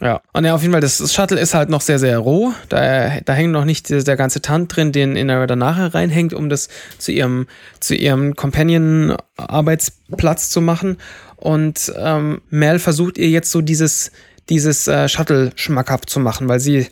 [0.00, 0.20] Ja.
[0.32, 2.52] Und ja, auf jeden Fall, das, Shuttle ist halt noch sehr, sehr roh.
[2.68, 6.48] Da, da hängt noch nicht der, der ganze Tand drin, den Inara nachher reinhängt, um
[6.48, 6.68] das
[6.98, 7.48] zu ihrem,
[7.80, 10.98] zu ihrem Companion-Arbeitsplatz zu machen.
[11.36, 14.12] Und ähm, Mel versucht ihr jetzt so dieses,
[14.48, 16.86] dieses äh, Shuttle schmackhaft zu machen, weil sie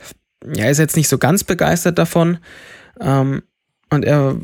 [0.53, 2.39] ja ist jetzt nicht so ganz begeistert davon.
[2.99, 3.43] Ähm,
[3.89, 4.35] und er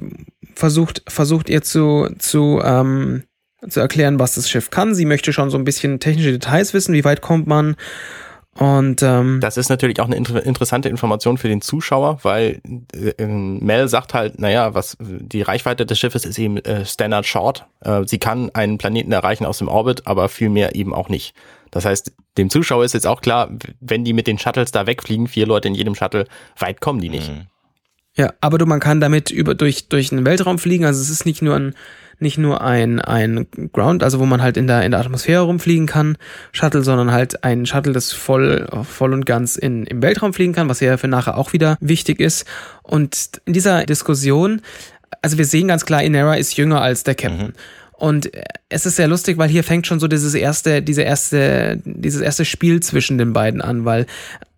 [0.55, 3.23] versucht, versucht ihr zu, zu, ähm,
[3.67, 4.95] zu erklären, was das Schiff kann.
[4.95, 7.75] Sie möchte schon so ein bisschen technische Details wissen, wie weit kommt man.
[8.55, 12.61] Und ähm, Das ist natürlich auch eine inter interessante Information für den Zuschauer, weil
[12.93, 17.65] äh, Mel sagt halt, naja, was die Reichweite des Schiffes ist eben äh, Standard Short.
[17.81, 21.33] Äh, sie kann einen Planeten erreichen aus dem Orbit, aber viel mehr eben auch nicht.
[21.71, 23.49] Das heißt, dem Zuschauer ist jetzt auch klar,
[23.79, 26.27] wenn die mit den Shuttles da wegfliegen, vier Leute in jedem Shuttle,
[26.59, 27.31] weit kommen die nicht.
[27.31, 27.47] Mhm.
[28.15, 31.25] Ja, aber du, man kann damit über, durch, durch den Weltraum fliegen, also es ist
[31.25, 31.73] nicht nur ein,
[32.19, 35.87] nicht nur ein, ein Ground, also wo man halt in der, in der Atmosphäre rumfliegen
[35.87, 36.17] kann,
[36.51, 40.69] Shuttle, sondern halt ein Shuttle, das voll, voll und ganz in, im Weltraum fliegen kann,
[40.69, 42.45] was ja für nachher auch wieder wichtig ist.
[42.81, 44.61] Und in dieser Diskussion,
[45.21, 47.47] also wir sehen ganz klar, Inera ist jünger als der Captain.
[47.47, 47.53] Mhm.
[48.03, 48.29] Und
[48.67, 52.43] es ist sehr lustig, weil hier fängt schon so dieses erste, diese erste, dieses erste
[52.43, 54.07] Spiel zwischen den beiden an, weil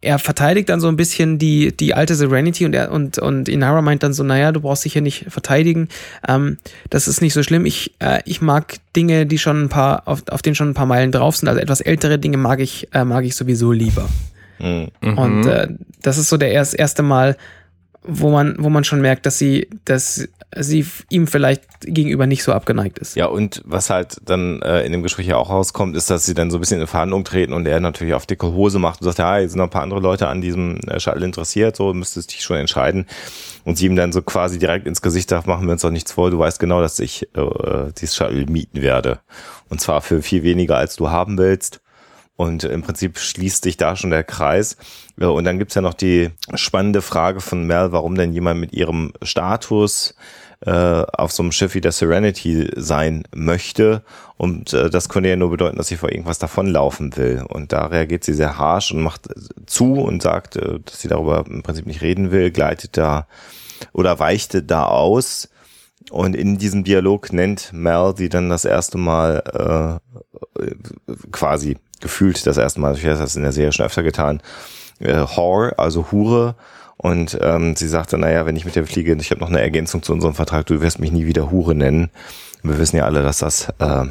[0.02, 3.84] er verteidigt dann so ein bisschen die, die alte Serenity und er, und, und Inara
[3.84, 5.90] meint dann so, naja, du brauchst dich hier nicht verteidigen.
[6.28, 6.58] Ähm,
[6.90, 7.68] das ist nicht so schlimm.
[7.68, 10.88] Ich, äh, ich mag Dinge, die schon ein paar, auf, auf denen schon ein paar
[10.88, 11.48] Meilen drauf sind.
[11.48, 14.10] Also etwas ältere Dinge mag ich, äh, mag ich sowieso lieber.
[14.58, 14.90] Mhm.
[15.02, 15.68] Und äh,
[16.02, 17.38] das ist so der erst, erste Mal,
[18.08, 22.54] wo man, wo man schon merkt, dass sie, dass sie ihm vielleicht gegenüber nicht so
[22.54, 23.16] abgeneigt ist.
[23.16, 26.34] Ja, und was halt dann äh, in dem Gespräch ja auch rauskommt, ist, dass sie
[26.34, 29.06] dann so ein bisschen in Verhandlung treten und er natürlich auf dicke Hose macht und
[29.06, 31.94] sagt, ja, hier sind noch ein paar andere Leute an diesem äh, Shuttle interessiert, so
[31.94, 33.06] müsstest dich schon entscheiden.
[33.64, 36.12] Und sie ihm dann so quasi direkt ins Gesicht sagt, machen wir uns doch nichts
[36.12, 39.20] vor, du weißt genau, dass ich äh, dieses Shuttle mieten werde.
[39.70, 41.82] Und zwar für viel weniger, als du haben willst.
[42.38, 44.78] Und im Prinzip schließt sich da schon der Kreis.
[45.18, 49.14] Und dann gibt's ja noch die spannende Frage von Mel, warum denn jemand mit ihrem
[49.22, 50.16] Status
[50.66, 54.04] äh, auf so einem Schiff wie der Serenity sein möchte.
[54.38, 57.46] Und äh, das könnte ja nur bedeuten, dass sie vor irgendwas davonlaufen will.
[57.48, 59.30] Und da reagiert sie sehr harsh und macht
[59.66, 63.28] zu und sagt, äh, dass sie darüber im Prinzip nicht reden will, gleitet da
[63.94, 65.50] oder weichte da aus.
[66.12, 70.02] Und in diesem Dialog nennt Mel sie dann das erste Mal
[70.60, 70.70] äh,
[71.32, 74.42] quasi gefühlt das erste Mal, ich habe das in der Serie schon öfter getan,
[75.00, 76.56] äh, Whore, also Hure.
[76.98, 80.02] Und ähm, sie sagte, naja, wenn ich mit dir fliege, ich habe noch eine Ergänzung
[80.02, 82.10] zu unserem Vertrag, du wirst mich nie wieder Hure nennen.
[82.64, 84.06] Und wir wissen ja alle, dass das äh,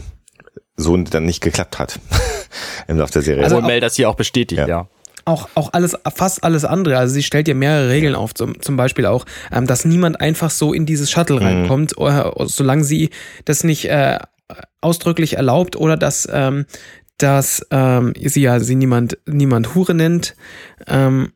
[0.76, 1.98] so dann nicht geklappt hat
[2.88, 3.44] im Laufe der Serie.
[3.44, 4.66] Also Mel das hier auch bestätigt, ja.
[4.66, 4.88] ja
[5.24, 6.98] auch, auch alles, fast alles andere.
[6.98, 10.51] Also sie stellt ja mehrere Regeln auf, zum, zum Beispiel auch, ähm, dass niemand einfach
[10.51, 11.46] so in dieses Shuttle mhm.
[11.46, 13.10] reinkommt, äh, solange sie
[13.44, 14.18] das nicht äh,
[14.80, 16.66] ausdrücklich erlaubt oder dass ähm,
[17.18, 20.34] dass ähm, sie ja sie niemand, niemand Hure nennt.
[20.86, 21.32] Ähm,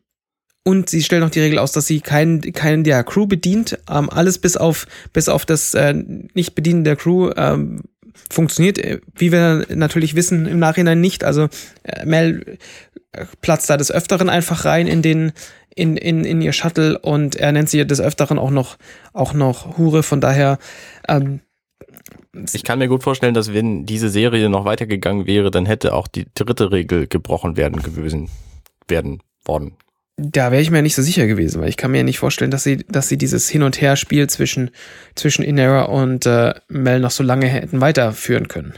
[0.63, 3.79] und sie stellt noch die Regel aus, dass sie keinen, keinen der Crew bedient.
[3.89, 7.81] Ähm, alles bis auf, bis auf das äh, Nicht-Bedienen der Crew ähm,
[8.29, 11.23] funktioniert, äh, wie wir natürlich wissen, im Nachhinein nicht.
[11.23, 11.47] Also
[11.83, 12.57] äh, Mel
[13.41, 15.31] platzt da des Öfteren einfach rein in den,
[15.75, 18.77] in, in, in ihr Shuttle und er nennt sie des Öfteren auch noch,
[19.13, 20.03] auch noch Hure.
[20.03, 20.59] Von daher
[21.07, 21.41] ähm,
[22.53, 26.07] ich kann mir gut vorstellen, dass wenn diese Serie noch weitergegangen wäre, dann hätte auch
[26.07, 28.29] die dritte Regel gebrochen werden gewesen
[28.87, 29.73] werden worden.
[30.17, 32.63] Da wäre ich mir nicht so sicher gewesen, weil ich kann mir nicht vorstellen, dass
[32.63, 34.71] sie, dass sie dieses Hin- und Her-Spiel zwischen,
[35.15, 38.73] zwischen Inera und äh, Mel noch so lange hätten weiterführen können.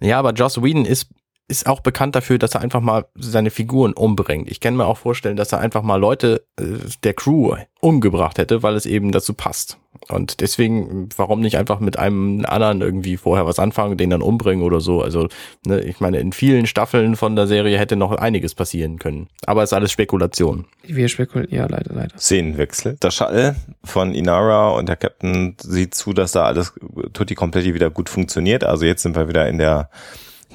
[0.00, 1.08] Ja, aber Joss Whedon ist
[1.48, 4.50] ist auch bekannt dafür, dass er einfach mal seine Figuren umbringt.
[4.50, 6.64] Ich kann mir auch vorstellen, dass er einfach mal Leute äh,
[7.02, 9.78] der Crew umgebracht hätte, weil es eben dazu passt.
[10.08, 14.64] Und deswegen, warum nicht einfach mit einem anderen irgendwie vorher was anfangen, den dann umbringen
[14.64, 15.02] oder so.
[15.02, 15.28] Also,
[15.66, 19.28] ne, ich meine, in vielen Staffeln von der Serie hätte noch einiges passieren können.
[19.46, 20.64] Aber es ist alles Spekulation.
[20.84, 22.18] Wir spekulieren, ja, leider, leider.
[22.18, 22.96] Szenenwechsel.
[23.02, 26.72] Der Shuttle von Inara und der Captain sieht zu, dass da alles
[27.12, 28.64] tutti kompletti wieder gut funktioniert.
[28.64, 29.90] Also jetzt sind wir wieder in der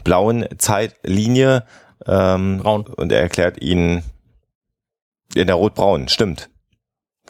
[0.07, 1.65] blauen Zeitlinie.
[2.05, 2.87] Ähm, Braun.
[2.87, 4.03] Und er erklärt ihnen,
[5.35, 6.49] in der rot-braun, stimmt.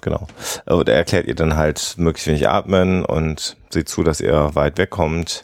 [0.01, 0.27] Genau.
[0.67, 4.77] Und er erklärt ihr dann halt möglichst wenig atmen und sieht zu, dass er weit
[4.77, 5.43] wegkommt.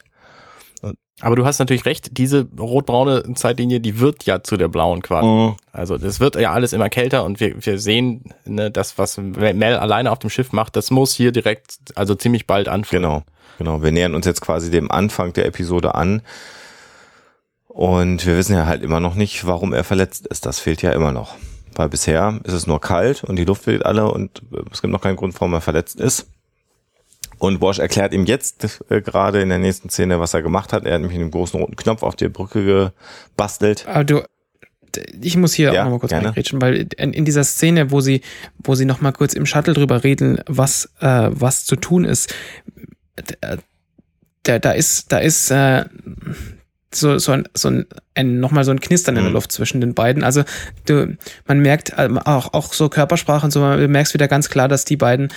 [1.21, 5.27] Aber du hast natürlich recht, diese rot-braune Zeitlinie, die wird ja zu der blauen quasi.
[5.27, 5.55] Mhm.
[5.71, 9.77] Also das wird ja alles immer kälter und wir, wir sehen, ne, das, was Mel
[9.77, 13.01] alleine auf dem Schiff macht, das muss hier direkt, also ziemlich bald anfangen.
[13.01, 13.23] Genau,
[13.57, 13.81] genau.
[13.81, 16.21] Wir nähern uns jetzt quasi dem Anfang der Episode an.
[17.73, 20.45] Und wir wissen ja halt immer noch nicht, warum er verletzt ist.
[20.45, 21.35] Das fehlt ja immer noch.
[21.75, 25.01] Weil bisher ist es nur kalt und die Luft weht alle und es gibt noch
[25.01, 26.27] keinen Grund, warum er verletzt ist.
[27.39, 30.85] Und Bosch erklärt ihm jetzt äh, gerade in der nächsten Szene, was er gemacht hat.
[30.85, 32.91] Er hat nämlich einen großen roten Knopf auf die Brücke
[33.35, 33.87] gebastelt.
[33.87, 34.23] Aber du,
[35.19, 38.01] ich muss hier ja, auch noch mal kurz reingrätschen, weil in, in, dieser Szene, wo
[38.01, 38.21] sie,
[38.59, 42.33] wo sie noch mal kurz im Shuttle drüber reden, was, äh, was zu tun ist,
[44.43, 45.85] da, da ist, da ist, äh,
[46.95, 49.35] so, so ein, so ein, ein nochmal so ein Knistern in der mhm.
[49.35, 50.23] Luft zwischen den beiden.
[50.23, 50.43] Also
[50.85, 54.67] du, man merkt ähm, auch, auch so Körpersprache und so, man merkst wieder ganz klar,
[54.67, 55.29] dass die beiden,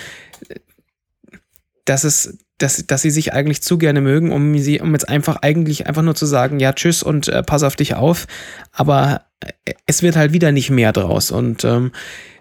[1.84, 5.36] dass es, dass, dass sie sich eigentlich zu gerne mögen, um sie, um jetzt einfach
[5.42, 8.26] eigentlich einfach nur zu sagen, ja, tschüss und äh, pass auf dich auf.
[8.72, 11.30] Aber äh, es wird halt wieder nicht mehr draus.
[11.30, 11.92] Und ähm,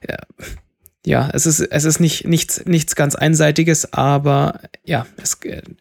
[0.08, 0.18] ja,
[1.06, 5.38] ja, es ist, es ist nicht, nichts, nichts ganz Einseitiges, aber ja, es,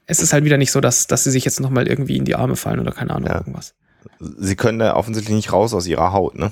[0.07, 2.35] es ist halt wieder nicht so, dass, dass sie sich jetzt nochmal irgendwie in die
[2.35, 3.37] Arme fallen oder keine Ahnung, ja.
[3.37, 3.75] irgendwas.
[4.21, 6.51] sie können da offensichtlich nicht raus aus ihrer Haut, ne?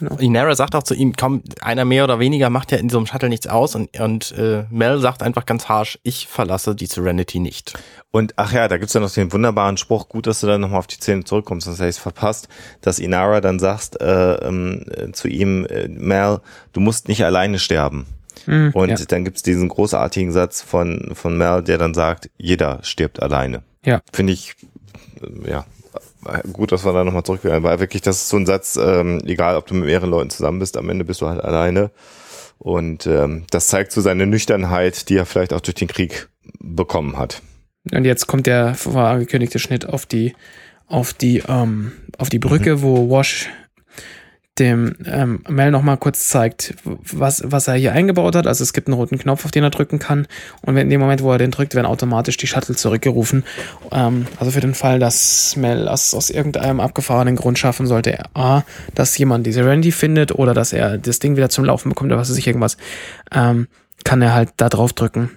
[0.00, 0.08] Ja.
[0.08, 0.20] Genau.
[0.20, 3.06] Inara sagt auch zu ihm, komm, einer mehr oder weniger macht ja in so einem
[3.06, 7.40] Shuttle nichts aus und, und äh, Mel sagt einfach ganz harsh, ich verlasse die Serenity
[7.40, 7.74] nicht.
[8.10, 10.80] Und ach ja, da gibt's ja noch den wunderbaren Spruch, gut, dass du dann nochmal
[10.80, 12.48] auf die Szene zurückkommst, sonst hätte ich es verpasst,
[12.80, 16.40] dass Inara dann sagt äh, ähm, zu ihm, äh, Mel,
[16.72, 18.06] du musst nicht alleine sterben.
[18.46, 18.96] Mhm, und ja.
[19.06, 23.62] dann gibt's diesen großartigen Satz von, von Mel, der dann sagt, jeder stirbt alleine.
[23.84, 24.02] Ja.
[24.12, 24.56] Finde ich,
[25.22, 25.64] äh, ja,
[26.52, 29.56] gut, dass wir da nochmal zurückgegangen weil wirklich, das ist so ein Satz, ähm, egal
[29.56, 31.90] ob du mit mehreren Leuten zusammen bist, am Ende bist du halt alleine.
[32.58, 36.28] Und ähm, das zeigt so seine Nüchternheit, die er vielleicht auch durch den Krieg
[36.60, 37.42] bekommen hat.
[37.90, 40.34] Und jetzt kommt der vorangekündigte Schnitt auf die,
[40.86, 42.82] auf die, ähm, auf die Brücke, mhm.
[42.82, 43.48] wo Wash
[44.58, 48.46] dem ähm, Mel nochmal kurz zeigt, was, was er hier eingebaut hat.
[48.46, 50.26] Also es gibt einen roten Knopf, auf den er drücken kann.
[50.60, 53.44] Und in dem Moment, wo er den drückt, werden automatisch die Shuttle zurückgerufen.
[53.90, 58.62] Ähm, also für den Fall, dass Mel aus, aus irgendeinem abgefahrenen Grund schaffen sollte, A,
[58.94, 62.20] dass jemand diese Randy findet oder dass er das Ding wieder zum Laufen bekommt oder
[62.20, 62.76] was weiß ich irgendwas,
[63.32, 63.68] ähm,
[64.04, 65.30] kann er halt da drauf drücken.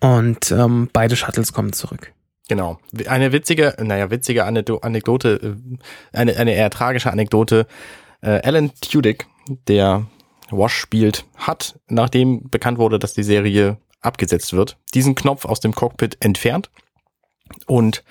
[0.00, 2.12] Und ähm, beide Shuttles kommen zurück.
[2.48, 2.78] Genau.
[3.08, 7.66] Eine witzige, naja, witzige Anekdote, äh, eine, eine eher tragische Anekdote
[8.26, 9.26] äh, Alan Tudyk,
[9.68, 10.04] der
[10.50, 15.74] Wash spielt, hat, nachdem bekannt wurde, dass die Serie abgesetzt wird, diesen Knopf aus dem
[15.74, 16.70] Cockpit entfernt
[17.66, 18.04] und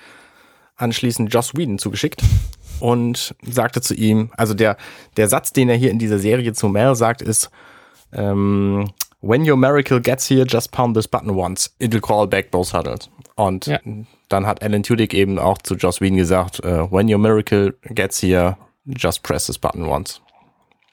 [0.76, 2.22] anschließend Joss Whedon zugeschickt
[2.80, 4.76] und sagte zu ihm, also der,
[5.16, 7.50] der Satz, den er hier in dieser Serie zu Mel sagt, ist,
[8.12, 8.90] ähm,
[9.20, 11.74] when your miracle gets here, just pound this button once.
[11.80, 13.10] It'll call back both huddles.
[13.34, 13.80] Und ja.
[14.28, 18.22] dann hat Alan Tudyk eben auch zu Joss Whedon gesagt, uh, when your miracle gets
[18.22, 18.56] here,
[18.86, 20.20] just press this button once.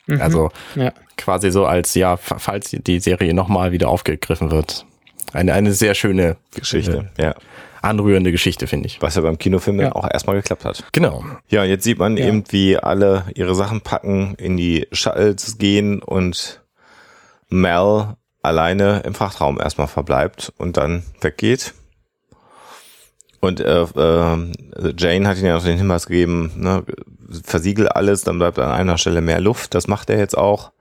[0.07, 0.21] Mhm.
[0.21, 0.91] Also ja.
[1.17, 4.85] quasi so als, ja, falls die Serie nochmal wieder aufgegriffen wird.
[5.31, 7.35] Eine, eine sehr schöne Geschichte, äh, ja.
[7.81, 9.01] Anrührende Geschichte, finde ich.
[9.01, 9.91] Was ja beim Kinofilm ja.
[9.93, 10.85] auch erstmal geklappt hat.
[10.93, 11.25] Genau.
[11.49, 12.27] Ja, jetzt sieht man ja.
[12.27, 16.61] eben, wie alle ihre Sachen packen, in die Shuttles gehen und
[17.49, 21.73] Mel alleine im Frachtraum erstmal verbleibt und dann weggeht.
[23.43, 26.85] Und äh, äh, Jane hat ihn ja noch den Hinweis gegeben, ne,
[27.43, 29.75] versiegel alles, dann bleibt an einer Stelle mehr Luft.
[29.75, 30.71] Das macht er jetzt auch.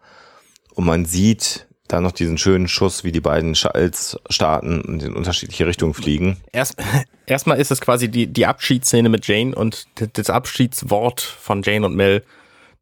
[0.76, 5.16] Und man sieht da noch diesen schönen Schuss, wie die beiden Shuttles starten und in
[5.16, 6.36] unterschiedliche Richtungen fliegen.
[6.52, 6.76] Erst,
[7.26, 11.96] erstmal ist es quasi die, die Abschiedsszene mit Jane und das Abschiedswort von Jane und
[11.96, 12.22] Mel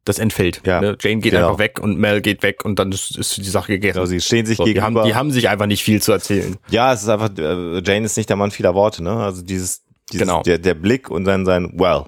[0.05, 0.61] das entfällt.
[0.65, 0.81] Ja.
[0.81, 0.97] Ne?
[0.99, 1.47] Jane geht genau.
[1.47, 3.95] einfach weg und Mel geht weg und dann ist, ist die Sache gegessen.
[3.95, 4.89] Genau, sie stehen sich so, gegenüber.
[4.89, 6.57] Die haben, die haben sich einfach nicht viel zu erzählen.
[6.69, 9.11] Ja, es ist einfach, äh, Jane ist nicht der Mann vieler Worte, ne?
[9.11, 10.41] Also dieses, dieses genau.
[10.41, 12.05] der, der Blick und dann sein Well.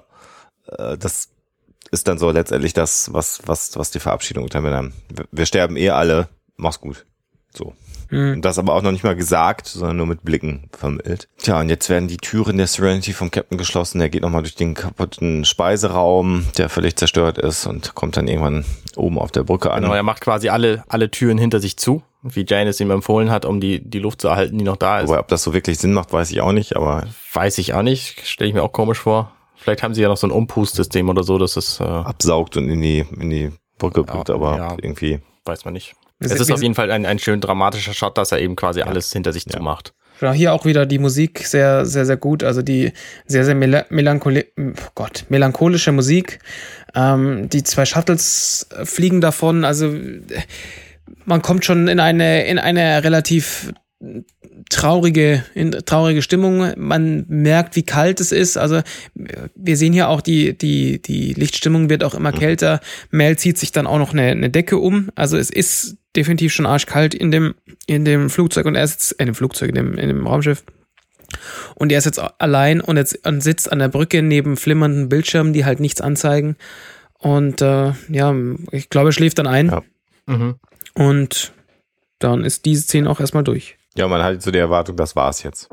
[0.66, 1.28] Äh, das
[1.90, 4.92] ist dann so letztendlich das, was, was, was die Verabschiedung untermindern.
[5.08, 7.06] Wir, wir sterben eh alle, mach's gut.
[7.56, 7.74] So.
[8.10, 8.42] Mhm.
[8.42, 11.28] Das aber auch noch nicht mal gesagt, sondern nur mit Blicken vermittelt.
[11.38, 14.00] Tja, und jetzt werden die Türen der Serenity vom Captain geschlossen.
[14.00, 18.64] Er geht nochmal durch den kaputten Speiseraum, der völlig zerstört ist und kommt dann irgendwann
[18.96, 19.82] oben auf der Brücke an.
[19.82, 23.30] Genau, er macht quasi alle, alle Türen hinter sich zu, wie Jane es ihm empfohlen
[23.30, 25.10] hat, um die, die Luft zu erhalten, die noch da ist.
[25.10, 27.04] Aber ob das so wirklich Sinn macht, weiß ich auch nicht, aber.
[27.32, 29.32] Weiß ich auch nicht, stelle ich mir auch komisch vor.
[29.56, 32.68] Vielleicht haben sie ja noch so ein Umpustsystem oder so, dass es äh, absaugt und
[32.68, 35.20] in die, in die Brücke ja, aber ja, irgendwie.
[35.44, 35.94] Weiß man nicht.
[36.20, 38.86] Es ist auf jeden Fall ein, ein schön dramatischer Shot, dass er eben quasi ja.
[38.86, 39.56] alles hinter sich ja.
[39.56, 39.94] zumacht.
[40.20, 42.44] Genau, hier auch wieder die Musik sehr, sehr, sehr gut.
[42.44, 42.92] Also die
[43.26, 46.38] sehr, sehr mel melancholi oh Gott, melancholische Musik.
[46.94, 49.64] Ähm, die zwei Shuttles fliegen davon.
[49.64, 49.92] Also
[51.24, 53.72] man kommt schon in eine, in eine relativ
[54.70, 55.44] traurige,
[55.86, 56.72] traurige Stimmung.
[56.76, 58.56] Man merkt, wie kalt es ist.
[58.56, 58.80] Also
[59.54, 62.38] wir sehen hier auch die, die, die Lichtstimmung wird auch immer mhm.
[62.38, 62.80] kälter.
[63.10, 65.10] Mel zieht sich dann auch noch eine, eine Decke um.
[65.14, 67.54] Also es ist definitiv schon arschkalt in dem,
[67.86, 70.64] in dem Flugzeug und er sitzt, in dem Flugzeug, in dem, in dem Raumschiff.
[71.74, 75.52] Und er ist jetzt allein und, jetzt, und sitzt an der Brücke neben flimmernden Bildschirmen,
[75.52, 76.56] die halt nichts anzeigen.
[77.18, 78.34] Und äh, ja,
[78.70, 79.68] ich glaube, er schläft dann ein.
[79.68, 79.82] Ja.
[80.26, 80.54] Mhm.
[80.94, 81.52] Und
[82.18, 83.76] dann ist diese Szene auch erstmal durch.
[83.96, 85.68] Ja, man hat so die Erwartung, das war's jetzt.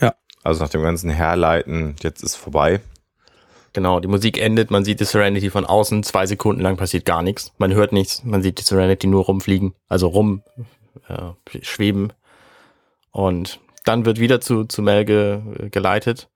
[0.00, 0.14] Ja.
[0.42, 2.80] Also nach dem ganzen Herleiten, jetzt ist vorbei.
[3.72, 7.22] Genau, die Musik endet, man sieht die Serenity von außen, zwei Sekunden lang passiert gar
[7.22, 7.52] nichts.
[7.58, 10.42] Man hört nichts, man sieht die Serenity nur rumfliegen, also rum
[11.08, 12.12] äh, schweben.
[13.10, 15.40] Und dann wird wieder zu, zu Mel ge,
[15.70, 16.28] geleitet.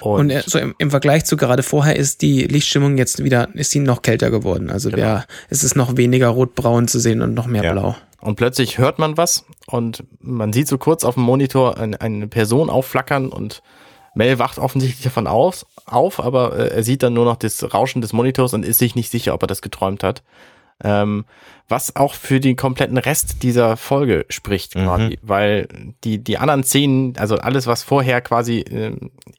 [0.00, 3.70] Und, und so im, im, Vergleich zu gerade vorher ist die Lichtstimmung jetzt wieder, ist
[3.72, 4.70] sie noch kälter geworden.
[4.70, 5.02] Also genau.
[5.02, 7.72] der, es ist noch weniger rotbraun zu sehen und noch mehr ja.
[7.72, 7.96] blau.
[8.20, 12.28] Und plötzlich hört man was und man sieht so kurz auf dem Monitor eine, eine
[12.28, 13.62] Person aufflackern und
[14.14, 18.02] Mel wacht offensichtlich davon auf, auf aber äh, er sieht dann nur noch das Rauschen
[18.02, 20.22] des Monitors und ist sich nicht sicher, ob er das geträumt hat.
[20.82, 21.24] Ähm,
[21.68, 24.84] was auch für den kompletten Rest dieser Folge spricht, mhm.
[24.84, 25.68] quasi, weil
[26.04, 28.94] die, die anderen Szenen, also alles, was vorher quasi äh,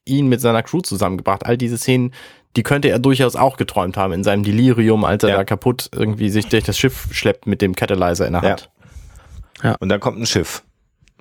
[0.06, 1.46] ihn mit seiner Crew zusammengebracht.
[1.46, 2.14] All diese Szenen,
[2.56, 5.36] die könnte er durchaus auch geträumt haben in seinem Delirium, als er Ja.
[5.38, 8.70] da kaputt irgendwie sich durch das Schiff schleppt mit dem Catalyzer in der Hand.
[9.80, 10.64] Und dann kommt ein Schiff.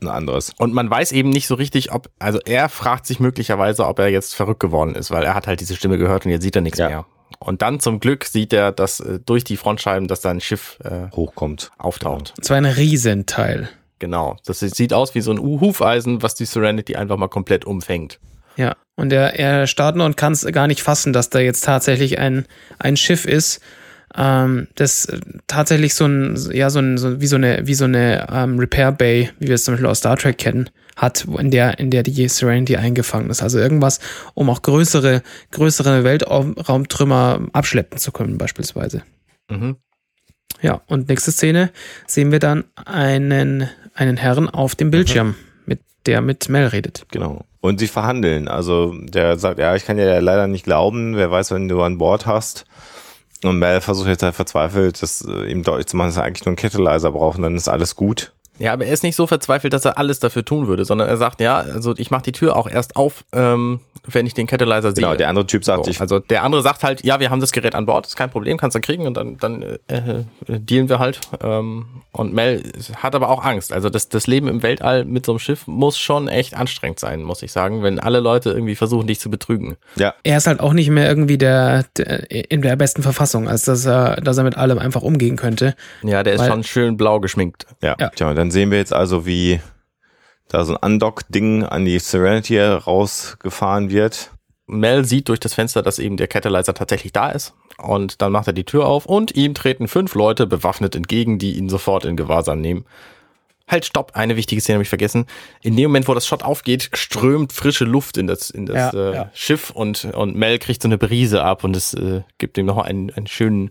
[0.01, 0.53] Ein anderes.
[0.59, 4.09] Und man weiß eben nicht so richtig, ob, also er fragt sich möglicherweise, ob er
[4.09, 6.63] jetzt verrückt geworden ist, weil er hat halt diese Stimme gehört und jetzt sieht er
[6.63, 6.89] nichts Ja.
[6.89, 7.07] mehr.
[7.39, 10.79] Und dann zum Glück sieht er, dass äh, durch die Frontscheiben, dass da ein Schiff
[10.85, 11.71] äh, Hochkommt.
[11.79, 12.35] auftaucht.
[12.41, 13.69] Es war ein Riesenteil.
[13.99, 14.37] Genau.
[14.47, 18.19] Das sieht aus wie so ein Hufeisen, was die Serenity einfach mal komplett umfängt.
[18.57, 18.77] Ja.
[18.97, 22.19] Und er, er starrt nur und kann es gar nicht fassen, dass da jetzt tatsächlich
[22.19, 22.47] ein,
[22.79, 23.61] ein Schiff ist,
[24.17, 27.85] ähm, das äh, tatsächlich so ein, ja, so ein, so, wie so eine, wie so
[27.85, 31.51] eine ähm, Repair Bay, wie wir es zum Beispiel aus Star Trek kennen, hat, in
[31.51, 33.43] der, in der die Serenity eingefangen ist.
[33.43, 34.01] Also irgendwas,
[34.35, 39.03] um auch größere, größere Weltraumtrümmer abschleppen zu können, beispielsweise.
[39.51, 39.77] Mhm.
[40.61, 41.71] Ja, und nächste Szene
[42.07, 45.35] sehen wir dann einen, einen Herrn auf dem Bildschirm,
[45.67, 47.07] mit der mit Mel redet.
[47.11, 47.45] Genau.
[47.61, 48.49] Und sie verhandeln.
[48.49, 51.17] Also der sagt, ja, ich kann dir leider nicht glauben.
[51.17, 52.65] Wer weiß, wenn du an Bord hast.
[53.45, 56.45] Und Mel versucht jetzt halt verzweifelt, das äh, ihm deutlich zu machen, dass er eigentlich
[56.45, 58.33] nur einen Catalyzer braucht und dann ist alles gut.
[58.59, 61.17] Ja, aber er ist nicht so verzweifelt, dass er alles dafür tun würde, sondern er
[61.17, 64.91] sagt, ja, also ich mache die Tür auch erst auf, ähm, wenn ich den Catalyzer
[64.93, 65.05] sehe.
[65.05, 67.41] Genau, der andere Typ sagt, So, ich, also der andere sagt halt, ja, wir haben
[67.41, 70.25] das Gerät an Bord, ist kein Problem, kannst du kriegen und dann, dann äh, äh,
[70.47, 71.21] dealen wir halt.
[71.43, 72.63] Ähm, und Mel
[72.97, 73.73] hat aber auch Angst.
[73.73, 77.23] Also das, das Leben im Weltall mit so einem Schiff muss schon echt anstrengend sein,
[77.23, 79.77] muss ich sagen, wenn alle Leute irgendwie versuchen, dich zu betrügen.
[79.97, 83.65] ja, er ist halt auch nicht mehr irgendwie der, der in der besten Verfassung, als
[83.65, 85.75] dass er, dass er mit allem einfach umgehen könnte.
[86.03, 87.67] Ja, der ist Weil- schon schön blau geschminkt.
[87.83, 87.97] ja.
[87.99, 88.11] Ja.
[88.11, 89.61] Tja, dann sehen wir jetzt also, wie
[90.49, 94.33] da so ein Undock-Ding an die Serenity rausgefahren wird.
[94.67, 97.55] Mel sieht durch das Fenster, dass eben der Catalyzer tatsächlich da ist.
[97.79, 101.57] Und dann macht er die Tür auf und ihm treten fünf Leute bewaffnet entgegen, die
[101.57, 102.85] ihn sofort in Gewahrsam nehmen.
[103.69, 105.27] Halt, stopp, eine wichtige Szene habe ich vergessen.
[105.63, 109.11] In dem Moment, wo das Shot aufgeht, strömt frische Luft in das, in das Ja,
[109.11, 109.31] äh, ja.
[109.35, 112.79] Schiff und, und Mel kriegt so eine Brise ab und es äh, gibt ihm noch
[112.79, 113.71] einen, einen schönen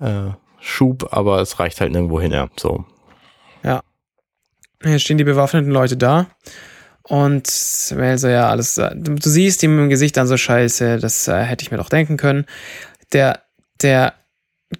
[0.00, 2.32] äh, Schub, aber es reicht halt nirgendwo hin.
[2.32, 2.48] Ja.
[2.56, 2.84] So.
[4.82, 6.26] Hier stehen die bewaffneten Leute da.
[7.02, 7.48] Und
[7.94, 11.42] Mel so, ja, alles, äh, du, siehst ihm im Gesicht dann so scheiße, das äh,
[11.44, 12.46] hätte ich mir doch denken können.
[13.12, 13.42] Der,
[13.80, 14.14] der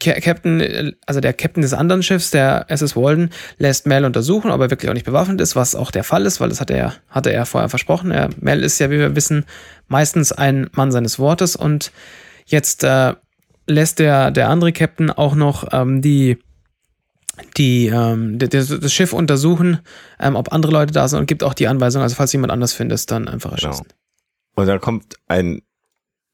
[0.03, 4.61] Ca- Captain, also der Captain des anderen Schiffs, der SS Walden, lässt Mel untersuchen, ob
[4.61, 6.95] er wirklich auch nicht bewaffnet ist, was auch der Fall ist, weil das hat er,
[7.09, 8.11] hatte er vorher versprochen.
[8.11, 9.45] Er, Mel ist ja, wie wir wissen,
[9.87, 11.93] meistens ein Mann seines Wortes und
[12.47, 13.15] jetzt äh,
[13.69, 16.39] lässt der, der andere Captain auch noch ähm, die
[17.57, 19.81] die ähm, d- d- das Schiff untersuchen,
[20.21, 22.73] ähm, ob andere Leute da sind und gibt auch die Anweisung, also falls jemand anders
[22.73, 23.87] findest, dann einfach erschießen.
[24.55, 25.63] Und dann kommt ein,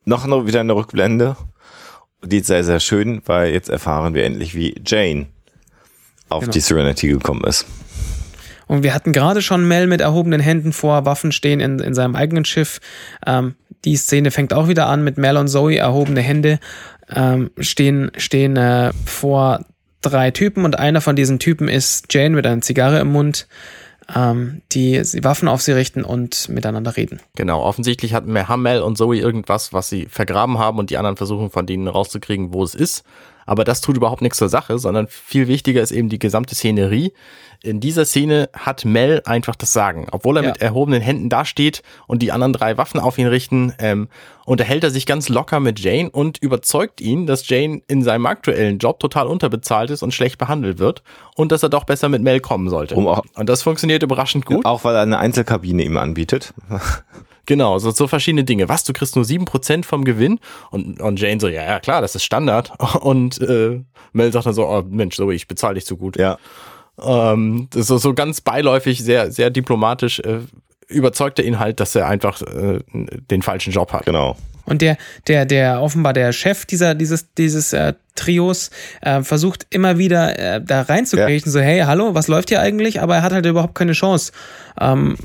[0.05, 1.37] noch noch wieder eine Rückblende.
[2.25, 5.27] Die ist sehr, sehr schön, weil jetzt erfahren wir endlich, wie Jane
[6.29, 6.53] auf Genau.
[6.53, 7.67] die Serenity gekommen ist.
[8.69, 12.15] Und wir hatten gerade schon Mel mit erhobenen Händen vor Waffen stehen in, in seinem
[12.17, 12.79] eigenen Schiff.
[13.27, 16.61] Ähm, die Szene fängt auch wieder an mit Mel und Zoe, erhobene Hände,
[17.11, 19.65] ähm, stehen, stehen äh, vor
[20.03, 23.47] drei Typen und einer von diesen Typen ist Jane mit einer Zigarre im Mund,
[24.15, 27.21] ähm, die Waffen auf sie richten und miteinander reden.
[27.37, 31.17] Genau, offensichtlich hat haben Mel und Zoe irgendwas, was sie vergraben haben und die anderen
[31.17, 33.05] versuchen von denen rauszukriegen, wo es ist.
[33.47, 37.13] Aber das tut überhaupt nichts zur Sache, sondern viel wichtiger ist eben die gesamte Szenerie.
[37.65, 40.09] In dieser Szene hat Mel einfach das Sagen.
[40.11, 40.49] Obwohl er Ja.
[40.51, 44.09] mit erhobenen Händen dasteht und die anderen drei Waffen auf ihn richten, ähm,
[44.45, 48.79] unterhält er sich ganz locker mit Jane und überzeugt ihn, dass Jane in seinem aktuellen
[48.79, 51.05] Job total unterbezahlt ist und schlecht behandelt wird
[51.37, 52.97] und dass er doch besser mit Mel kommen sollte.
[52.97, 54.65] Um auch- und das funktioniert überraschend gut.
[54.65, 56.53] Auch weil er eine Einzelkabine ihm anbietet.
[57.45, 58.69] Genau, so, so verschiedene Dinge.
[58.69, 60.39] Was, du kriegst nur 7% vom Gewinn?
[60.71, 62.71] Und, und Jane so, ja, ja, klar, das ist Standard.
[63.01, 63.81] Und äh,
[64.13, 66.17] Mel sagt dann so, oh Mensch, so, ich bezahle dich zu gut.
[66.17, 66.39] Ja.
[67.01, 70.41] Ähm, so, so ganz beiläufig, sehr, sehr diplomatisch, äh,
[70.89, 72.81] überzeugt er ihn halt, dass er einfach äh,
[73.31, 74.07] den falschen Job hat.
[74.07, 74.37] Genau.
[74.65, 74.97] Und der,
[75.27, 78.71] der, der offenbar der Chef dieser, dieses, dieses äh, Trios
[79.01, 83.01] äh, versucht immer wieder äh, da reinzukriechen, so, hey, hallo, was läuft hier eigentlich?
[83.01, 84.33] Aber er hat halt überhaupt keine Chance.
[84.81, 85.17] Ähm,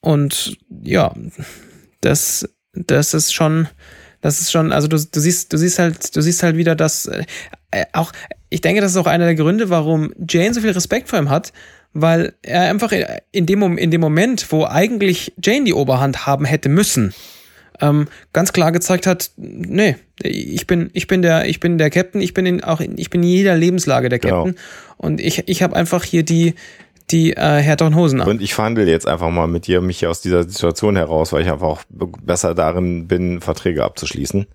[0.00, 1.12] und ja,
[2.00, 3.68] das, das ist schon,
[4.20, 7.06] das ist schon, also du, du siehst, du siehst halt, du siehst halt wieder, dass
[7.06, 7.24] äh,
[7.70, 8.12] äh, auch,
[8.50, 11.30] ich denke, das ist auch einer der Gründe, warum Jane so viel Respekt vor ihm
[11.30, 11.52] hat,
[11.92, 12.92] weil er einfach
[13.32, 17.14] in, dem, in dem Moment, wo eigentlich Jane die Oberhand haben hätte müssen,
[17.80, 22.20] ähm, ganz klar gezeigt hat, nee, ich bin, ich bin der, ich bin der Captain,
[22.20, 24.46] ich bin in, auch in, ich bin in jeder Lebenslage der Genau.
[24.46, 24.60] Captain
[24.96, 26.54] und ich, ich habe einfach hier die,
[27.10, 28.28] die äh, Härte und Hosen an.
[28.28, 31.50] Und ich verhandle jetzt einfach mal mit dir mich aus dieser Situation heraus, weil ich
[31.50, 34.46] einfach auch be- besser darin bin, Verträge abzuschließen.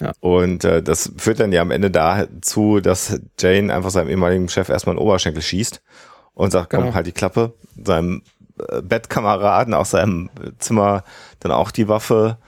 [0.00, 0.12] Ja.
[0.20, 4.68] Und äh, das führt dann ja am Ende dazu, dass Jane einfach seinem ehemaligen Chef
[4.68, 5.82] erstmal einen Oberschenkel schießt
[6.34, 6.94] und sagt, komm, Genau.
[6.94, 7.52] halt die Klappe.
[7.84, 8.22] Seinem
[8.68, 11.04] äh, Bettkameraden aus seinem Zimmer
[11.40, 12.38] dann auch die Waffe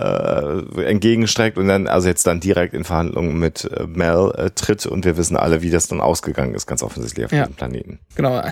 [0.00, 4.86] äh, entgegenstreckt und dann also jetzt dann direkt in Verhandlungen mit äh, Mel äh, tritt
[4.86, 7.42] und wir wissen alle, wie das dann ausgegangen ist, ganz offensichtlich auf ja.
[7.42, 7.98] diesem Planeten.
[8.14, 8.42] Genau.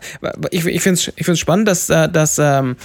[0.50, 2.76] Ich, ich finde es ich find's spannend, dass, äh, dass, ähm,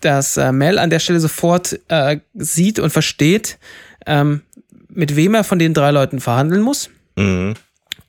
[0.00, 3.58] dass äh, Mel an der Stelle sofort äh, sieht und versteht,
[4.06, 4.42] ähm,
[4.88, 6.90] mit wem er von den drei Leuten verhandeln muss.
[7.16, 7.54] Mhm.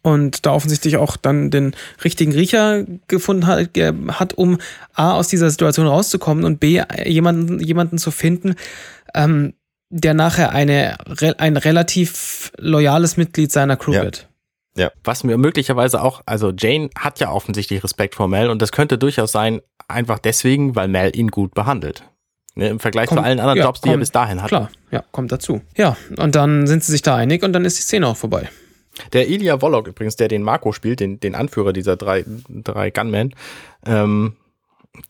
[0.01, 3.69] Und da offensichtlich auch dann den richtigen Riecher gefunden hat,
[4.11, 4.57] hat, um
[4.93, 8.55] A, aus dieser Situation rauszukommen und B, jemanden, jemanden zu finden,
[9.13, 9.53] ähm,
[9.89, 10.97] der nachher eine,
[11.37, 14.03] ein relativ loyales Mitglied seiner Crew ja.
[14.03, 14.27] wird.
[14.77, 14.91] Ja.
[15.03, 18.97] Was mir möglicherweise auch, also Jane hat ja offensichtlich Respekt vor Mel und das könnte
[18.97, 22.03] durchaus sein, einfach deswegen, weil Mel ihn gut behandelt.
[22.55, 24.49] Ne, Im Vergleich kommt, zu allen anderen ja, Jobs, die kommt, er bis dahin hat.
[24.49, 25.61] Klar, ja, kommt dazu.
[25.75, 28.49] Ja, und dann sind sie sich da einig und dann ist die Szene auch vorbei.
[29.13, 33.33] Der Ilya Wolok übrigens, der den Marco spielt, den, den Anführer dieser drei, drei Gunmen,
[33.85, 34.35] ähm,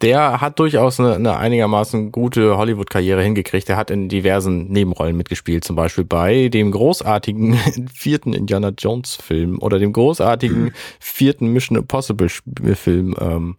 [0.01, 3.69] der hat durchaus eine, eine einigermaßen gute Hollywood-Karriere hingekriegt.
[3.69, 7.56] Er hat in diversen Nebenrollen mitgespielt, zum Beispiel bei dem großartigen
[7.93, 13.15] vierten Indiana Jones-Film oder dem großartigen vierten Mission Impossible-Film.
[13.19, 13.57] Ähm,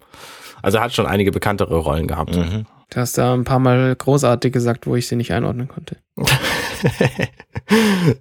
[0.63, 2.37] also er hat schon einige bekanntere Rollen gehabt.
[2.37, 2.67] Mhm.
[2.91, 5.97] Du hast da ein paar Mal großartig gesagt, wo ich sie nicht einordnen konnte.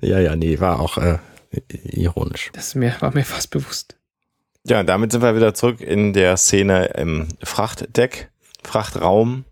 [0.02, 1.18] ja, ja, nee, war auch äh,
[1.72, 2.52] ironisch.
[2.54, 3.99] Das mir, war mir fast bewusst.
[4.70, 8.30] Ja, damit sind wir wieder zurück in der Szene im Frachtdeck,
[8.64, 9.46] Frachtraum.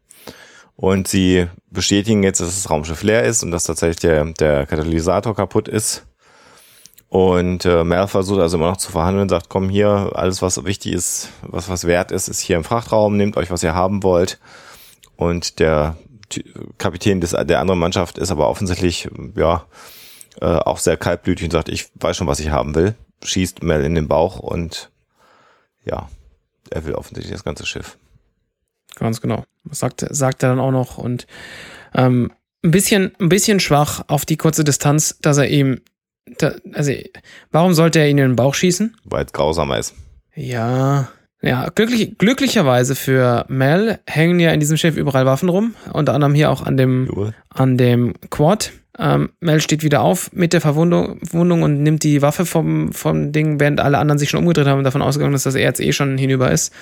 [0.76, 5.36] Und sie bestätigen jetzt, dass das Raumschiff leer ist und dass tatsächlich der, der Katalysator
[5.36, 6.06] kaputt ist.
[7.10, 10.94] Und äh, Mel versucht also immer noch zu verhandeln, sagt, komm hier, alles was wichtig
[10.94, 14.40] ist, was was wert ist, ist hier im Frachtraum, nehmt euch, was ihr haben wollt.
[15.16, 15.98] Und der
[16.78, 19.66] Kapitän des, der anderen Mannschaft ist aber offensichtlich, ja,
[20.42, 22.94] äh, auch sehr kaltblütig und sagt, ich weiß schon, was ich haben will.
[23.24, 24.92] Schießt Mel in den Bauch und
[25.90, 26.10] ja,
[26.70, 27.98] er will offensichtlich das ganze Schiff.
[28.96, 29.44] Ganz genau.
[29.72, 31.28] Sagt, sagt er dann auch noch und
[31.94, 32.32] ähm,
[32.64, 35.82] ein bisschen, ein bisschen schwach auf die kurze Distanz, dass er ihm,
[36.38, 36.92] da, also
[37.52, 38.98] warum sollte er ihn in den Bauch schießen?
[39.04, 39.94] Weil es grausamer ist.
[40.36, 41.10] Ja,
[41.42, 46.34] ja, glücklich, glücklicherweise für Mel hängen ja in diesem Schiff überall Waffen rum, unter anderem
[46.34, 48.72] hier auch an dem, an dem Quad.
[49.00, 53.60] Ähm, Mel steht wieder auf mit der Verwundung und nimmt die Waffe vom, vom Ding,
[53.60, 55.94] während alle anderen sich schon umgedreht haben und davon ausgegangen ist, dass er jetzt eh
[55.94, 56.74] schon hinüber ist.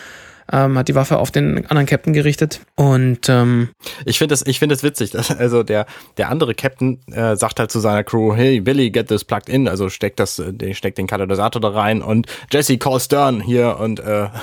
[0.52, 3.70] Ähm, hat die Waffe auf den anderen Captain gerichtet und ähm,
[4.06, 7.60] ich finde das ich finde das witzig dass, also der der andere Captain äh, sagt
[7.60, 11.00] halt zu seiner Crew hey Billy get this plugged in also steckt das äh, steckt
[11.00, 14.28] den Katalysator da rein und Jesse call Stern hier und äh,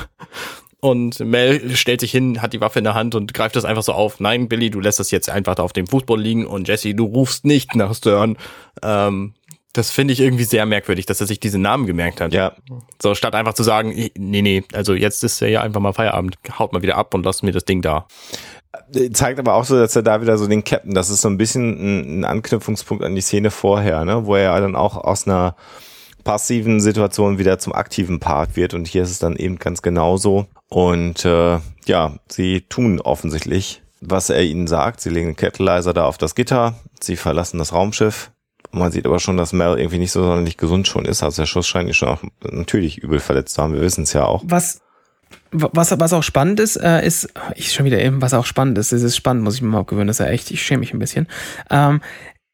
[0.83, 3.85] und Mel stellt sich hin, hat die Waffe in der Hand und greift das einfach
[3.85, 4.19] so auf.
[4.19, 7.05] Nein, Billy, du lässt das jetzt einfach da auf dem Fußboden liegen und Jesse, du
[7.05, 8.37] rufst nicht nach Stern.
[8.83, 9.35] Ähm,
[9.73, 12.32] das finde ich irgendwie sehr merkwürdig, dass er sich diese Namen gemerkt hat.
[12.35, 12.53] Ja.
[13.01, 16.73] So, statt einfach zu sagen, nee, nee, also jetzt ist ja einfach mal Feierabend, haut
[16.73, 18.07] mal wieder ab und lass mir das Ding da.
[18.94, 21.28] Äh, zeigt aber auch so, dass er da wieder so den Captain, das ist so
[21.28, 25.57] ein bisschen ein Anknüpfungspunkt an die Szene vorher, ne, wo er dann auch aus einer
[26.24, 30.47] passiven Situation wieder zum aktiven Part wird und hier ist es dann eben ganz genauso.
[30.69, 35.01] Und äh, ja, sie tun offensichtlich, was er ihnen sagt.
[35.01, 38.31] Sie legen den Catalyzer da auf das Gitter, sie verlassen das Raumschiff.
[38.73, 41.23] Man sieht aber schon, dass Mel irgendwie nicht so sonderlich gesund schon ist.
[41.23, 43.74] Also der Schuss scheint ihn schon auch natürlich übel verletzt zu haben.
[43.74, 44.43] Wir wissen es ja auch.
[44.47, 44.81] Was,
[45.51, 48.93] was, was auch spannend ist, äh, ist, ich schon wieder eben, was auch spannend ist,
[48.93, 50.94] es ist spannend, muss ich mir mal gewöhnen, das ist ja echt, ich schäme mich
[50.94, 51.28] ein bisschen.
[51.70, 52.01] Ähm,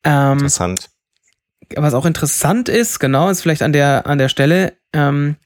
[0.05, 0.90] ähm, Interessant.
[1.77, 5.36] Was auch interessant ist, genau, ist vielleicht an der, an der Stelle, ähm,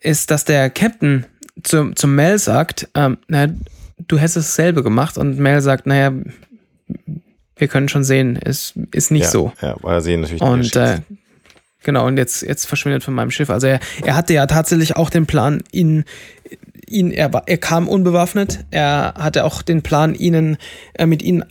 [0.00, 1.26] ist, dass der Captain
[1.62, 3.52] zu, zu Mel sagt, ähm, naja,
[3.98, 6.12] du hättest dasselbe gemacht und Mel sagt, naja,
[7.56, 9.52] wir können schon sehen, es ist nicht ja, so.
[9.60, 11.00] Ja, weil er sehen natürlich Und äh,
[11.82, 13.50] genau, und jetzt, jetzt verschwindet von meinem Schiff.
[13.50, 16.04] Also er, er hatte ja tatsächlich auch den Plan, ihn,
[16.86, 18.64] ihn er, er kam unbewaffnet.
[18.70, 20.56] Er hatte auch den Plan, ihnen
[20.94, 21.44] äh, mit ihnen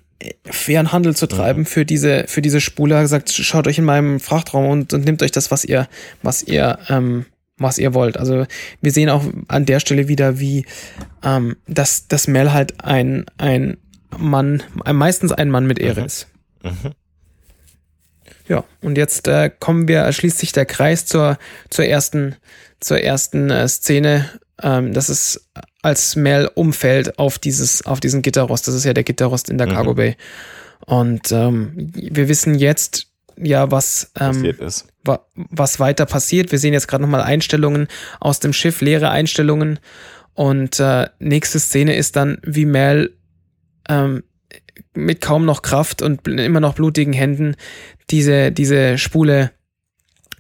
[0.46, 1.66] fairen Handel zu treiben mhm.
[1.66, 2.96] für diese für diese Spule.
[2.96, 5.88] Er hat gesagt, schaut euch in meinem Frachtraum und, und nehmt euch das, was ihr
[6.22, 7.26] was ihr ähm,
[7.58, 8.18] was ihr wollt.
[8.18, 8.46] Also
[8.82, 10.66] wir sehen auch an der Stelle wieder, wie
[11.24, 13.78] ähm, dass das Mel halt ein ein
[14.18, 16.06] Mann, meistens ein Mann mit Ehre mhm.
[16.06, 16.28] ist.
[16.64, 16.94] Mhm.
[18.48, 21.38] Ja, und jetzt äh, kommen wir, schließt sich der Kreis zur,
[21.70, 22.36] zur ersten,
[22.80, 24.30] zur ersten äh, Szene.
[24.62, 25.50] Ähm, das ist,
[25.82, 28.68] als Mel umfällt auf dieses, auf diesen Gitterrost.
[28.68, 29.72] Das ist ja der Gitterrost in der mhm.
[29.72, 30.18] Cargo Bay.
[30.86, 33.08] Und ähm, wir wissen jetzt
[33.38, 34.54] ja, was, ähm.
[35.04, 36.52] Wa was weiter passiert.
[36.52, 37.88] Wir sehen jetzt gerade nochmal Einstellungen
[38.20, 39.80] aus dem Schiff, leere Einstellungen.
[40.34, 43.14] Und äh, nächste Szene ist dann, wie Mel
[43.90, 44.24] ähm,
[44.94, 47.56] mit kaum noch Kraft und immer noch blutigen Händen
[48.10, 49.52] diese, diese Spule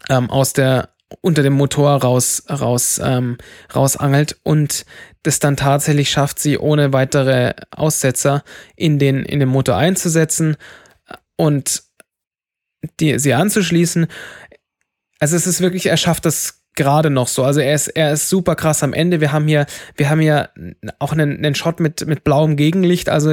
[0.09, 0.89] ähm, aus, der,
[1.21, 3.37] unter dem Motor raus, raus, ähm,
[3.73, 4.85] rausangelt und
[5.23, 8.43] das dann tatsächlich schafft, sie ohne weitere Aussetzer
[8.75, 10.57] in den, in den Motor einzusetzen
[11.35, 11.83] und
[12.99, 14.07] die, sie anzuschließen.
[15.19, 17.43] Also es ist wirklich, er schafft das gerade noch so.
[17.43, 19.21] Also er ist, er ist super krass am Ende.
[19.21, 20.49] Wir haben hier, wir haben hier
[20.99, 23.09] auch einen, einen Shot mit, mit blauem Gegenlicht.
[23.09, 23.31] Also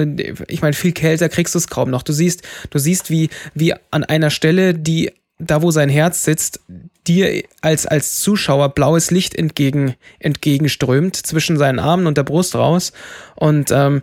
[0.49, 2.03] ich meine, viel kälter kriegst du es kaum noch.
[2.03, 6.61] Du siehst, du siehst, wie, wie an einer Stelle, die da wo sein Herz sitzt,
[7.07, 12.93] dir als, als Zuschauer blaues Licht entgegen, entgegenströmt, zwischen seinen Armen und der Brust raus.
[13.37, 14.03] Und ähm,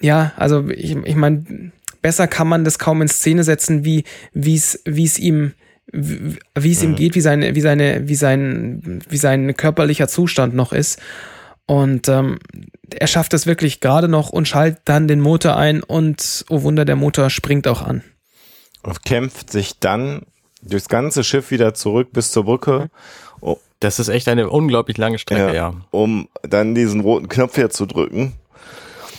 [0.00, 1.72] ja, also ich, ich meine,
[2.02, 5.54] besser kann man das kaum in Szene setzen, wie wie es ihm
[5.92, 10.72] wie es ihm geht, wie seine wie seine wie sein wie sein körperlicher Zustand noch
[10.72, 11.00] ist
[11.66, 12.38] und ähm,
[12.94, 16.84] er schafft es wirklich gerade noch und schaltet dann den Motor ein und oh Wunder,
[16.84, 18.02] der Motor springt auch an
[18.82, 20.22] und kämpft sich dann
[20.62, 22.90] durchs ganze Schiff wieder zurück bis zur Brücke.
[23.40, 23.58] Oh.
[23.80, 25.74] Das ist echt eine unglaublich lange Strecke, ja, ja.
[25.90, 28.32] Um dann diesen roten Knopf hier zu drücken.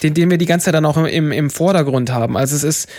[0.04, 2.36] Den, den wir die ganze Zeit dann auch im, im Vordergrund haben.
[2.36, 2.90] Also es ist,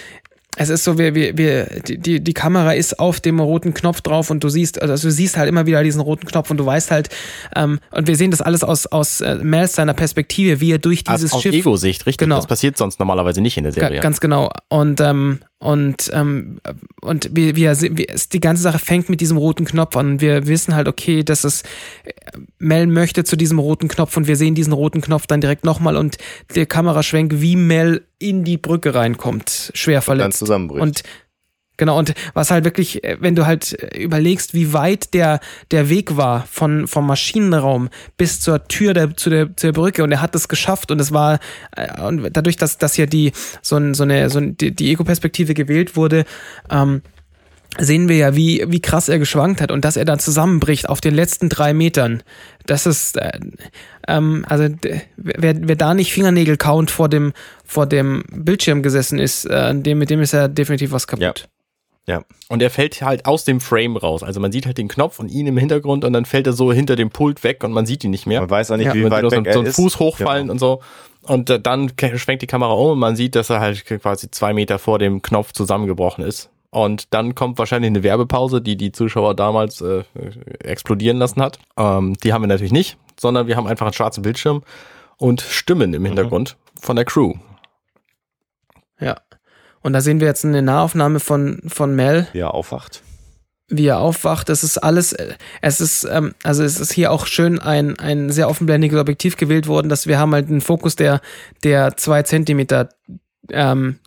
[0.56, 4.31] es ist so, wir, wir, wir, die, die Kamera ist auf dem roten Knopf drauf
[4.31, 6.90] und du siehst, also du siehst halt immer wieder diesen roten Knopf und du weißt
[6.90, 7.09] halt,
[7.55, 11.05] ähm, und wir sehen das alles aus, aus äh, Mels seiner Perspektive, wie er durch
[11.05, 11.52] dieses aus Schiff.
[11.52, 12.27] Aus Ego-Sicht, richtig.
[12.27, 12.36] Genau.
[12.36, 14.01] Das passiert sonst normalerweise nicht in der Serie.
[14.01, 14.51] Ganz genau.
[14.68, 16.59] Und ähm, und, ähm,
[17.03, 20.12] und wir, wir, die ganze Sache fängt mit diesem roten Knopf an.
[20.12, 21.65] Und wir wissen halt, okay, dass es
[22.59, 25.99] Mel möchte zu diesem roten Knopf und wir sehen diesen roten Knopf dann direkt nochmal
[25.99, 26.16] und
[26.55, 30.24] der Kameraschwenk, wie Mel in die Brücke reinkommt, schwer verletzt.
[30.24, 30.82] Und dann zusammenbricht.
[30.82, 31.03] Und
[31.81, 35.40] Genau, und was halt wirklich, äh, wenn du halt äh, überlegst, wie weit der,
[35.70, 37.89] der Weg war von, vom Maschinenraum
[38.19, 41.11] bis zur Tür der, zu der, zur Brücke und er hat es geschafft und es
[41.11, 41.40] war,
[41.74, 43.32] äh, und dadurch, dass, dass ja die,
[43.62, 46.27] so, ein, so eine, so ein, die, die Ego-Perspektive gewählt wurde,
[46.69, 47.01] ähm,
[47.78, 51.01] sehen wir ja, wie, wie krass er geschwankt hat und dass er dann zusammenbricht auf
[51.01, 52.23] den letzten drei Metern.
[52.66, 53.40] Das ist, äh,
[54.07, 54.69] ähm, also
[55.16, 57.32] wer, wer da nicht Fingernägel count vor dem,
[57.65, 61.23] vor dem Bildschirm gesessen ist, äh, dem, mit dem ist ja definitiv was kaputt.
[61.40, 61.60] Ja.
[62.06, 62.22] Ja.
[62.48, 64.22] Und er fällt halt aus dem Frame raus.
[64.22, 66.72] Also man sieht halt den Knopf und ihn im Hintergrund und dann fällt er so
[66.72, 68.40] hinter dem Pult weg und man sieht ihn nicht mehr.
[68.40, 68.94] Man weiß auch nicht, ja.
[68.94, 70.52] wie weit weg so, er so einen Fuß hochfallen genau.
[70.52, 70.81] und so.
[71.22, 74.52] Und äh, dann schwenkt die Kamera um und man sieht, dass er halt quasi zwei
[74.52, 76.51] Meter vor dem Knopf zusammengebrochen ist.
[76.70, 80.05] Und dann kommt wahrscheinlich eine Werbepause, die die Zuschauer damals äh,
[80.60, 81.59] explodieren lassen hat.
[81.77, 84.62] Ähm, die haben wir natürlich nicht, sondern wir haben einfach einen schwarzen Bildschirm
[85.16, 86.06] und Stimmen im mhm.
[86.06, 86.81] Hintergrund mhm.
[86.81, 87.35] von der Crew.
[89.01, 89.16] Ja.
[89.82, 92.27] Und da sehen wir jetzt eine Nahaufnahme von, von Mel.
[92.32, 93.02] Wie er aufwacht.
[93.69, 94.48] Wie er aufwacht.
[94.48, 95.15] Das ist alles,
[95.62, 99.66] es ist, ähm, also es ist hier auch schön ein, ein sehr offenblendiges Objektiv gewählt
[99.69, 101.20] worden, dass wir haben halt einen Fokus, der,
[101.62, 102.90] der zwei Zentimeter
[103.51, 103.98] ähm,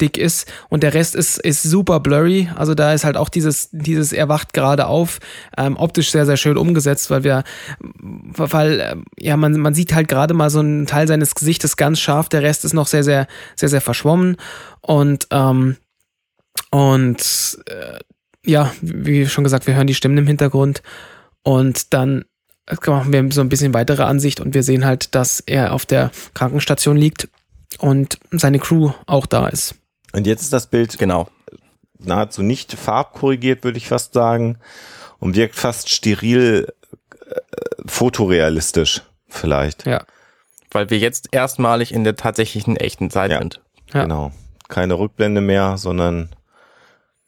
[0.00, 2.48] dick ist und der Rest ist, ist super blurry.
[2.56, 5.18] Also da ist halt auch dieses, dieses Erwacht gerade auf,
[5.56, 7.44] ähm, optisch sehr, sehr schön umgesetzt, weil wir,
[7.80, 12.00] weil, äh, ja, man, man sieht halt gerade mal so einen Teil seines Gesichtes ganz
[12.00, 14.36] scharf, der Rest ist noch sehr, sehr, sehr, sehr verschwommen
[14.80, 15.76] und, ähm,
[16.70, 17.98] und äh,
[18.44, 20.82] ja, wie schon gesagt, wir hören die Stimmen im Hintergrund
[21.42, 22.24] und dann
[22.86, 26.10] machen wir so ein bisschen weitere Ansicht und wir sehen halt, dass er auf der
[26.34, 27.28] Krankenstation liegt
[27.78, 29.74] und seine Crew auch da ist.
[30.12, 31.28] Und jetzt ist das Bild genau
[32.04, 34.58] nahezu nicht farbkorrigiert, würde ich fast sagen,
[35.18, 36.72] und wirkt fast steril
[37.26, 37.34] äh,
[37.86, 39.86] fotorealistisch vielleicht.
[39.86, 40.04] Ja.
[40.70, 43.38] Weil wir jetzt erstmalig in der tatsächlichen echten Zeit ja.
[43.38, 43.60] sind.
[43.92, 44.02] Ja.
[44.02, 44.32] Genau.
[44.68, 46.30] Keine Rückblende mehr, sondern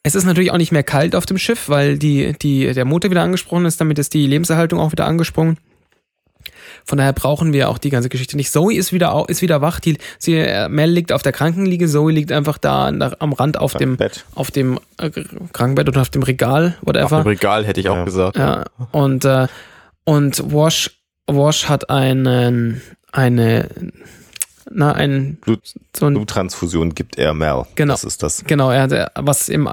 [0.05, 3.11] es ist natürlich auch nicht mehr kalt auf dem Schiff, weil die, die, der Motor
[3.11, 5.59] wieder angesprungen ist, damit ist die Lebenserhaltung auch wieder angesprungen.
[6.85, 8.53] Von daher brauchen wir auch die ganze Geschichte nicht.
[8.53, 9.81] Zoe ist wieder, ist wieder wach.
[9.81, 11.89] Die, sie, äh, Mel liegt auf der Krankenliege.
[11.89, 13.97] Zoe liegt einfach da nach, am Rand auf dem,
[14.35, 15.11] auf dem äh,
[15.53, 17.19] Krankenbett oder auf dem Regal, whatever.
[17.19, 18.05] Auf dem Regal hätte ich auch ja.
[18.05, 18.37] gesagt.
[18.37, 18.65] Ja.
[18.91, 19.47] Und, äh,
[20.05, 20.91] und Wash,
[21.27, 22.83] Wash hat einen,
[23.13, 23.69] eine,
[24.71, 25.61] na, ein Blut,
[25.95, 27.65] so ein, Bluttransfusion gibt er Mel.
[27.75, 27.95] Genau.
[27.95, 28.45] Das ist das.
[28.45, 29.69] Genau, er hat was im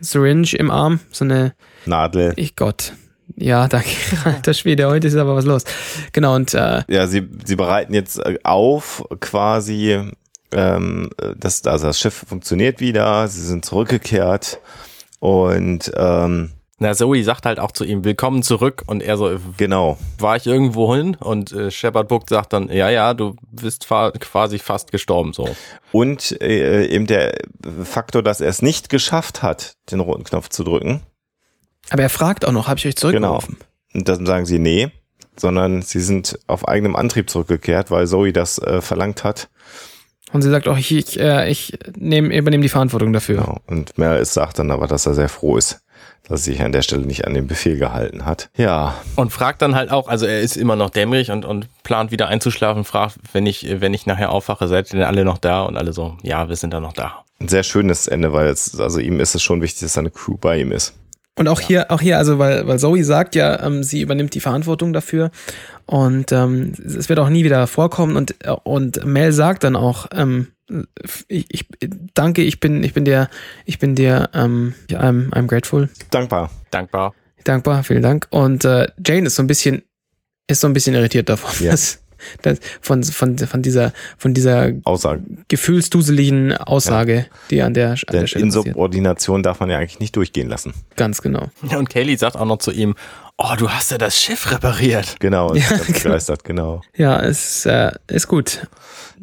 [0.00, 1.54] Syringe im Arm, so eine
[1.86, 2.32] Nadel.
[2.36, 2.92] Ich Gott.
[3.40, 3.88] Ja, danke.
[4.24, 5.64] Alter Schwede, heute ist aber was los.
[6.12, 9.98] Genau, und äh, Ja, sie, sie bereiten jetzt äh, auf quasi,
[10.52, 14.60] ähm, das, also das Schiff funktioniert wieder, sie sind zurückgekehrt
[15.20, 16.50] und ähm,
[16.82, 19.98] na, Zoe sagt halt auch zu ihm, willkommen zurück und er so, genau.
[20.18, 21.14] War ich irgendwo hin?
[21.20, 25.46] Und äh, Shepard Book sagt dann, ja, ja, du bist fa quasi fast gestorben, so.
[25.92, 27.34] Und äh, eben der
[27.84, 31.02] Faktor, dass er es nicht geschafft hat, den roten Knopf zu drücken,
[31.88, 33.56] aber er fragt auch noch, habe ich euch zurückgerufen?
[33.58, 33.66] Genau.
[33.94, 34.90] Und dann sagen sie, nee,
[35.36, 39.48] sondern sie sind auf eigenem Antrieb zurückgekehrt, weil Zoe das äh, verlangt hat.
[40.32, 43.38] Und sie sagt auch, ich, ich, äh, ich nehm, übernehme die Verantwortung dafür.
[43.38, 43.58] Genau.
[43.66, 45.80] Und Mel sagt dann aber, dass er sehr froh ist,
[46.22, 48.48] dass er sich an der Stelle nicht an den Befehl gehalten hat.
[48.56, 48.94] Ja.
[49.16, 52.28] Und fragt dann halt auch, also er ist immer noch dämmerig und, und plant wieder
[52.28, 55.62] einzuschlafen, fragt, wenn ich, wenn ich nachher aufwache, seid ihr denn alle noch da?
[55.62, 57.24] Und alle so, ja, wir sind da noch da.
[57.40, 60.36] Ein sehr schönes Ende, weil es, also ihm ist es schon wichtig, dass seine Crew
[60.36, 60.94] bei ihm ist.
[61.36, 61.66] Und auch ja.
[61.66, 65.30] hier, auch hier, also weil, weil Zoe sagt ja, ähm, sie übernimmt die Verantwortung dafür
[65.86, 68.34] und ähm, es wird auch nie wieder vorkommen und
[68.64, 70.48] und Mel sagt dann auch, ähm,
[71.28, 71.66] ich, ich
[72.14, 73.28] danke, ich bin, ich bin der,
[73.64, 75.88] ich bin der, ähm, I'm, I'm grateful.
[76.10, 76.50] Dankbar.
[76.70, 77.14] Dankbar.
[77.44, 78.26] Dankbar, vielen Dank.
[78.30, 79.82] Und äh, Jane ist so ein bisschen,
[80.46, 81.74] ist so ein bisschen irritiert davon, ja.
[82.42, 85.22] das, von, von, von dieser, von dieser Aussage.
[85.48, 87.24] gefühlsduseligen Aussage, ja.
[87.50, 90.74] die an der, an Denn der Stelle Insubordination darf man ja eigentlich nicht durchgehen lassen.
[90.96, 91.50] Ganz genau.
[91.76, 92.94] Und Kaylee sagt auch noch zu ihm,
[93.38, 95.16] oh, du hast ja das Schiff repariert.
[95.20, 95.98] Genau, ja, ganz genau.
[96.02, 96.82] begeistert, genau.
[96.96, 98.66] Ja, es äh, ist gut.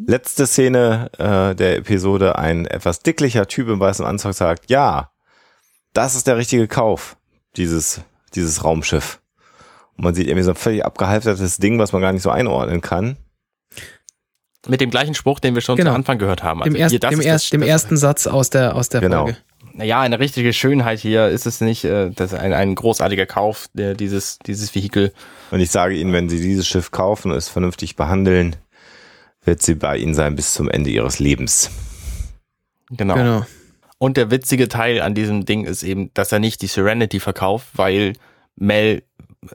[0.05, 5.11] Letzte Szene äh, der Episode, ein etwas dicklicher Typ im weißen Anzug sagt, ja,
[5.93, 7.17] das ist der richtige Kauf,
[7.55, 8.01] dieses,
[8.35, 9.19] dieses Raumschiff.
[9.97, 12.81] Und man sieht irgendwie so ein völlig abgehalftertes Ding, was man gar nicht so einordnen
[12.81, 13.17] kann.
[14.67, 15.91] Mit dem gleichen Spruch, den wir schon genau.
[15.91, 16.61] zu Anfang gehört haben.
[16.61, 19.23] Also dem, erst, dem, erst, dem ersten Satz aus der, aus der genau.
[19.23, 19.37] Folge.
[19.73, 21.85] Naja, eine richtige Schönheit hier ist es nicht.
[21.85, 25.13] Äh, das ist ein, ein großartiger Kauf, der, dieses, dieses Vehikel.
[25.51, 28.55] Und ich sage Ihnen, wenn Sie dieses Schiff kaufen und es vernünftig behandeln,
[29.47, 31.71] wird sie bei Ihnen sein bis zum Ende Ihres Lebens.
[32.91, 33.15] Genau.
[33.15, 33.45] genau.
[33.97, 37.67] Und der witzige Teil an diesem Ding ist eben, dass er nicht die Serenity verkauft,
[37.73, 38.13] weil
[38.55, 39.03] Mel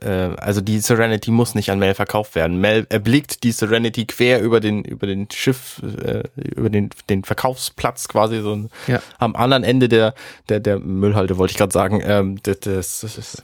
[0.00, 2.60] äh, also die Serenity muss nicht an Mel verkauft werden.
[2.60, 8.08] Mel erblickt die Serenity quer über den über den Schiff äh, über den den Verkaufsplatz
[8.08, 9.02] quasi so ja.
[9.18, 10.14] am anderen Ende der
[10.48, 13.42] der der Müllhalde wollte ich gerade sagen ähm, des, des, des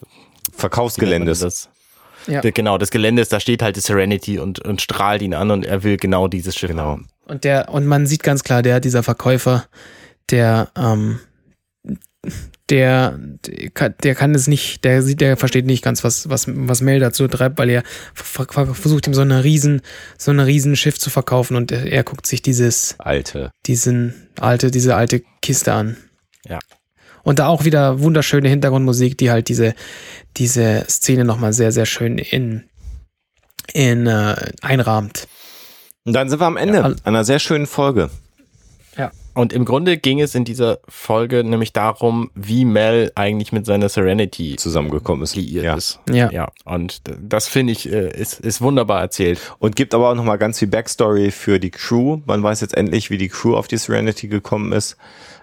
[0.52, 1.40] Verkaufsgeländes.
[1.40, 1.68] Das,
[2.26, 2.40] ja.
[2.40, 3.28] genau des Geländes.
[3.28, 6.56] Da steht halt die Serenity und und strahlt ihn an und er will genau dieses
[6.56, 6.82] Schiff genau.
[6.82, 7.08] haben.
[7.26, 9.66] Und der und man sieht ganz klar, der dieser Verkäufer,
[10.30, 11.20] der ähm,
[12.70, 17.00] der, der kann es nicht, der sieht, der versteht nicht ganz, was, was, was Mel
[17.00, 17.82] dazu treibt, weil er
[18.14, 19.80] versucht ihm so eine riesen,
[20.18, 24.70] so eine riesen Schiff zu verkaufen und er, er guckt sich dieses alte, diesen alte,
[24.70, 25.96] diese alte Kiste an.
[26.46, 26.58] Ja.
[27.22, 29.74] Und da auch wieder wunderschöne Hintergrundmusik, die halt diese,
[30.36, 32.64] diese Szene nochmal sehr, sehr schön in,
[33.72, 35.26] in, äh, einrahmt.
[36.04, 38.10] Und dann sind wir am Ende ja, einer sehr schönen Folge.
[39.34, 43.88] Und im Grunde ging es in dieser Folge nämlich darum, wie Mel eigentlich mit seiner
[43.88, 45.36] Serenity zusammengekommen ist.
[45.36, 45.76] Ja.
[45.76, 46.00] ist.
[46.10, 46.30] Ja.
[46.30, 46.48] ja.
[46.64, 49.40] Und das finde ich, äh, ist, ist wunderbar erzählt.
[49.58, 52.18] Und gibt aber auch nochmal ganz viel Backstory für die Crew.
[52.26, 54.96] Man weiß jetzt endlich, wie die Crew auf die Serenity gekommen ist.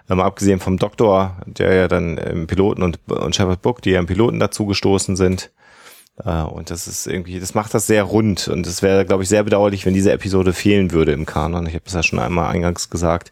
[0.10, 4.00] Ähm, abgesehen vom Doktor, der ja dann im Piloten und, und Shepard Book, die ja
[4.00, 5.52] im Piloten dazu gestoßen sind.
[6.24, 9.30] Äh, und das ist irgendwie, das macht das sehr rund und es wäre, glaube ich,
[9.30, 11.68] sehr bedauerlich, wenn diese Episode fehlen würde im Kanon.
[11.68, 13.32] Ich habe das ja schon einmal eingangs gesagt,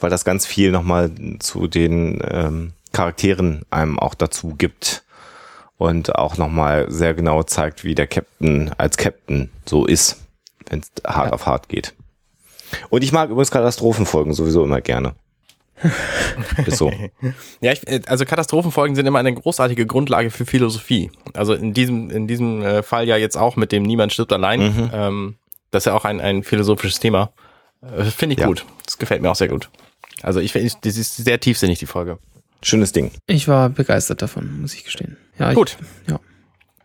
[0.00, 5.04] weil das ganz viel nochmal zu den ähm, Charakteren einem auch dazu gibt
[5.78, 10.16] und auch nochmal sehr genau zeigt, wie der Captain als Captain so ist,
[10.68, 11.32] wenn es hart ja.
[11.32, 11.94] auf hart geht.
[12.90, 15.14] Und ich mag übrigens Katastrophenfolgen sowieso immer gerne.
[16.66, 16.92] Ist so.
[17.60, 21.10] ja, ich, äh, also Katastrophenfolgen sind immer eine großartige Grundlage für Philosophie.
[21.34, 24.60] Also in diesem, in diesem äh, Fall ja jetzt auch mit dem Niemand stirbt allein.
[24.60, 24.90] Mhm.
[24.92, 25.34] Ähm,
[25.70, 27.32] das ist ja auch ein, ein philosophisches Thema.
[27.82, 28.46] Äh, Finde ich ja.
[28.46, 28.64] gut.
[28.84, 29.70] Das gefällt mir auch sehr gut.
[30.22, 32.18] Also ich finde, das ist sehr tiefsinnig, die Folge.
[32.62, 33.10] Schönes Ding.
[33.26, 35.16] Ich war begeistert davon, muss ich gestehen.
[35.38, 35.78] Ja, gut.
[36.04, 36.20] Ich, ja.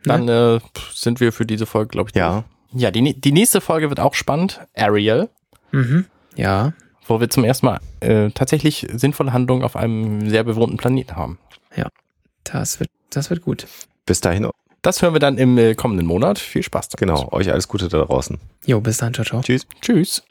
[0.06, 0.60] Dann äh,
[0.94, 2.16] sind wir für diese Folge, glaube ich.
[2.16, 2.46] Ja.
[2.72, 4.62] Ja, die, die nächste Folge wird auch spannend.
[4.76, 5.30] Ariel.
[5.72, 6.06] Mhm.
[6.36, 6.74] Ja
[7.08, 11.38] wo wir zum ersten Mal äh, tatsächlich sinnvolle Handlungen auf einem sehr bewohnten Planeten haben.
[11.76, 11.90] Ja,
[12.44, 13.68] das wird, das wird gut.
[14.06, 14.50] Bis dahin.
[14.82, 16.38] Das hören wir dann im äh, kommenden Monat.
[16.38, 17.00] Viel Spaß damit.
[17.00, 18.38] Genau, euch alles Gute da draußen.
[18.66, 19.42] Jo, bis dann, ciao, ciao.
[19.42, 19.66] Tschüss.
[19.82, 20.22] Tschüss.